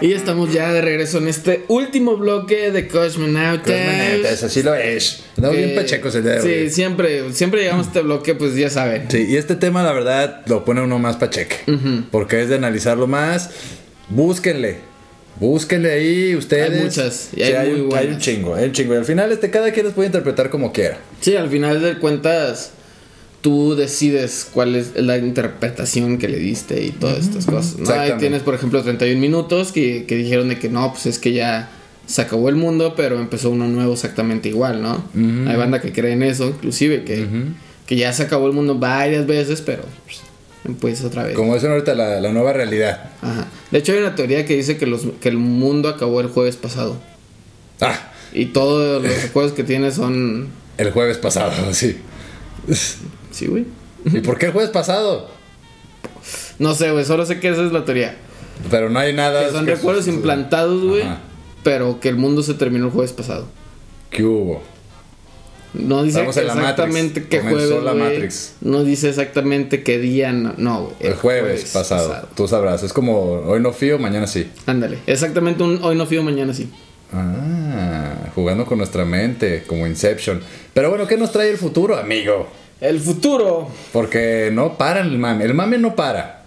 Y 0.00 0.12
estamos 0.12 0.52
ya 0.52 0.72
de 0.72 0.80
regreso 0.80 1.18
en 1.18 1.26
este 1.26 1.64
último 1.66 2.16
bloque 2.16 2.70
de 2.70 2.86
Cosmonautas. 2.86 3.66
Cosmonautas, 3.66 4.42
así 4.44 4.62
lo 4.62 4.74
es. 4.76 5.24
Andamos 5.36 5.56
bien 5.56 5.70
Eh, 5.70 5.74
pachecos 5.74 6.14
el 6.14 6.22
día 6.22 6.32
de 6.34 6.42
Sí, 6.42 6.48
hoy. 6.48 6.70
siempre, 6.70 7.32
siempre 7.32 7.62
llegamos 7.62 7.86
a 7.86 7.88
este 7.88 8.00
bloque, 8.02 8.34
pues 8.36 8.54
ya 8.54 8.70
saben. 8.70 9.10
Sí, 9.10 9.26
y 9.28 9.36
este 9.36 9.56
tema, 9.56 9.82
la 9.82 9.92
verdad, 9.92 10.42
lo 10.46 10.64
pone 10.64 10.82
uno 10.82 11.00
más 11.00 11.16
pacheque. 11.16 11.56
Porque 12.12 12.40
es 12.42 12.48
de 12.48 12.54
analizarlo 12.54 13.08
más. 13.08 13.50
Búsquenle. 14.08 14.76
Búsquenle 15.40 15.90
ahí 15.92 16.34
ustedes. 16.36 16.70
Hay 16.70 16.80
muchas, 16.84 17.28
y 17.34 17.36
Sí, 17.36 17.42
hay 17.52 17.70
muy 17.70 17.80
un- 17.80 17.88
buenas. 17.88 18.06
hay 18.06 18.12
un 18.14 18.18
chingo, 18.20 18.54
hay 18.54 18.64
un 18.66 18.72
chingo. 18.72 18.94
Y 18.94 18.96
al 18.98 19.04
final, 19.04 19.32
este, 19.32 19.50
cada 19.50 19.72
quien 19.72 19.84
los 19.86 19.94
puede 19.94 20.06
interpretar 20.06 20.48
como 20.50 20.72
quiera. 20.72 20.98
Sí, 21.20 21.34
al 21.36 21.48
final 21.48 21.82
de 21.82 21.98
cuentas, 21.98 22.72
tú 23.40 23.74
decides 23.76 24.48
cuál 24.52 24.74
es 24.74 24.96
la 24.96 25.16
interpretación 25.18 26.18
que 26.18 26.28
le 26.28 26.38
diste 26.38 26.84
y 26.84 26.90
todas 26.90 27.18
estas 27.18 27.46
cosas. 27.46 27.78
¿no? 27.78 27.90
Ahí 27.90 28.12
tienes, 28.18 28.42
por 28.42 28.54
ejemplo, 28.54 28.82
31 28.82 29.20
minutos 29.20 29.72
que, 29.72 30.04
que 30.06 30.16
dijeron 30.16 30.48
de 30.48 30.58
que 30.58 30.68
no, 30.68 30.92
pues 30.92 31.06
es 31.06 31.18
que 31.18 31.32
ya 31.32 31.70
se 32.06 32.22
acabó 32.22 32.48
el 32.48 32.56
mundo, 32.56 32.94
pero 32.96 33.20
empezó 33.20 33.50
uno 33.50 33.68
nuevo 33.68 33.92
exactamente 33.92 34.48
igual, 34.48 34.82
¿no? 34.82 35.04
Hay 35.14 35.56
banda 35.56 35.80
que 35.80 35.92
cree 35.92 36.12
en 36.12 36.22
eso, 36.22 36.48
inclusive, 36.48 37.04
que, 37.04 37.26
que 37.86 37.96
ya 37.96 38.12
se 38.14 38.22
acabó 38.22 38.46
el 38.46 38.54
mundo 38.54 38.76
varias 38.76 39.26
veces, 39.26 39.60
pero 39.60 39.82
pues, 40.04 40.20
empieza 40.64 41.06
otra 41.06 41.24
vez. 41.24 41.34
Como 41.34 41.54
dicen 41.54 41.70
ahorita, 41.70 41.94
la, 41.94 42.18
la 42.20 42.32
nueva 42.32 42.54
realidad. 42.54 43.10
Ajá. 43.20 43.46
De 43.70 43.78
hecho, 43.78 43.92
hay 43.92 43.98
una 43.98 44.14
teoría 44.14 44.46
que 44.46 44.56
dice 44.56 44.78
que, 44.78 44.86
los, 44.86 45.02
que 45.20 45.28
el 45.28 45.36
mundo 45.36 45.90
acabó 45.90 46.20
el 46.22 46.28
jueves 46.28 46.56
pasado. 46.56 46.96
Ah, 47.80 48.10
Y 48.32 48.46
todos 48.46 49.02
los 49.02 49.22
recuerdos 49.22 49.52
que 49.52 49.62
tiene 49.62 49.90
son... 49.92 50.48
el 50.78 50.90
jueves 50.90 51.18
pasado, 51.18 51.52
sí. 51.74 51.98
Sí, 53.38 53.46
güey. 53.46 53.66
¿Y 54.04 54.18
por 54.20 54.36
qué 54.36 54.46
el 54.46 54.52
jueves 54.52 54.70
pasado? 54.70 55.28
No 56.58 56.74
sé, 56.74 56.90
güey, 56.90 57.04
solo 57.04 57.24
sé 57.24 57.38
que 57.38 57.50
esa 57.50 57.64
es 57.64 57.70
la 57.70 57.84
teoría. 57.84 58.16
Pero 58.68 58.90
no 58.90 58.98
hay 58.98 59.12
nada. 59.12 59.46
Que 59.46 59.52
son 59.52 59.64
que- 59.64 59.76
recuerdos 59.76 60.08
implantados, 60.08 60.82
güey. 60.82 61.04
Pero 61.62 62.00
que 62.00 62.08
el 62.08 62.16
mundo 62.16 62.42
se 62.42 62.54
terminó 62.54 62.86
el 62.86 62.90
jueves 62.90 63.12
pasado. 63.12 63.46
¿Qué 64.10 64.24
hubo? 64.24 64.60
No 65.72 66.02
dice 66.02 66.20
exactamente 66.26 67.20
Matrix. 67.20 67.28
qué 67.28 67.40
jueves. 67.40 67.84
la. 67.84 67.94
Matrix. 67.94 68.54
No 68.60 68.82
dice 68.82 69.08
exactamente 69.08 69.84
qué 69.84 69.98
día. 69.98 70.32
No, 70.32 70.54
no. 70.56 70.90
El, 70.98 71.14
jueves, 71.14 71.70
pasado. 71.72 72.26
Tú 72.34 72.48
sabrás. 72.48 72.82
Es 72.82 72.92
como 72.92 73.20
hoy 73.34 73.60
no 73.60 73.72
fío, 73.72 74.00
mañana 74.00 74.26
sí. 74.26 74.50
Ándale. 74.66 74.98
Exactamente 75.06 75.62
un 75.62 75.78
hoy 75.84 75.94
no 75.94 76.06
fío, 76.06 76.24
mañana 76.24 76.52
sí. 76.54 76.68
Ah, 77.12 78.14
jugando 78.34 78.66
con 78.66 78.78
nuestra 78.78 79.04
mente, 79.04 79.62
como 79.68 79.86
Inception. 79.86 80.40
Pero 80.74 80.90
bueno, 80.90 81.06
¿qué 81.06 81.16
nos 81.16 81.30
trae 81.30 81.50
el 81.50 81.58
futuro, 81.58 81.96
amigo? 81.96 82.48
El 82.80 83.00
futuro. 83.00 83.68
Porque 83.92 84.50
no 84.52 84.78
para 84.78 85.00
el 85.00 85.18
mame. 85.18 85.44
El 85.44 85.54
mame 85.54 85.78
no 85.78 85.94
para. 85.96 86.42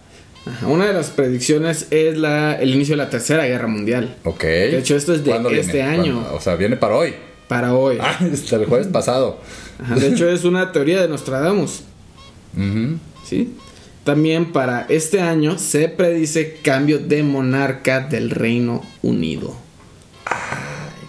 Una 0.66 0.88
de 0.88 0.94
las 0.94 1.10
predicciones 1.12 1.88
es 1.92 2.18
la, 2.18 2.56
el 2.56 2.74
inicio 2.74 2.94
de 2.94 3.04
la 3.04 3.10
tercera 3.10 3.46
guerra 3.46 3.68
mundial. 3.68 4.16
Ok. 4.24 4.42
De 4.44 4.80
hecho, 4.80 4.96
esto 4.96 5.14
es 5.14 5.24
de 5.24 5.30
¿Cuándo 5.32 5.50
este 5.52 5.74
viene? 5.74 5.88
año. 5.90 6.26
O 6.34 6.42
sea, 6.42 6.56
viene 6.56 6.78
para 6.78 6.96
hoy. 6.96 7.14
Para 7.48 7.76
hoy. 7.76 7.98
Ah, 8.02 8.18
hasta 8.34 8.56
el 8.56 8.66
jueves 8.66 8.88
pasado. 8.88 9.40
Ajá, 9.84 9.96
De 9.96 10.08
hecho, 10.08 10.28
es 10.30 10.44
una 10.44 10.72
teoría 10.72 11.02
de 11.02 11.08
Nostradamus. 11.08 11.84
Ujú. 12.58 12.98
¿Sí? 13.26 13.54
También 14.04 14.52
para 14.52 14.88
este 14.90 15.22
año 15.22 15.60
se 15.60 15.88
predice 15.90 16.58
cambio 16.64 16.98
de 16.98 17.22
monarca 17.22 18.00
del 18.00 18.32
Reino 18.32 18.82
Unido. 19.04 19.56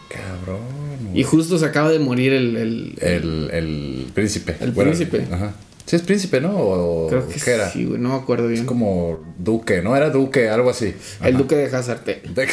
Cabrón. 0.09 0.82
Y 1.15 1.23
justo 1.25 1.59
se 1.59 1.67
acaba 1.67 1.91
de 1.91 1.99
morir 1.99 2.33
el. 2.33 2.57
el- 2.57 2.95
El, 3.01 3.51
el 3.53 4.07
príncipe. 4.15 4.57
El 4.61 4.73
príncipe. 4.73 5.27
Ajá. 5.31 5.55
Sí, 5.87 5.97
es 5.97 6.03
príncipe, 6.03 6.41
¿no? 6.41 6.57
O, 6.57 7.09
creo 7.09 7.29
que 7.29 7.41
¿qué 7.41 7.51
era? 7.51 7.69
sí, 7.71 7.85
güey, 7.85 8.01
no 8.01 8.11
me 8.11 8.15
acuerdo 8.15 8.47
bien. 8.49 8.61
Es 8.63 8.67
como 8.67 9.21
duque, 9.39 9.83
¿no? 9.83 9.97
Era 9.97 10.11
duque, 10.11 10.49
algo 10.49 10.71
así. 10.71 10.95
El 11.23 11.37
duque 11.37 11.57
de 11.57 11.65
Hazard. 11.77 12.01
eh. 12.09 12.23
De, 12.35 12.47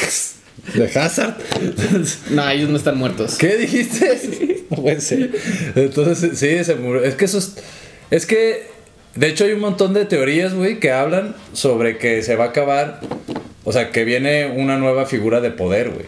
de 0.74 0.98
Hazard. 0.98 1.36
No, 2.30 2.48
ellos 2.50 2.68
no 2.70 2.76
están 2.76 2.98
muertos. 2.98 3.36
¿Qué 3.38 3.56
dijiste? 3.56 4.64
No 4.70 4.76
puede 4.82 5.00
ser. 5.00 5.30
Entonces, 5.74 6.38
sí, 6.38 6.62
se 6.62 6.74
murió. 6.76 7.02
Es 7.02 7.14
que 7.16 7.24
eso 7.24 7.38
es. 7.38 7.54
Es 8.10 8.24
que. 8.26 8.68
De 9.16 9.26
hecho, 9.28 9.44
hay 9.44 9.52
un 9.52 9.60
montón 9.60 9.92
de 9.94 10.04
teorías, 10.04 10.54
güey, 10.54 10.78
que 10.78 10.92
hablan 10.92 11.34
sobre 11.52 11.98
que 11.98 12.22
se 12.22 12.36
va 12.36 12.44
a 12.44 12.48
acabar. 12.48 13.00
O 13.64 13.72
sea, 13.72 13.90
que 13.90 14.04
viene 14.04 14.46
una 14.46 14.78
nueva 14.78 15.06
figura 15.06 15.40
de 15.40 15.50
poder, 15.50 15.90
güey. 15.90 16.06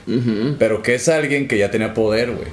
Pero 0.58 0.82
que 0.82 0.94
es 0.94 1.08
alguien 1.08 1.48
que 1.48 1.58
ya 1.58 1.70
tenía 1.70 1.92
poder, 1.94 2.30
güey. 2.32 2.48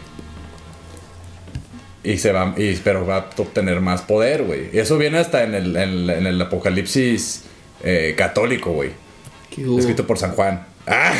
Y 2.04 2.18
se 2.18 2.32
va. 2.32 2.54
Y, 2.58 2.74
pero 2.76 3.06
va 3.06 3.18
a 3.18 3.30
obtener 3.38 3.82
más 3.82 4.02
poder, 4.02 4.44
güey. 4.44 4.70
Y 4.74 4.80
eso 4.80 4.98
viene 4.98 5.20
hasta 5.20 5.44
en 5.44 5.54
el, 5.54 5.76
en, 5.76 6.10
en 6.10 6.28
el 6.28 6.42
apocalipsis 6.42 7.44
eh, 7.84 8.14
católico, 8.18 8.72
güey. 8.72 8.92
Escrito 9.78 10.06
por 10.08 10.18
San 10.18 10.32
Juan. 10.32 10.66
Ah, 10.92 11.14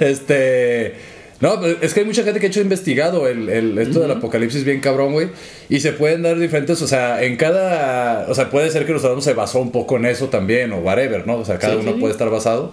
este. 0.00 0.94
No, 1.40 1.58
pues, 1.58 1.76
es 1.80 1.94
que 1.94 2.00
hay 2.00 2.06
mucha 2.06 2.22
gente 2.22 2.38
que 2.38 2.46
ha 2.46 2.48
hecho 2.50 2.60
investigado 2.60 3.26
el, 3.26 3.48
el- 3.48 3.78
esto 3.78 4.00
del 4.00 4.10
apocalipsis 4.10 4.62
bien 4.64 4.80
cabrón, 4.80 5.12
güey. 5.12 5.28
Y 5.70 5.80
se 5.80 5.92
pueden 5.92 6.22
dar 6.22 6.38
diferentes, 6.38 6.82
o 6.82 6.86
sea, 6.86 7.22
en 7.22 7.36
cada. 7.36 8.26
O 8.28 8.34
sea, 8.34 8.50
puede 8.50 8.70
ser 8.70 8.84
que 8.84 8.92
nosotros 8.92 9.24
se 9.24 9.32
basó 9.32 9.60
un 9.60 9.72
poco 9.72 9.96
en 9.96 10.04
eso 10.04 10.28
también, 10.28 10.72
o 10.72 10.78
whatever, 10.80 11.26
¿no? 11.26 11.36
O 11.38 11.44
sea, 11.44 11.58
cada 11.58 11.74
Sí, 11.74 11.80
uno 11.82 11.92
sí. 11.94 11.98
puede 12.00 12.12
estar 12.12 12.28
basado. 12.28 12.72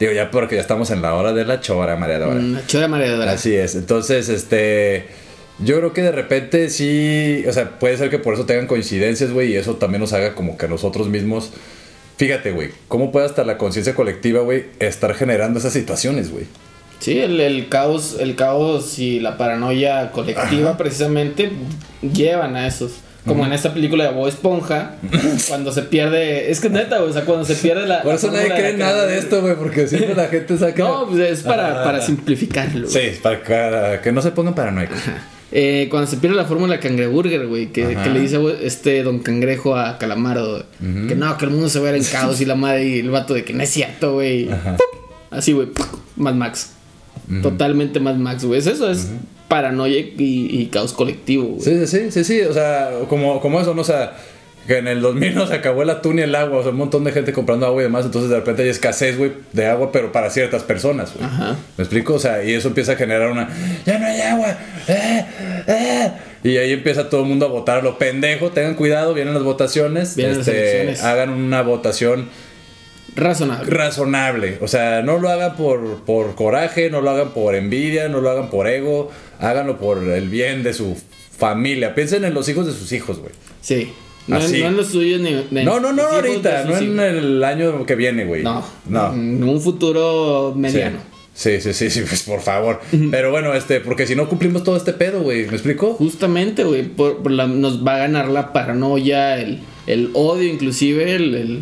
Digo, 0.00 0.12
ya 0.12 0.30
porque 0.30 0.56
ya 0.56 0.60
estamos 0.60 0.90
en 0.90 1.00
la 1.02 1.14
hora 1.14 1.32
de 1.32 1.44
la 1.44 1.60
chora, 1.60 1.96
mareadora. 1.96 2.38
Una 2.40 2.66
chora 2.66 2.88
mareadora. 2.88 3.32
Así 3.32 3.54
es. 3.54 3.74
Entonces, 3.76 4.28
este. 4.28 5.06
Yo 5.60 5.76
creo 5.78 5.92
que 5.92 6.02
de 6.02 6.12
repente 6.12 6.70
sí. 6.70 7.44
O 7.48 7.52
sea, 7.52 7.78
puede 7.78 7.96
ser 7.96 8.10
que 8.10 8.18
por 8.18 8.34
eso 8.34 8.46
tengan 8.46 8.66
coincidencias, 8.66 9.30
güey. 9.32 9.52
Y 9.52 9.56
eso 9.56 9.74
también 9.76 10.00
nos 10.00 10.12
haga 10.12 10.34
como 10.34 10.56
que 10.58 10.66
nosotros 10.68 11.08
mismos. 11.08 11.52
Fíjate, 12.16 12.50
güey. 12.50 12.70
¿Cómo 12.88 13.12
puede 13.12 13.26
hasta 13.26 13.44
la 13.44 13.58
conciencia 13.58 13.94
colectiva, 13.94 14.40
güey, 14.40 14.64
estar 14.80 15.14
generando 15.14 15.60
esas 15.60 15.72
situaciones, 15.72 16.30
güey? 16.32 16.44
Sí, 17.00 17.18
el, 17.18 17.40
el 17.40 17.68
caos, 17.68 18.16
el 18.18 18.34
caos 18.34 18.98
y 18.98 19.20
la 19.20 19.36
paranoia 19.38 20.10
colectiva 20.10 20.76
precisamente 20.76 21.50
llevan 22.02 22.56
a 22.56 22.66
esos. 22.66 22.92
Como 23.26 23.44
en 23.44 23.52
esta 23.52 23.74
película 23.74 24.04
de 24.04 24.10
Bob 24.10 24.26
Esponja, 24.26 24.94
cuando 25.48 25.70
se 25.70 25.82
pierde. 25.82 26.50
Es 26.50 26.60
que 26.60 26.70
neta, 26.70 26.98
güey, 26.98 27.10
o 27.10 27.12
sea, 27.12 27.24
cuando 27.26 27.44
se 27.44 27.56
pierde 27.56 27.86
la. 27.86 28.02
Por 28.02 28.14
eso 28.14 28.30
nadie 28.32 28.48
cree 28.48 28.74
nada 28.78 29.04
de 29.06 29.18
esto, 29.18 29.42
güey. 29.42 29.54
Porque 29.54 29.86
siempre 29.86 30.14
la 30.14 30.28
gente 30.28 30.56
saca. 30.56 30.82
No, 30.82 31.06
pues 31.06 31.20
es 31.20 31.42
para, 31.42 31.82
Ah. 31.82 31.84
para 31.84 32.00
simplificarlo. 32.00 32.88
Sí, 32.88 33.00
para 33.22 33.42
que, 33.42 34.00
que 34.02 34.12
no 34.12 34.22
se 34.22 34.30
pongan 34.30 34.54
paranoicos. 34.54 34.96
Eh, 35.52 35.88
cuando 35.90 36.06
se 36.10 36.16
pierde 36.16 36.36
la 36.36 36.44
fórmula 36.46 36.80
cangreburger, 36.80 37.46
güey, 37.46 37.66
que, 37.72 37.86
le 37.94 38.20
dice 38.20 38.38
este 38.62 39.02
don 39.02 39.18
cangrejo 39.18 39.76
a 39.76 39.98
Calamardo, 39.98 40.64
que 40.80 41.14
no, 41.14 41.36
que 41.36 41.44
el 41.44 41.50
mundo 41.50 41.68
se 41.68 41.80
va 41.80 41.88
a 41.88 41.92
ver 41.92 42.00
en 42.00 42.06
caos 42.06 42.40
y 42.40 42.44
la 42.46 42.54
madre 42.54 42.84
y 42.86 42.98
el 43.00 43.10
vato 43.10 43.34
de 43.34 43.44
que 43.44 43.52
no 43.52 43.62
es 43.62 43.68
cierto, 43.70 44.14
güey. 44.14 44.48
Así, 45.30 45.52
güey, 45.52 45.68
Mad 46.16 46.34
Max. 46.34 46.72
Totalmente 47.42 48.00
Mad 48.00 48.16
Max, 48.16 48.44
güey. 48.44 48.58
Es 48.60 48.66
Eso 48.66 48.90
es 48.90 49.08
paranoia 49.48 49.98
y, 49.98 50.14
y 50.18 50.66
caos 50.66 50.92
colectivo, 50.92 51.44
güey. 51.44 51.60
Sí, 51.60 51.86
sí, 51.86 51.86
sí, 51.86 52.10
sí, 52.12 52.24
sí. 52.24 52.40
O 52.42 52.52
sea, 52.52 52.90
como, 53.08 53.40
como 53.40 53.60
eso, 53.60 53.74
¿no? 53.74 53.82
O 53.82 53.84
sea, 53.84 54.14
que 54.66 54.76
en 54.78 54.86
el 54.88 55.00
2000 55.00 55.34
nos 55.34 55.50
acabó 55.50 55.82
el 55.82 55.90
atún 55.90 56.18
y 56.18 56.22
el 56.22 56.34
agua. 56.34 56.58
O 56.58 56.62
sea, 56.62 56.72
un 56.72 56.78
montón 56.78 57.04
de 57.04 57.12
gente 57.12 57.32
comprando 57.32 57.64
agua 57.66 57.80
y 57.80 57.84
demás. 57.84 58.04
Entonces, 58.04 58.28
de 58.30 58.36
repente 58.36 58.62
hay 58.62 58.68
escasez, 58.68 59.16
güey, 59.16 59.32
de 59.52 59.66
agua, 59.66 59.90
pero 59.92 60.12
para 60.12 60.28
ciertas 60.30 60.62
personas, 60.62 61.12
güey. 61.14 61.24
Ajá. 61.26 61.56
¿Me 61.76 61.84
explico? 61.84 62.14
O 62.14 62.18
sea, 62.18 62.44
y 62.44 62.52
eso 62.52 62.68
empieza 62.68 62.92
a 62.92 62.96
generar 62.96 63.30
una. 63.30 63.48
¡Ya 63.86 63.98
no 63.98 64.06
hay 64.06 64.20
agua! 64.20 64.58
¡Eh! 64.88 65.24
¡Eh! 65.66 66.10
Y 66.44 66.56
ahí 66.56 66.72
empieza 66.72 67.08
todo 67.10 67.22
el 67.22 67.28
mundo 67.28 67.46
a 67.46 67.48
votar 67.48 67.78
a 67.78 67.82
lo 67.82 67.98
pendejo. 67.98 68.50
Tengan 68.50 68.74
cuidado, 68.74 69.12
vienen 69.14 69.34
las 69.34 69.42
votaciones. 69.42 70.14
Vienen 70.16 70.38
las 70.38 70.46
Este, 70.48 70.82
elecciones. 70.82 71.02
hagan 71.04 71.30
una 71.30 71.62
votación 71.62 72.28
Razonable. 73.18 73.70
razonable. 73.70 74.58
O 74.60 74.68
sea, 74.68 75.02
no 75.02 75.18
lo 75.18 75.28
hagan 75.28 75.56
por, 75.56 76.04
por 76.04 76.34
coraje, 76.34 76.90
no 76.90 77.00
lo 77.00 77.10
hagan 77.10 77.30
por 77.30 77.54
envidia, 77.54 78.08
no 78.08 78.20
lo 78.20 78.30
hagan 78.30 78.48
por 78.50 78.66
ego. 78.68 79.10
Háganlo 79.40 79.78
por 79.78 79.98
el 80.04 80.28
bien 80.28 80.62
de 80.62 80.72
su 80.74 80.96
familia. 81.36 81.94
Piensen 81.94 82.24
en 82.24 82.34
los 82.34 82.48
hijos 82.48 82.66
de 82.66 82.72
sus 82.72 82.92
hijos, 82.92 83.18
güey. 83.18 83.32
Sí. 83.60 83.92
No, 84.26 84.36
en- 84.36 84.42
Así. 84.42 84.60
no 84.60 84.66
en 84.68 84.76
los 84.76 84.88
suyos 84.88 85.20
ni. 85.20 85.30
en 85.30 85.64
No, 85.64 85.80
no, 85.80 85.92
no, 85.92 86.02
ahorita, 86.02 86.64
no 86.64 86.76
en 86.76 86.84
hijos. 86.84 86.98
el 87.06 87.44
año 87.44 87.86
que 87.86 87.94
viene, 87.94 88.24
güey. 88.26 88.42
No. 88.42 88.62
No. 88.88 89.12
En 89.14 89.42
un 89.42 89.60
futuro 89.60 90.52
Sí. 90.54 90.60
mediano. 90.60 90.98
Sí, 91.32 91.60
sí, 91.60 91.72
sí, 91.72 91.88
sí, 91.88 92.00
pues 92.08 92.24
por 92.24 92.40
favor. 92.40 92.80
Pero 93.10 93.30
bueno, 93.30 93.54
este, 93.54 93.80
porque 93.80 94.06
si 94.06 94.14
no 94.16 94.28
cumplimos 94.28 94.64
todo 94.64 94.76
este 94.76 94.92
pedo, 94.92 95.22
güey, 95.22 95.46
¿me 95.46 95.52
explico? 95.54 95.94
Justamente, 95.94 96.64
güey, 96.64 96.82
por, 96.82 97.22
por 97.22 97.30
la- 97.32 97.46
nos 97.46 97.86
va 97.86 97.94
a 97.94 97.98
ganar 97.98 98.28
la 98.28 98.52
paranoia, 98.52 99.38
el, 99.38 99.60
el 99.88 100.10
odio 100.14 100.44
inclusive, 100.52 101.14
el, 101.16 101.34
el- 101.34 101.60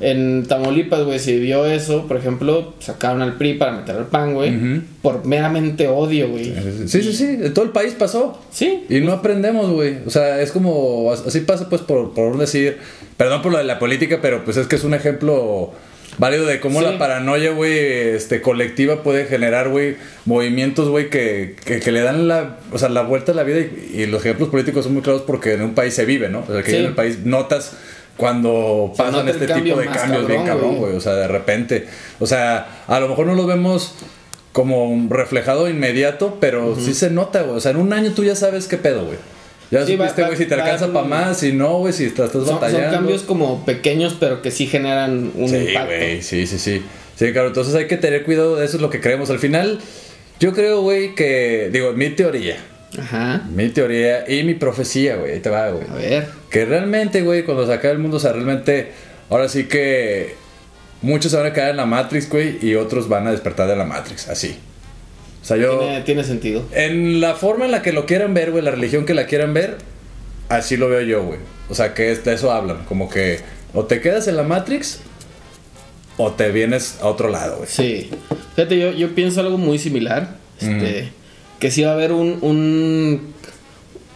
en 0.00 0.46
Tamaulipas, 0.46 1.04
güey, 1.04 1.18
se 1.18 1.36
vio 1.38 1.66
eso, 1.66 2.06
por 2.06 2.16
ejemplo, 2.16 2.74
sacaron 2.78 3.20
al 3.22 3.36
PRI 3.36 3.54
para 3.54 3.72
meter 3.72 3.96
al 3.96 4.06
PAN, 4.06 4.34
güey, 4.34 4.80
por 5.02 5.26
meramente 5.26 5.88
odio, 5.88 6.28
güey. 6.30 6.54
Sí, 6.86 7.02
sí, 7.02 7.12
sí, 7.12 7.38
todo 7.54 7.64
el 7.64 7.72
país 7.72 7.94
pasó. 7.98 8.40
Sí. 8.50 8.84
Y 8.88 9.00
no 9.00 9.12
aprendemos, 9.12 9.70
güey. 9.70 9.96
O 10.06 10.10
sea, 10.10 10.40
es 10.40 10.50
como. 10.52 11.12
Así 11.12 11.40
pasa, 11.40 11.68
pues, 11.68 11.82
por, 11.82 12.14
por 12.14 12.38
decir. 12.38 12.78
Perdón 13.16 13.42
por 13.42 13.52
lo 13.52 13.58
de 13.58 13.64
la 13.64 13.78
política, 13.78 14.18
pero 14.20 14.44
pues 14.44 14.56
es 14.56 14.66
que 14.66 14.74
es 14.76 14.82
un 14.82 14.92
ejemplo 14.92 15.70
válido 16.18 16.46
de 16.46 16.60
cómo 16.60 16.80
Sí. 16.80 16.84
la 16.86 16.98
paranoia, 16.98 17.50
güey, 17.52 17.76
este, 17.78 18.40
colectiva 18.40 19.02
puede 19.02 19.26
generar, 19.26 19.68
güey, 19.68 19.96
movimientos, 20.24 20.88
güey, 20.88 21.10
que, 21.10 21.56
que, 21.64 21.80
que 21.80 21.92
le 21.92 22.00
dan 22.02 22.28
la, 22.28 22.58
o 22.72 22.78
sea, 22.78 22.88
la 22.88 23.02
vuelta 23.02 23.32
a 23.32 23.34
la 23.34 23.42
vida. 23.42 23.60
Y, 23.60 24.02
y 24.02 24.06
los 24.06 24.20
ejemplos 24.24 24.48
políticos 24.48 24.84
son 24.84 24.94
muy 24.94 25.02
claros 25.02 25.22
porque 25.22 25.54
en 25.54 25.62
un 25.62 25.74
país 25.74 25.94
se 25.94 26.04
vive, 26.04 26.28
¿no? 26.28 26.44
O 26.48 26.52
sea, 26.52 26.62
que 26.62 26.70
Sí. 26.70 26.76
en 26.76 26.84
el 26.86 26.94
país 26.94 27.20
notas 27.24 27.72
cuando 28.16 28.92
pasan 28.96 29.28
este 29.28 29.46
tipo 29.48 29.76
de 29.78 29.86
cambios 29.86 30.26
bien 30.28 30.44
cabrón, 30.46 30.76
güey. 30.76 30.94
O 30.94 31.00
sea, 31.00 31.14
de 31.14 31.26
repente. 31.28 31.86
O 32.20 32.26
sea, 32.26 32.82
a 32.86 33.00
lo 33.00 33.08
mejor 33.08 33.26
no 33.26 33.34
lo 33.34 33.46
vemos 33.46 33.94
como 34.52 35.08
reflejado 35.10 35.68
inmediato, 35.68 36.38
pero 36.40 36.76
sí 36.78 36.94
se 36.94 37.10
nota, 37.10 37.42
güey. 37.42 37.56
O 37.56 37.60
sea, 37.60 37.72
en 37.72 37.78
un 37.78 37.92
año 37.92 38.12
tú 38.14 38.22
ya 38.22 38.36
sabes 38.36 38.68
qué 38.68 38.76
pedo, 38.76 39.04
güey. 39.04 39.18
Ya 39.74 39.84
Sí, 39.86 39.96
supiste, 39.96 40.22
güey, 40.24 40.36
si 40.36 40.46
te 40.46 40.54
alcanza 40.54 40.92
para 40.92 41.06
más, 41.06 41.38
si 41.38 41.52
no, 41.52 41.78
güey, 41.78 41.92
si 41.92 42.04
estás, 42.04 42.26
estás 42.26 42.42
Son, 42.42 42.46
son 42.52 42.60
batallando. 42.60 42.96
cambios 42.96 43.22
como 43.22 43.64
pequeños, 43.64 44.16
pero 44.20 44.40
que 44.40 44.50
sí 44.50 44.66
generan 44.66 45.32
un 45.34 45.48
sí, 45.48 45.56
impacto. 45.56 45.86
güey, 45.96 46.22
sí, 46.22 46.46
sí, 46.46 46.58
sí. 46.58 46.82
Sí, 47.16 47.32
claro, 47.32 47.48
entonces 47.48 47.74
hay 47.74 47.86
que 47.86 47.96
tener 47.96 48.24
cuidado 48.24 48.56
de 48.56 48.64
eso, 48.64 48.76
es 48.76 48.82
lo 48.82 48.90
que 48.90 49.00
creemos. 49.00 49.30
Al 49.30 49.38
final, 49.38 49.78
yo 50.40 50.52
creo, 50.52 50.80
güey, 50.82 51.14
que, 51.14 51.70
digo, 51.72 51.92
mi 51.92 52.10
teoría, 52.10 52.56
Ajá. 52.98 53.42
mi 53.52 53.68
teoría 53.68 54.24
y 54.30 54.42
mi 54.44 54.54
profecía, 54.54 55.16
güey, 55.16 55.32
ahí 55.32 55.40
te 55.40 55.50
va, 55.50 55.70
güey. 55.70 55.84
A 55.90 55.94
ver. 55.94 56.26
Que 56.50 56.64
realmente, 56.64 57.22
güey, 57.22 57.44
cuando 57.44 57.66
se 57.66 57.72
acabe 57.72 57.94
el 57.94 58.00
mundo, 58.00 58.16
o 58.18 58.20
sea, 58.20 58.32
realmente, 58.32 58.92
ahora 59.30 59.48
sí 59.48 59.64
que 59.64 60.34
muchos 61.02 61.30
se 61.32 61.36
van 61.36 61.46
a 61.46 61.52
quedar 61.52 61.70
en 61.70 61.76
la 61.78 61.86
Matrix, 61.86 62.28
güey, 62.28 62.58
y 62.64 62.74
otros 62.76 63.08
van 63.08 63.26
a 63.26 63.30
despertar 63.32 63.68
de 63.68 63.76
la 63.76 63.84
Matrix, 63.84 64.28
así. 64.28 64.56
O 65.44 65.46
sea, 65.46 65.58
yo... 65.58 65.78
Tiene, 65.78 66.00
tiene 66.00 66.24
sentido. 66.24 66.64
En 66.72 67.20
la 67.20 67.34
forma 67.34 67.66
en 67.66 67.70
la 67.70 67.82
que 67.82 67.92
lo 67.92 68.06
quieran 68.06 68.32
ver, 68.32 68.50
güey, 68.50 68.64
la 68.64 68.70
religión 68.70 69.04
que 69.04 69.12
la 69.12 69.26
quieran 69.26 69.52
ver, 69.52 69.76
así 70.48 70.78
lo 70.78 70.88
veo 70.88 71.02
yo, 71.02 71.22
güey. 71.22 71.38
O 71.68 71.74
sea, 71.74 71.92
que 71.92 72.14
de 72.14 72.32
eso 72.32 72.50
hablan. 72.50 72.86
Como 72.86 73.10
que 73.10 73.40
o 73.74 73.84
te 73.84 74.00
quedas 74.00 74.26
en 74.26 74.38
la 74.38 74.42
Matrix 74.42 75.00
o 76.16 76.32
te 76.32 76.50
vienes 76.50 76.98
a 77.02 77.08
otro 77.08 77.28
lado, 77.28 77.58
güey. 77.58 77.68
Sí. 77.68 78.08
Fíjate, 78.56 78.78
yo, 78.78 78.92
yo 78.92 79.14
pienso 79.14 79.40
algo 79.40 79.58
muy 79.58 79.78
similar. 79.78 80.36
Este, 80.60 81.10
Que 81.58 81.70
sí 81.70 81.82
va 81.82 81.90
a 81.90 81.94
haber 81.94 82.12
un, 82.12 82.38
un, 82.40 83.34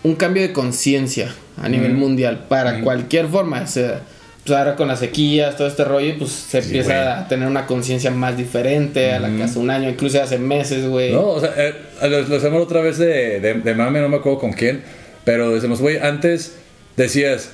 un 0.04 0.14
cambio 0.14 0.42
de 0.42 0.54
conciencia 0.54 1.34
a 1.60 1.68
nivel 1.68 1.92
mundial 1.92 2.46
para 2.48 2.80
cualquier 2.80 3.28
forma. 3.28 3.60
O 3.60 3.66
sea, 3.66 4.00
pues 4.48 4.58
ahora 4.58 4.74
con 4.76 4.88
las 4.88 4.98
sequías, 4.98 5.56
todo 5.56 5.68
este 5.68 5.84
rollo, 5.84 6.14
pues 6.18 6.30
se 6.30 6.60
Sí, 6.62 6.68
empieza 6.68 7.20
a 7.20 7.28
tener 7.28 7.46
una 7.46 7.66
conciencia 7.66 8.10
más 8.10 8.36
diferente 8.36 9.12
a 9.12 9.20
la 9.20 9.28
que 9.30 9.42
hace 9.44 9.58
un 9.58 9.70
año, 9.70 9.88
incluso 9.88 10.20
hace 10.22 10.38
meses, 10.38 10.86
güey. 10.86 11.12
No, 11.12 11.22
o 11.28 11.40
sea, 11.40 11.52
eh, 11.56 11.74
lo, 12.08 12.36
hacemos 12.36 12.62
otra 12.62 12.80
vez 12.80 12.98
de, 12.98 13.40
de, 13.40 13.54
de 13.54 13.74
mame, 13.74 14.00
no 14.00 14.08
me 14.08 14.16
acuerdo 14.16 14.38
con 14.38 14.52
quién. 14.52 14.82
Pero 15.24 15.52
decimos, 15.54 15.80
güey, 15.80 15.98
antes 15.98 16.56
decías, 16.96 17.50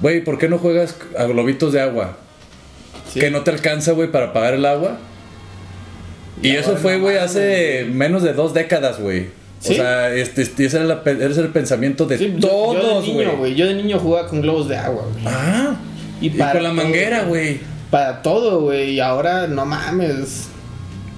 güey, 0.00 0.22
¿por 0.22 0.38
qué 0.38 0.48
no 0.48 0.58
juegas 0.58 0.96
a 1.18 1.24
globitos 1.24 1.72
de 1.72 1.80
agua? 1.80 2.16
Sí. 3.12 3.20
Que 3.20 3.30
no 3.30 3.42
te 3.42 3.50
alcanza, 3.50 3.92
güey, 3.92 4.10
para 4.10 4.32
pagar 4.32 4.54
el 4.54 4.66
agua. 4.66 4.98
Y 6.42 6.50
eso 6.50 6.76
fue, 6.76 6.98
güey, 6.98 7.16
hace 7.16 7.86
menos 7.90 8.22
de 8.22 8.32
dos 8.34 8.52
décadas, 8.52 9.00
güey. 9.00 9.28
O 9.68 9.72
sea, 9.72 10.12
este, 10.14 10.42
este- 10.42 10.66
ese, 10.66 10.76
era 10.76 10.86
la 10.86 11.02
pe- 11.02 11.12
ese 11.12 11.24
era 11.24 11.40
el 11.42 11.48
pensamiento 11.48 12.04
de 12.04 12.18
todos, 12.40 13.08
güey. 13.08 13.54
Yo 13.54 13.66
de 13.66 13.74
niño 13.74 13.98
jugaba 13.98 14.28
con 14.28 14.42
globos 14.42 14.68
de 14.68 14.76
agua, 14.76 15.04
güey. 15.12 15.24
Ah, 15.26 15.76
y, 16.20 16.30
para 16.30 16.52
con 16.52 16.62
la 16.62 16.72
manguera, 16.72 17.22
güey. 17.24 17.60
Para 17.90 18.22
todo, 18.22 18.60
güey. 18.60 18.94
Y 18.94 19.00
ahora, 19.00 19.46
no 19.46 19.64
mames. 19.66 20.48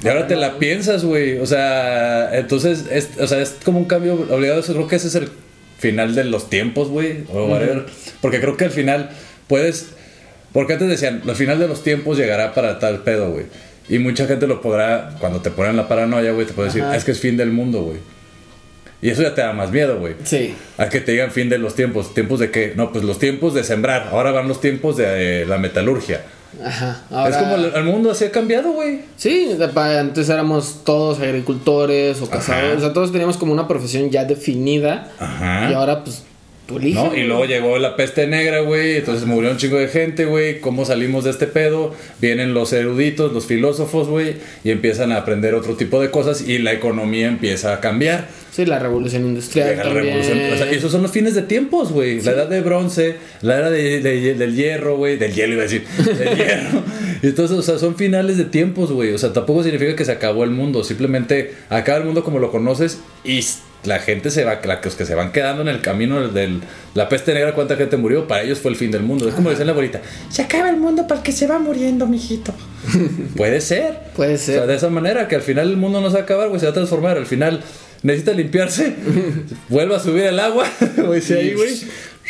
Y 0.03 0.09
ahora 0.09 0.27
te 0.27 0.37
la 0.37 0.59
piensas, 0.59 1.05
güey. 1.05 1.39
O 1.39 1.47
sea, 1.47 2.37
entonces, 2.37 2.87
es, 2.91 3.11
o 3.19 3.27
sea, 3.27 3.41
es 3.41 3.57
como 3.65 3.79
un 3.79 3.87
cambio 3.87 4.15
obligado. 4.15 4.61
Eso 4.61 4.75
creo 4.75 4.87
que 4.87 4.97
ese 4.97 5.09
es 5.09 5.15
el 5.15 5.29
final 5.79 6.15
de 6.15 6.25
los 6.25 6.51
tiempos, 6.51 6.89
güey. 6.89 7.25
O 7.33 7.47
whatever. 7.47 7.87
Porque 8.21 8.41
creo 8.41 8.57
que 8.57 8.65
al 8.65 8.71
final 8.71 9.11
puedes. 9.47 9.91
Porque 10.53 10.75
antes 10.75 10.89
decían, 10.89 11.23
al 11.29 11.37
final 11.37 11.59
de 11.59 11.69
los 11.69 11.83
tiempos 11.83 12.17
llegará 12.17 12.55
para 12.55 12.79
tal 12.79 13.03
pedo, 13.03 13.31
güey. 13.31 13.47
Y 13.89 13.99
mucha 13.99 14.27
gente 14.27 14.47
lo 14.47 14.61
podrá, 14.61 15.17
cuando 15.19 15.41
te 15.41 15.51
ponen 15.51 15.77
la 15.77 15.89
paranoia, 15.89 16.33
güey, 16.33 16.47
te 16.47 16.53
puede 16.53 16.69
decir, 16.69 16.85
es 16.95 17.05
que 17.05 17.13
es 17.13 17.21
fin 17.21 17.37
del 17.37 17.53
mundo, 17.53 17.83
güey. 17.83 17.99
Y 19.01 19.11
eso 19.11 19.23
ya 19.23 19.35
te 19.35 19.41
da 19.41 19.53
más 19.53 19.71
miedo, 19.71 19.99
güey. 19.99 20.17
Sí. 20.25 20.55
A 20.77 20.89
que 20.89 21.01
te 21.01 21.13
digan 21.13 21.31
fin 21.31 21.49
de 21.49 21.59
los 21.59 21.75
tiempos. 21.75 22.15
¿Tiempos 22.15 22.41
de 22.41 22.51
qué? 22.51 22.73
No, 22.75 22.93
pues 22.93 23.05
los 23.05 23.19
tiempos 23.19 23.55
de 23.55 23.63
sembrar. 23.63 24.09
Ahora 24.11 24.33
van 24.33 24.49
los 24.49 24.61
tiempos 24.61 24.97
de 24.97 25.43
eh, 25.43 25.47
la 25.47 25.59
metalurgia. 25.59 26.23
Ajá. 26.65 27.03
Es 27.29 27.37
como 27.37 27.57
el, 27.57 27.73
el 27.75 27.85
mundo 27.85 28.11
así 28.11 28.25
ha 28.25 28.31
cambiado, 28.31 28.73
güey. 28.73 29.03
Sí, 29.17 29.57
antes 29.77 30.29
éramos 30.29 30.83
todos 30.85 31.21
agricultores 31.21 32.21
o 32.23 32.31
cazadores, 32.31 32.79
o 32.79 32.81
sea, 32.81 32.93
todos 32.93 33.13
teníamos 33.13 33.37
como 33.37 33.53
una 33.53 33.69
profesión 33.69 34.11
ya 34.11 34.25
definida 34.25 35.11
Ajá. 35.19 35.71
y 35.71 35.75
ahora 35.75 36.03
pues 36.05 36.25
tú 36.69 36.77
eliges. 36.79 37.03
¿No? 37.03 37.17
Y 37.17 37.25
luego 37.25 37.47
llegó 37.47 37.79
la 37.79 37.97
peste 37.97 38.29
negra, 38.29 38.61
güey. 38.61 38.99
Entonces 38.99 39.27
murió 39.27 39.51
un 39.51 39.57
chingo 39.57 39.79
de 39.79 39.89
gente, 39.89 40.27
güey. 40.27 40.61
¿Cómo 40.61 40.85
salimos 40.85 41.25
de 41.25 41.31
este 41.31 41.49
pedo? 41.49 41.95
Vienen 42.21 42.55
los 42.55 42.73
eruditos, 42.73 43.33
los 43.33 43.47
filósofos, 43.47 44.07
güey. 44.09 44.37
Y 44.63 44.71
empiezan 44.71 45.11
a 45.11 45.17
aprender 45.17 45.55
otro 45.55 45.75
tipo 45.77 46.01
de 46.01 46.11
cosas. 46.11 46.47
Y 46.47 46.59
la 46.59 46.73
economía 46.73 47.27
empieza 47.27 47.73
a 47.75 47.81
cambiar. 47.81 48.29
Sí, 48.53 48.67
la 48.67 48.79
revolución 48.81 49.25
industrial 49.25 49.69
Llega 49.71 49.85
la 49.85 49.93
revolución. 49.95 50.39
O 50.53 50.57
sea, 50.57 50.71
esos 50.71 50.91
son 50.93 51.03
los 51.03 51.11
fines 51.13 51.35
de 51.35 51.43
tiempos, 51.43 51.93
güey. 51.93 52.21
La 52.23 52.33
edad 52.33 52.49
de 52.49 52.61
bronce, 52.61 53.17
la 53.41 53.57
era 53.59 53.71
de- 53.71 54.01
de- 54.01 54.35
del 54.35 54.55
hierro, 54.57 54.97
güey. 54.97 55.17
Del 55.17 55.33
hielo 55.33 55.55
iba 55.55 55.63
a 55.63 55.67
decir. 55.67 55.85
Del 55.97 56.29
hierro. 56.37 56.83
Y 57.23 57.27
entonces, 57.29 57.57
o 57.57 57.63
sea, 57.63 57.79
son 57.79 57.97
finales 57.97 58.37
de 58.37 58.45
tiempos, 58.45 58.91
güey. 58.93 59.13
O 59.13 59.19
sea, 59.19 59.33
tampoco 59.33 59.63
significa 59.63 59.95
que 59.97 60.05
se 60.05 60.13
acabó 60.13 60.45
el 60.45 60.51
mundo. 60.51 60.83
Simplemente 60.85 61.55
acaba 61.69 61.99
el 61.99 62.05
mundo 62.05 62.25
como 62.25 62.39
lo 62.41 62.51
conoces 62.51 62.99
y 63.25 63.41
la 63.85 63.99
gente 64.01 64.31
se 64.31 64.45
va, 64.45 64.59
la- 64.65 64.81
los 64.83 64.95
que 64.97 65.07
se 65.07 65.15
van 65.15 65.33
quedando 65.33 65.63
en 65.63 65.69
el 65.69 65.81
camino 65.81 66.21
del, 66.21 66.35
del- 66.35 66.61
la 66.95 67.09
peste 67.09 67.33
negra, 67.35 67.55
cuánta 67.55 67.77
gente 67.77 67.97
murió, 67.97 68.27
para 68.27 68.43
ellos 68.43 68.59
fue 68.59 68.71
el 68.73 68.77
fin 68.77 68.91
del 68.91 69.03
mundo. 69.03 69.29
Es 69.29 69.35
como 69.35 69.51
decía 69.51 69.65
la 69.65 69.73
abuelita, 69.73 70.01
se 70.31 70.43
acaba 70.43 70.69
el 70.71 70.77
mundo 70.77 71.07
para 71.07 71.21
el 71.21 71.25
que 71.25 71.33
se 71.33 71.47
va 71.47 71.59
muriendo, 71.59 72.07
mijito. 72.07 72.53
Puede 73.37 73.61
ser. 73.61 73.99
Puede 74.17 74.35
O 74.35 74.39
sea, 74.39 74.59
ser. 74.61 74.67
de 74.67 74.75
esa 74.75 74.91
manera, 74.91 75.29
que 75.29 75.37
al 75.37 75.43
final 75.43 75.69
el 75.71 75.77
mundo 75.77 76.01
no 76.01 76.09
se 76.09 76.15
va 76.15 76.21
a 76.21 76.23
acabar, 76.25 76.49
güey, 76.49 76.61
se 76.61 76.67
va 76.67 76.71
a 76.71 76.75
transformar. 76.75 77.17
Al 77.17 77.27
final 77.27 77.63
necesita 78.03 78.33
limpiarse, 78.33 78.95
vuelve 79.69 79.95
a 79.95 79.99
subir 80.01 80.25
el 80.25 80.39
agua, 80.41 80.67
güey, 80.97 81.21
sí, 81.21 81.35
ahí, 81.35 81.55
güey. 81.55 81.75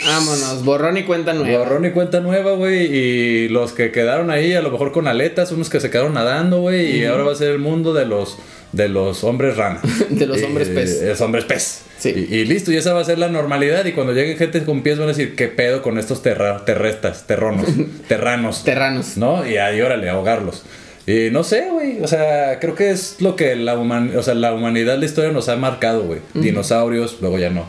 Vámonos, 0.07 0.65
borrón 0.65 0.97
y 0.97 1.03
cuenta 1.03 1.33
nueva. 1.35 1.59
Borrón 1.65 1.85
y 1.87 1.91
cuenta 1.91 2.21
nueva, 2.21 2.53
güey. 2.53 2.85
Y 2.87 3.49
los 3.49 3.73
que 3.73 3.91
quedaron 3.91 4.31
ahí, 4.31 4.53
a 4.55 4.63
lo 4.63 4.71
mejor 4.71 4.93
con 4.93 5.09
aletas, 5.09 5.51
unos 5.51 5.69
que 5.71 5.81
se 5.81 5.91
quedaron 5.91 6.15
nadando, 6.15 6.61
güey. 6.61 6.99
Y 7.01 7.05
ahora 7.05 7.25
va 7.25 7.33
a 7.33 7.35
ser 7.35 7.51
el 7.51 7.59
mundo 7.59 7.93
de 7.93 8.07
los, 8.07 8.37
de 8.73 8.89
los 8.89 9.25
hombres 9.25 9.57
rana. 9.57 9.81
De 10.11 10.27
los 10.27 10.43
hombres 10.43 10.69
pez. 10.69 11.01
de 11.01 11.09
los 11.11 11.21
hombres 11.21 11.45
pez. 11.45 11.83
Sí. 11.99 12.11
Y, 12.31 12.35
y 12.37 12.45
listo, 12.45 12.71
y 12.71 12.77
esa 12.77 12.93
va 12.93 13.01
a 13.01 13.05
ser 13.05 13.19
la 13.19 13.29
normalidad. 13.29 13.85
Y 13.87 13.93
cuando 13.93 14.13
lleguen 14.13 14.37
gente 14.37 14.63
con 14.65 14.83
pies, 14.83 14.99
van 14.99 15.07
a 15.09 15.13
decir, 15.13 15.35
¿qué 15.35 15.49
pedo 15.49 15.83
con 15.83 15.99
estos 15.99 16.23
terra- 16.23 16.65
terrestas, 16.65 17.27
terronos, 17.27 17.67
terranos? 18.09 18.63
Terranos. 18.65 19.17
¿no? 19.17 19.49
Y 19.49 19.57
ahí, 19.57 19.81
órale, 19.81 20.09
ahogarlos. 20.09 20.65
Y 21.07 21.31
no 21.33 21.43
sé, 21.43 21.69
güey. 21.73 22.03
O 22.03 22.07
sea, 22.07 22.59
creo 22.61 22.75
que 22.75 22.91
es 22.91 23.17
lo 23.21 23.35
que 23.35 23.57
la, 23.57 23.79
human 23.79 24.15
o 24.17 24.23
sea, 24.23 24.35
la 24.35 24.53
humanidad, 24.53 24.99
la 24.99 25.07
historia 25.07 25.33
nos 25.33 25.49
ha 25.49 25.57
marcado, 25.57 26.03
güey. 26.05 26.21
Dinosaurios, 26.35 27.19
luego 27.21 27.39
ya 27.39 27.49
no. 27.51 27.65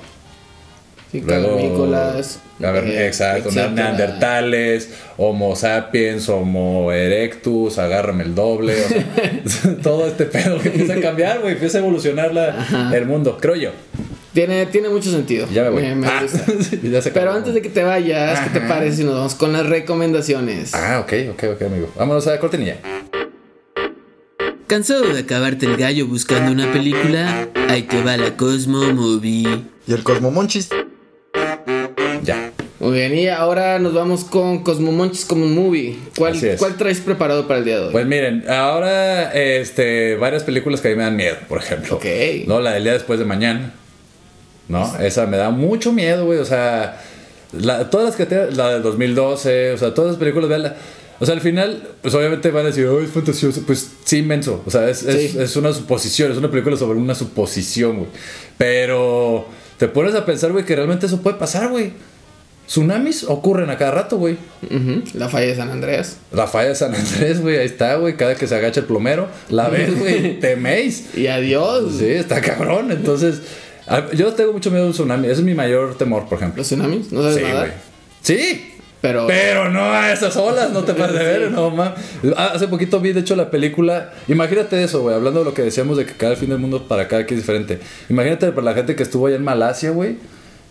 Sí, 1.12 1.22
Luego, 1.22 1.48
cavernícolas, 1.56 2.40
a 2.64 2.72
ver, 2.72 2.84
eh, 2.84 3.08
exacto, 3.08 3.50
etcétera. 3.50 3.72
neandertales, 3.72 4.90
Homo 5.18 5.56
sapiens, 5.56 6.30
Homo 6.30 6.92
erectus, 6.92 7.80
agárrame 7.80 8.24
el 8.26 8.36
doble, 8.36 8.76
o 8.86 8.88
sea, 9.48 9.76
todo 9.82 10.06
este 10.08 10.26
pedo 10.26 10.60
que 10.60 10.70
empieza 10.70 10.94
a 10.94 11.02
cambiar, 11.02 11.40
güey, 11.40 11.54
empieza 11.54 11.80
a 11.80 11.82
evolucionar 11.82 12.32
la, 12.34 12.92
el 12.94 13.06
mundo, 13.08 13.38
creo 13.42 13.56
yo. 13.56 13.72
Tiene, 14.34 14.68
tiene 14.68 14.90
mucho 14.90 15.10
sentido. 15.10 15.48
Ya 15.52 15.64
me 15.64 15.70
voy. 15.70 15.82
Me, 15.82 15.96
me 15.96 16.08
Ah, 16.08 16.20
gusta. 16.22 16.46
sí, 16.70 16.80
ya 16.84 17.02
se 17.02 17.10
Pero 17.10 17.32
antes 17.32 17.56
de 17.56 17.64
que 17.64 17.70
te 17.70 17.84
vayas, 17.84 18.40
¿qué 18.42 18.60
te 18.60 18.68
parece 18.68 18.98
si 18.98 19.04
nos 19.04 19.16
vamos 19.16 19.34
con 19.34 19.52
las 19.52 19.66
recomendaciones? 19.66 20.76
Ah, 20.76 21.00
ok, 21.04 21.14
ok, 21.32 21.44
ok, 21.56 21.62
amigo. 21.64 21.90
Vámonos 21.98 22.28
a 22.28 22.32
la 22.32 22.40
cortinilla. 22.40 22.78
¿Cansado 24.68 25.12
de 25.12 25.22
acabarte 25.22 25.66
el 25.66 25.78
gallo 25.78 26.06
buscando 26.06 26.52
una 26.52 26.72
película? 26.72 27.48
Ahí 27.70 27.84
te 27.84 28.04
va 28.04 28.18
la 28.18 28.38
Cosmo 28.38 28.94
Movie. 28.94 29.64
Y 29.88 29.94
el 29.94 30.04
Cosmomonchis. 30.04 30.70
Ya. 30.70 30.78
Muy 32.80 32.94
bien, 32.94 33.14
y 33.14 33.28
ahora 33.28 33.78
nos 33.78 33.94
vamos 33.94 34.24
con 34.24 34.64
Cosmomonchis 34.64 35.26
como 35.26 35.44
un 35.44 35.54
movie. 35.54 35.98
¿Cuál. 36.18 36.40
¿Cuál 36.58 36.78
traes 36.78 37.00
preparado 37.02 37.46
para 37.46 37.60
el 37.60 37.66
día 37.66 37.78
de 37.80 37.86
hoy? 37.88 37.92
Pues 37.92 38.06
miren, 38.06 38.46
ahora, 38.50 39.34
este, 39.34 40.16
varias 40.16 40.44
películas 40.44 40.80
que 40.80 40.88
a 40.88 40.92
mí 40.92 40.98
me 40.98 41.04
dan 41.04 41.18
miedo, 41.18 41.36
por 41.50 41.58
ejemplo. 41.58 41.98
Ok. 41.98 42.06
No, 42.48 42.62
la 42.62 42.72
del 42.72 42.84
día 42.84 42.94
después 42.94 43.20
de 43.20 43.26
mañana. 43.26 43.74
¿No? 44.70 44.98
Esa 45.00 45.26
me 45.26 45.36
da 45.36 45.50
mucho 45.50 45.92
miedo, 45.92 46.26
güey. 46.26 46.40
O 46.40 46.46
sea, 46.46 47.02
la- 47.52 47.90
todas 47.90 48.06
las 48.08 48.16
que 48.16 48.26
te, 48.26 48.52
la 48.52 48.72
del 48.74 48.84
2012, 48.84 49.74
o 49.74 49.78
sea, 49.78 49.94
todas 49.94 50.12
las 50.12 50.20
películas, 50.20 50.48
veanla. 50.48 50.76
O 51.20 51.26
sea, 51.26 51.36
al 51.36 51.42
final, 51.42 51.84
pues 52.02 52.14
obviamente 52.16 52.50
van 52.50 52.64
a 52.64 52.68
decir, 52.68 52.86
oh, 52.86 53.02
es 53.02 53.10
fantasioso. 53.12 53.62
Pues 53.68 53.90
sí, 54.06 54.20
inmenso. 54.20 54.64
O 54.66 54.72
sea, 54.72 54.90
es, 54.90 55.04
es 55.04 55.56
una 55.58 55.74
suposición, 55.74 56.32
es 56.32 56.38
una 56.38 56.50
película 56.50 56.78
sobre 56.78 56.98
una 56.98 57.14
suposición, 57.14 57.98
güey. 57.98 58.10
Pero 58.58 59.48
te 59.78 59.90
pones 59.90 60.16
a 60.16 60.26
pensar, 60.26 60.54
güey, 60.54 60.64
que 60.64 60.76
realmente 60.78 61.08
eso 61.08 61.22
puede 61.22 61.36
pasar, 61.38 61.70
güey. 61.72 61.92
Tsunamis 62.70 63.24
ocurren 63.24 63.72
a 63.72 63.78
cada 63.80 63.90
rato, 63.90 64.18
güey. 64.18 64.38
La 65.16 65.28
falla 65.28 65.48
de 65.48 65.56
San 65.56 65.72
Andreas. 65.72 66.18
La 66.32 66.46
falla 66.46 66.70
de 66.70 66.76
San 66.76 66.94
Andrés, 66.94 67.42
güey, 67.42 67.58
ahí 67.58 67.66
está, 67.66 67.96
güey. 67.96 68.16
Cada 68.16 68.36
que 68.36 68.46
se 68.46 68.54
agacha 68.54 68.82
el 68.82 68.86
plomero, 68.86 69.28
la 69.50 69.70
ves, 69.70 69.98
güey, 69.98 70.40
teméis. 70.40 71.16
Y 71.18 71.26
adiós. 71.26 71.96
Sí, 71.98 72.06
está 72.06 72.40
cabrón. 72.42 72.92
Entonces, 72.92 73.42
yo 74.16 74.34
tengo 74.34 74.54
mucho 74.54 74.70
miedo 74.70 74.84
de 74.84 74.90
un 74.90 74.94
tsunami. 74.94 75.26
Ese 75.26 75.38
es 75.40 75.42
mi 75.42 75.56
mayor 75.56 75.98
temor, 75.98 76.30
por 76.30 76.38
ejemplo. 76.38 76.60
¿Los 76.60 76.68
tsunamis? 76.68 77.12
¿No 77.12 77.24
sabes 77.24 77.38
Sí, 77.38 77.42
nada? 77.44 77.60
güey. 77.62 77.72
Sí, 78.22 78.74
Pero, 79.02 79.26
pero 79.26 79.70
no 79.72 79.92
a 79.92 80.12
esas 80.14 80.38
olas, 80.38 80.70
no 80.72 80.84
te 80.84 80.94
pases 80.94 81.18
de 81.18 81.24
ver, 81.40 81.52
no 81.52 81.72
mames. 81.72 81.98
Ah, 82.38 82.52
Hace 82.54 82.68
poquito 82.68 83.00
vi, 83.00 83.14
de 83.14 83.22
hecho, 83.22 83.36
la 83.36 83.50
película. 83.50 84.14
Imagínate 84.28 84.84
eso, 84.84 85.02
güey, 85.02 85.16
hablando 85.16 85.40
de 85.40 85.46
lo 85.46 85.56
que 85.56 85.64
decíamos 85.64 85.98
de 85.98 86.06
que 86.06 86.14
cada 86.14 86.36
fin 86.36 86.50
del 86.50 86.60
mundo 86.60 86.88
para 86.88 87.08
cada 87.08 87.26
quien 87.26 87.40
es 87.40 87.48
diferente. 87.48 87.80
Imagínate 88.10 88.52
para 88.52 88.66
la 88.66 88.74
gente 88.76 88.96
que 88.96 89.02
estuvo 89.02 89.26
allá 89.26 89.38
en 89.38 89.44
Malasia, 89.44 89.90
güey. 89.90 90.18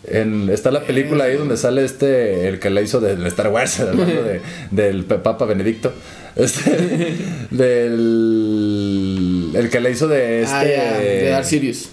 En, 0.04 0.48
está 0.48 0.70
la 0.70 0.82
película 0.82 1.24
ahí 1.24 1.36
donde 1.36 1.56
sale 1.56 1.84
este, 1.84 2.48
el 2.48 2.60
que 2.60 2.70
la 2.70 2.80
hizo 2.80 3.00
de 3.00 3.26
Star 3.28 3.48
Wars, 3.48 3.78
de, 3.96 4.40
del 4.70 5.04
Papa 5.04 5.44
Benedicto. 5.44 5.92
Este, 6.36 6.70
del. 7.50 9.50
El 9.54 9.70
que 9.70 9.80
la 9.80 9.90
hizo 9.90 10.08
de 10.08 10.42
este. 10.42 10.54
Ah, 10.54 10.64
ya, 10.64 10.98
de 10.98 11.28
Darth 11.30 11.46
Sirius. 11.46 11.90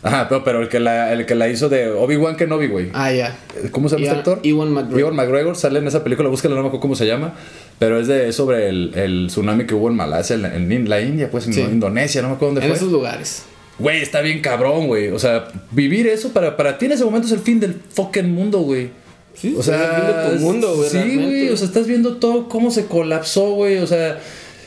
Ajá, 0.00 0.28
pero, 0.28 0.44
pero 0.44 0.62
el, 0.62 0.68
que 0.68 0.78
la, 0.78 1.12
el 1.12 1.26
que 1.26 1.34
la 1.34 1.48
hizo 1.48 1.68
de 1.68 1.90
Obi-Wan 1.90 2.36
Kenobi, 2.36 2.68
güey. 2.68 2.90
Ah, 2.94 3.12
ya. 3.12 3.36
¿Cómo 3.72 3.88
se 3.88 3.96
llama 3.96 4.06
este 4.06 4.18
actor? 4.18 4.40
Ewan 4.44 4.70
McGregor. 4.70 5.00
Ewan 5.00 5.16
McGregor 5.16 5.56
sale 5.56 5.80
en 5.80 5.88
esa 5.88 6.04
película, 6.04 6.28
búscala, 6.28 6.54
no 6.54 6.60
me 6.62 6.68
acuerdo 6.68 6.82
cómo 6.82 6.94
se 6.94 7.04
llama, 7.04 7.34
pero 7.80 7.98
es 7.98 8.06
de 8.06 8.28
es 8.28 8.36
sobre 8.36 8.68
el, 8.68 8.92
el 8.94 9.24
tsunami 9.26 9.66
que 9.66 9.74
hubo 9.74 9.88
en 9.88 9.96
Malasia, 9.96 10.36
en, 10.36 10.70
en 10.70 10.88
la 10.88 11.00
India, 11.00 11.28
pues 11.32 11.48
en 11.48 11.52
Sí. 11.54 11.62
Indonesia, 11.62 12.22
no 12.22 12.28
me 12.28 12.34
acuerdo 12.34 12.54
dónde 12.54 12.66
En 12.66 12.72
fue. 12.72 12.76
esos 12.76 12.92
lugares. 12.92 13.42
Güey, 13.78 14.02
está 14.02 14.20
bien 14.20 14.40
cabrón, 14.40 14.86
güey. 14.88 15.08
O 15.08 15.18
sea, 15.18 15.48
vivir 15.70 16.06
eso 16.08 16.32
para, 16.32 16.56
para 16.56 16.78
ti 16.78 16.86
en 16.86 16.92
ese 16.92 17.04
momento 17.04 17.26
es 17.28 17.32
el 17.32 17.40
fin 17.40 17.60
del 17.60 17.74
fucking 17.94 18.32
mundo, 18.34 18.58
güey. 18.60 18.90
Sí, 19.34 19.54
O 19.56 19.60
es 19.60 19.68
el 19.68 19.74
sea, 19.76 19.90
fin 19.94 20.06
de 20.06 20.36
tu 20.38 20.44
mundo, 20.44 20.74
güey, 20.74 20.90
Sí, 20.90 21.14
güey. 21.16 21.48
O 21.50 21.56
sea, 21.56 21.66
estás 21.68 21.86
viendo 21.86 22.16
todo 22.16 22.48
cómo 22.48 22.70
se 22.72 22.86
colapsó, 22.86 23.50
güey. 23.52 23.78
O 23.78 23.86
sea, 23.86 24.18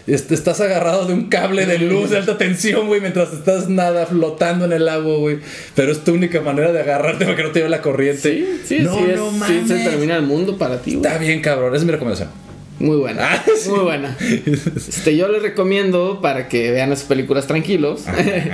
est- 0.07 0.31
estás 0.31 0.61
agarrado 0.61 1.05
de 1.05 1.13
un 1.13 1.27
cable 1.27 1.65
de 1.65 1.77
luz 1.79 2.09
de 2.09 2.17
alta 2.17 2.37
tensión, 2.37 2.87
güey, 2.87 3.01
mientras 3.01 3.33
estás 3.33 3.67
nada 3.67 4.05
flotando 4.05 4.63
en 4.63 4.71
el 4.71 4.87
agua, 4.87 5.17
güey. 5.17 5.39
Pero 5.75 5.91
es 5.91 6.05
tu 6.05 6.13
única 6.13 6.39
manera 6.39 6.71
de 6.71 6.79
agarrarte 6.79 7.25
porque 7.25 7.43
no 7.43 7.51
te 7.51 7.59
lleva 7.59 7.69
la 7.69 7.81
corriente. 7.81 8.21
Sí, 8.21 8.61
sí, 8.65 8.79
no, 8.79 8.95
sí, 8.97 9.03
es- 9.09 9.17
no 9.17 9.29
sí, 9.31 9.37
mames. 9.39 9.67
se 9.67 9.75
termina 9.89 10.15
el 10.15 10.21
mundo 10.23 10.57
para 10.57 10.81
ti, 10.81 10.95
güey. 10.95 11.05
Está 11.05 11.17
bien, 11.21 11.41
cabrón. 11.41 11.73
Esa 11.73 11.81
es 11.81 11.85
mi 11.85 11.91
recomendación. 11.91 12.29
Muy 12.81 12.97
buena. 12.97 13.33
Ah, 13.33 13.43
sí. 13.57 13.69
Muy 13.69 13.79
buena. 13.79 14.17
Este, 14.75 15.15
yo 15.15 15.27
les 15.29 15.41
recomiendo 15.41 16.19
para 16.21 16.47
que 16.49 16.71
vean 16.71 16.91
esas 16.91 17.05
películas 17.05 17.47
tranquilos. 17.47 18.05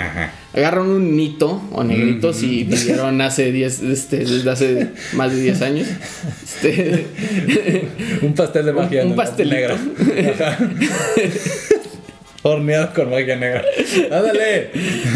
Agarran 0.54 0.88
un 0.88 1.16
nito 1.16 1.62
o 1.72 1.84
negrito 1.84 2.34
si 2.34 2.64
vivieron 2.64 3.22
hace 3.22 3.52
10, 3.52 3.82
este, 3.84 4.18
desde 4.20 4.50
hace 4.50 4.90
más 5.14 5.32
de 5.32 5.42
10 5.42 5.62
años. 5.62 5.88
Este, 6.44 7.08
un 8.24 8.34
pastel 8.34 8.66
de 8.66 8.74
magia 8.74 9.04
un 9.04 9.10
ne- 9.12 9.16
pastelito. 9.16 9.56
negra. 10.16 10.58
Ajá. 12.44 12.50
Horneado 12.50 12.94
con 12.94 13.10
magia 13.10 13.36
negra. 13.36 13.64
Ándale. 14.12 14.70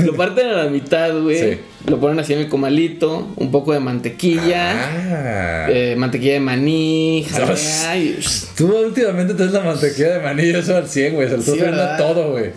lo 0.03 0.15
parten 0.15 0.47
a 0.47 0.63
la 0.63 0.69
mitad, 0.69 1.13
güey. 1.21 1.37
Sí. 1.39 1.59
Lo 1.87 1.99
ponen 1.99 2.19
así 2.19 2.33
en 2.33 2.39
el 2.39 2.49
comalito. 2.49 3.27
Un 3.37 3.51
poco 3.51 3.73
de 3.73 3.79
mantequilla. 3.79 4.73
Ah. 4.73 5.67
eh, 5.69 5.95
mantequilla 5.97 6.33
de 6.33 6.39
maní. 6.39 7.25
Jalea 7.29 7.97
y- 7.97 8.19
Tú 8.55 8.75
últimamente 8.75 9.33
tienes 9.33 9.53
la 9.53 9.61
mantequilla 9.61 10.17
de 10.17 10.19
maní, 10.19 10.49
eso 10.49 10.75
al 10.75 10.87
100, 10.87 11.13
güey. 11.15 11.29
Se 11.29 11.37
lo 11.37 11.43
Sí, 11.43 11.59
todo, 11.97 12.31
güey. 12.31 12.51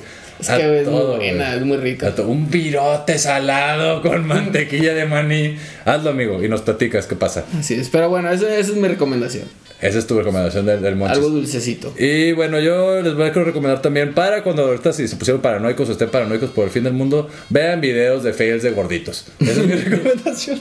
Es 0.45 0.51
A 0.51 0.59
que 0.59 0.67
güey, 0.69 0.79
es 0.81 0.87
muy 0.87 1.01
todo, 1.01 1.17
buena, 1.17 1.47
güey. 1.47 1.59
es 1.59 1.65
muy 1.65 1.77
rica. 1.79 2.15
Un 2.27 2.51
virote 2.51 3.19
salado 3.19 4.03
con 4.03 4.27
mantequilla 4.27 4.95
de 4.95 5.07
maní. 5.07 5.57
Hazlo, 5.85 6.11
amigo, 6.11 6.43
y 6.45 6.49
nos 6.49 6.61
platicas 6.63 7.07
qué 7.07 7.15
pasa. 7.17 7.45
Así 7.59 7.75
es. 7.75 7.89
Pero 7.89 8.09
bueno, 8.11 8.31
esa, 8.31 8.47
esa 8.59 8.71
es 8.73 8.77
mi 8.77 8.89
recomendación. 8.89 9.45
Esa 9.81 9.99
es 9.99 10.07
tu 10.07 10.17
recomendación 10.17 10.65
del, 10.65 10.81
del 10.81 10.97
Monchis. 10.97 11.17
Algo 11.19 11.29
dulcecito. 11.31 11.93
Y 11.99 12.33
bueno, 12.33 12.59
yo 12.59 13.03
les 13.03 13.15
voy 13.15 13.27
a 13.29 13.33
recomendar 13.33 13.83
también 13.83 14.15
para 14.15 14.43
cuando 14.43 14.65
ahorita 14.65 14.93
si 14.95 15.07
se 15.09 15.17
pusieron 15.17 15.43
paranoicos 15.43 15.89
o 15.89 15.93
estén 15.93 16.09
paranoicos 16.09 16.51
por 16.51 16.65
el 16.65 16.71
fin 16.71 16.85
del 16.85 16.95
mundo, 16.95 17.29
vean 17.51 17.81
videos 17.83 18.23
de 18.23 18.33
fails 18.33 18.63
de 18.63 18.71
gorditos. 18.71 19.27
Esa 19.41 19.51
es 19.61 19.67
mi 19.67 19.75
recomendación. 19.75 20.61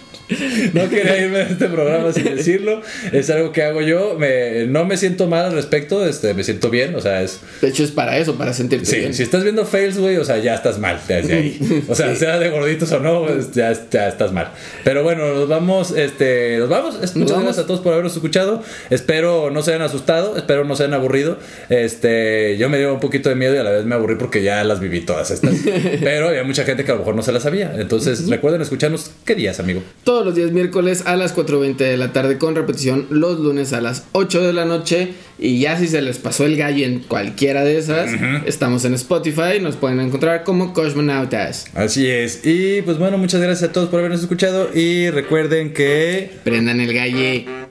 No 0.74 0.90
quería 0.90 1.18
irme 1.24 1.38
de 1.40 1.52
este 1.54 1.68
programa 1.68 2.12
sin 2.12 2.24
decirlo. 2.36 2.82
Es 3.14 3.30
algo 3.30 3.52
que 3.54 3.64
hago 3.64 3.82
yo. 3.82 4.18
Me, 4.20 4.66
no 4.66 4.84
me 4.86 4.98
siento 4.98 5.28
mal 5.28 5.46
al 5.46 5.54
respecto, 5.54 6.06
este, 6.06 6.34
me 6.34 6.44
siento 6.44 6.70
bien. 6.70 6.94
O 6.96 7.00
sea, 7.00 7.22
es. 7.22 7.40
De 7.62 7.70
hecho, 7.70 7.84
es 7.84 7.92
para 7.92 8.18
eso, 8.18 8.36
para 8.36 8.52
sentirte 8.54 8.86
Sí, 8.88 8.98
bien. 8.98 9.14
si 9.14 9.24
estás 9.24 9.44
viendo 9.44 9.64
fails, 9.74 9.98
güey, 9.98 10.18
o 10.18 10.24
sea, 10.24 10.38
ya 10.38 10.54
estás 10.54 10.78
mal 10.78 11.00
desde 11.08 11.34
ahí. 11.38 11.84
O 11.88 11.96
sea, 11.96 12.16
sea 12.16 12.38
de 12.38 12.50
gorditos 12.50 12.92
o 12.92 13.00
no, 13.00 13.26
pues, 13.26 13.52
ya, 13.54 13.74
ya 13.90 14.08
estás 14.08 14.32
mal. 14.32 14.50
Pero 14.84 15.02
bueno, 15.04 15.34
nos 15.34 15.48
vamos, 15.48 15.92
este, 15.92 16.58
nos 16.60 16.70
vamos. 16.70 16.96
Muchas 16.96 17.16
vamos. 17.16 17.44
gracias 17.44 17.64
a 17.64 17.68
todos 17.68 17.80
por 17.80 17.94
habernos 17.94 18.14
escuchado. 18.14 18.62
Espero 18.92 19.50
no 19.50 19.64
se 19.64 19.72
hayan 19.72 19.82
asustado, 19.82 20.38
espero 20.38 20.64
no 20.64 20.76
se 20.76 20.84
hayan 20.84 20.94
aburrido. 20.94 21.40
Este, 21.70 22.56
yo 22.58 22.70
me 22.70 22.78
dio 22.78 22.94
un 22.94 23.00
poquito 23.00 23.30
de 23.30 23.36
miedo 23.36 23.56
y 23.56 23.58
a 23.58 23.64
la 23.64 23.72
vez 23.72 23.86
me 23.86 23.96
aburrí 23.96 24.16
porque 24.16 24.44
ya 24.44 24.64
las 24.64 24.80
viví 24.80 25.02
todas 25.02 25.32
estas. 25.32 25.56
Pero 26.02 26.30
había 26.30 26.44
mucha 26.44 26.66
gente 26.66 26.86
que 26.86 26.92
a 26.92 26.94
lo 26.94 27.00
mejor 27.00 27.16
no 27.16 27.24
se 27.24 27.32
las 27.32 27.44
sabía. 27.44 27.74
Entonces, 27.76 28.30
recuerden 28.30 28.62
escucharnos. 28.62 29.10
¿Qué 29.26 29.34
días, 29.34 29.60
amigo? 29.60 29.82
Todos 30.04 30.24
los 30.24 30.36
días 30.36 30.52
miércoles 30.52 31.04
a 31.06 31.16
las 31.16 31.36
4.20 31.36 31.78
de 31.78 31.98
la 31.98 32.14
tarde 32.14 32.38
con 32.38 32.56
repetición 32.56 33.08
los 33.10 33.40
lunes 33.40 33.74
a 33.74 33.82
las 33.82 34.06
8 34.12 34.44
de 34.44 34.54
la 34.54 34.66
noche. 34.66 35.14
Y 35.40 35.60
ya 35.60 35.78
si 35.78 35.88
se 35.88 36.02
les 36.02 36.20
pasó 36.20 36.46
el 36.46 36.56
gallo 36.58 36.86
en 36.86 37.00
cualquiera 37.00 37.64
de 37.64 37.78
esas, 37.78 38.12
estamos 38.46 38.86
en 38.86 38.94
Spotify. 38.94 39.53
Nos 39.60 39.76
pueden 39.76 40.00
encontrar 40.00 40.44
como 40.44 40.74
Cosmonautas. 40.74 41.66
Así 41.74 42.10
es. 42.10 42.46
Y 42.46 42.82
pues 42.82 42.98
bueno, 42.98 43.18
muchas 43.18 43.42
gracias 43.42 43.70
a 43.70 43.74
todos 43.74 43.90
por 43.90 44.00
habernos 44.00 44.22
escuchado. 44.22 44.70
Y 44.74 45.10
recuerden 45.10 45.74
que. 45.74 46.32
Prendan 46.44 46.80
el 46.80 46.94
galle. 46.94 47.63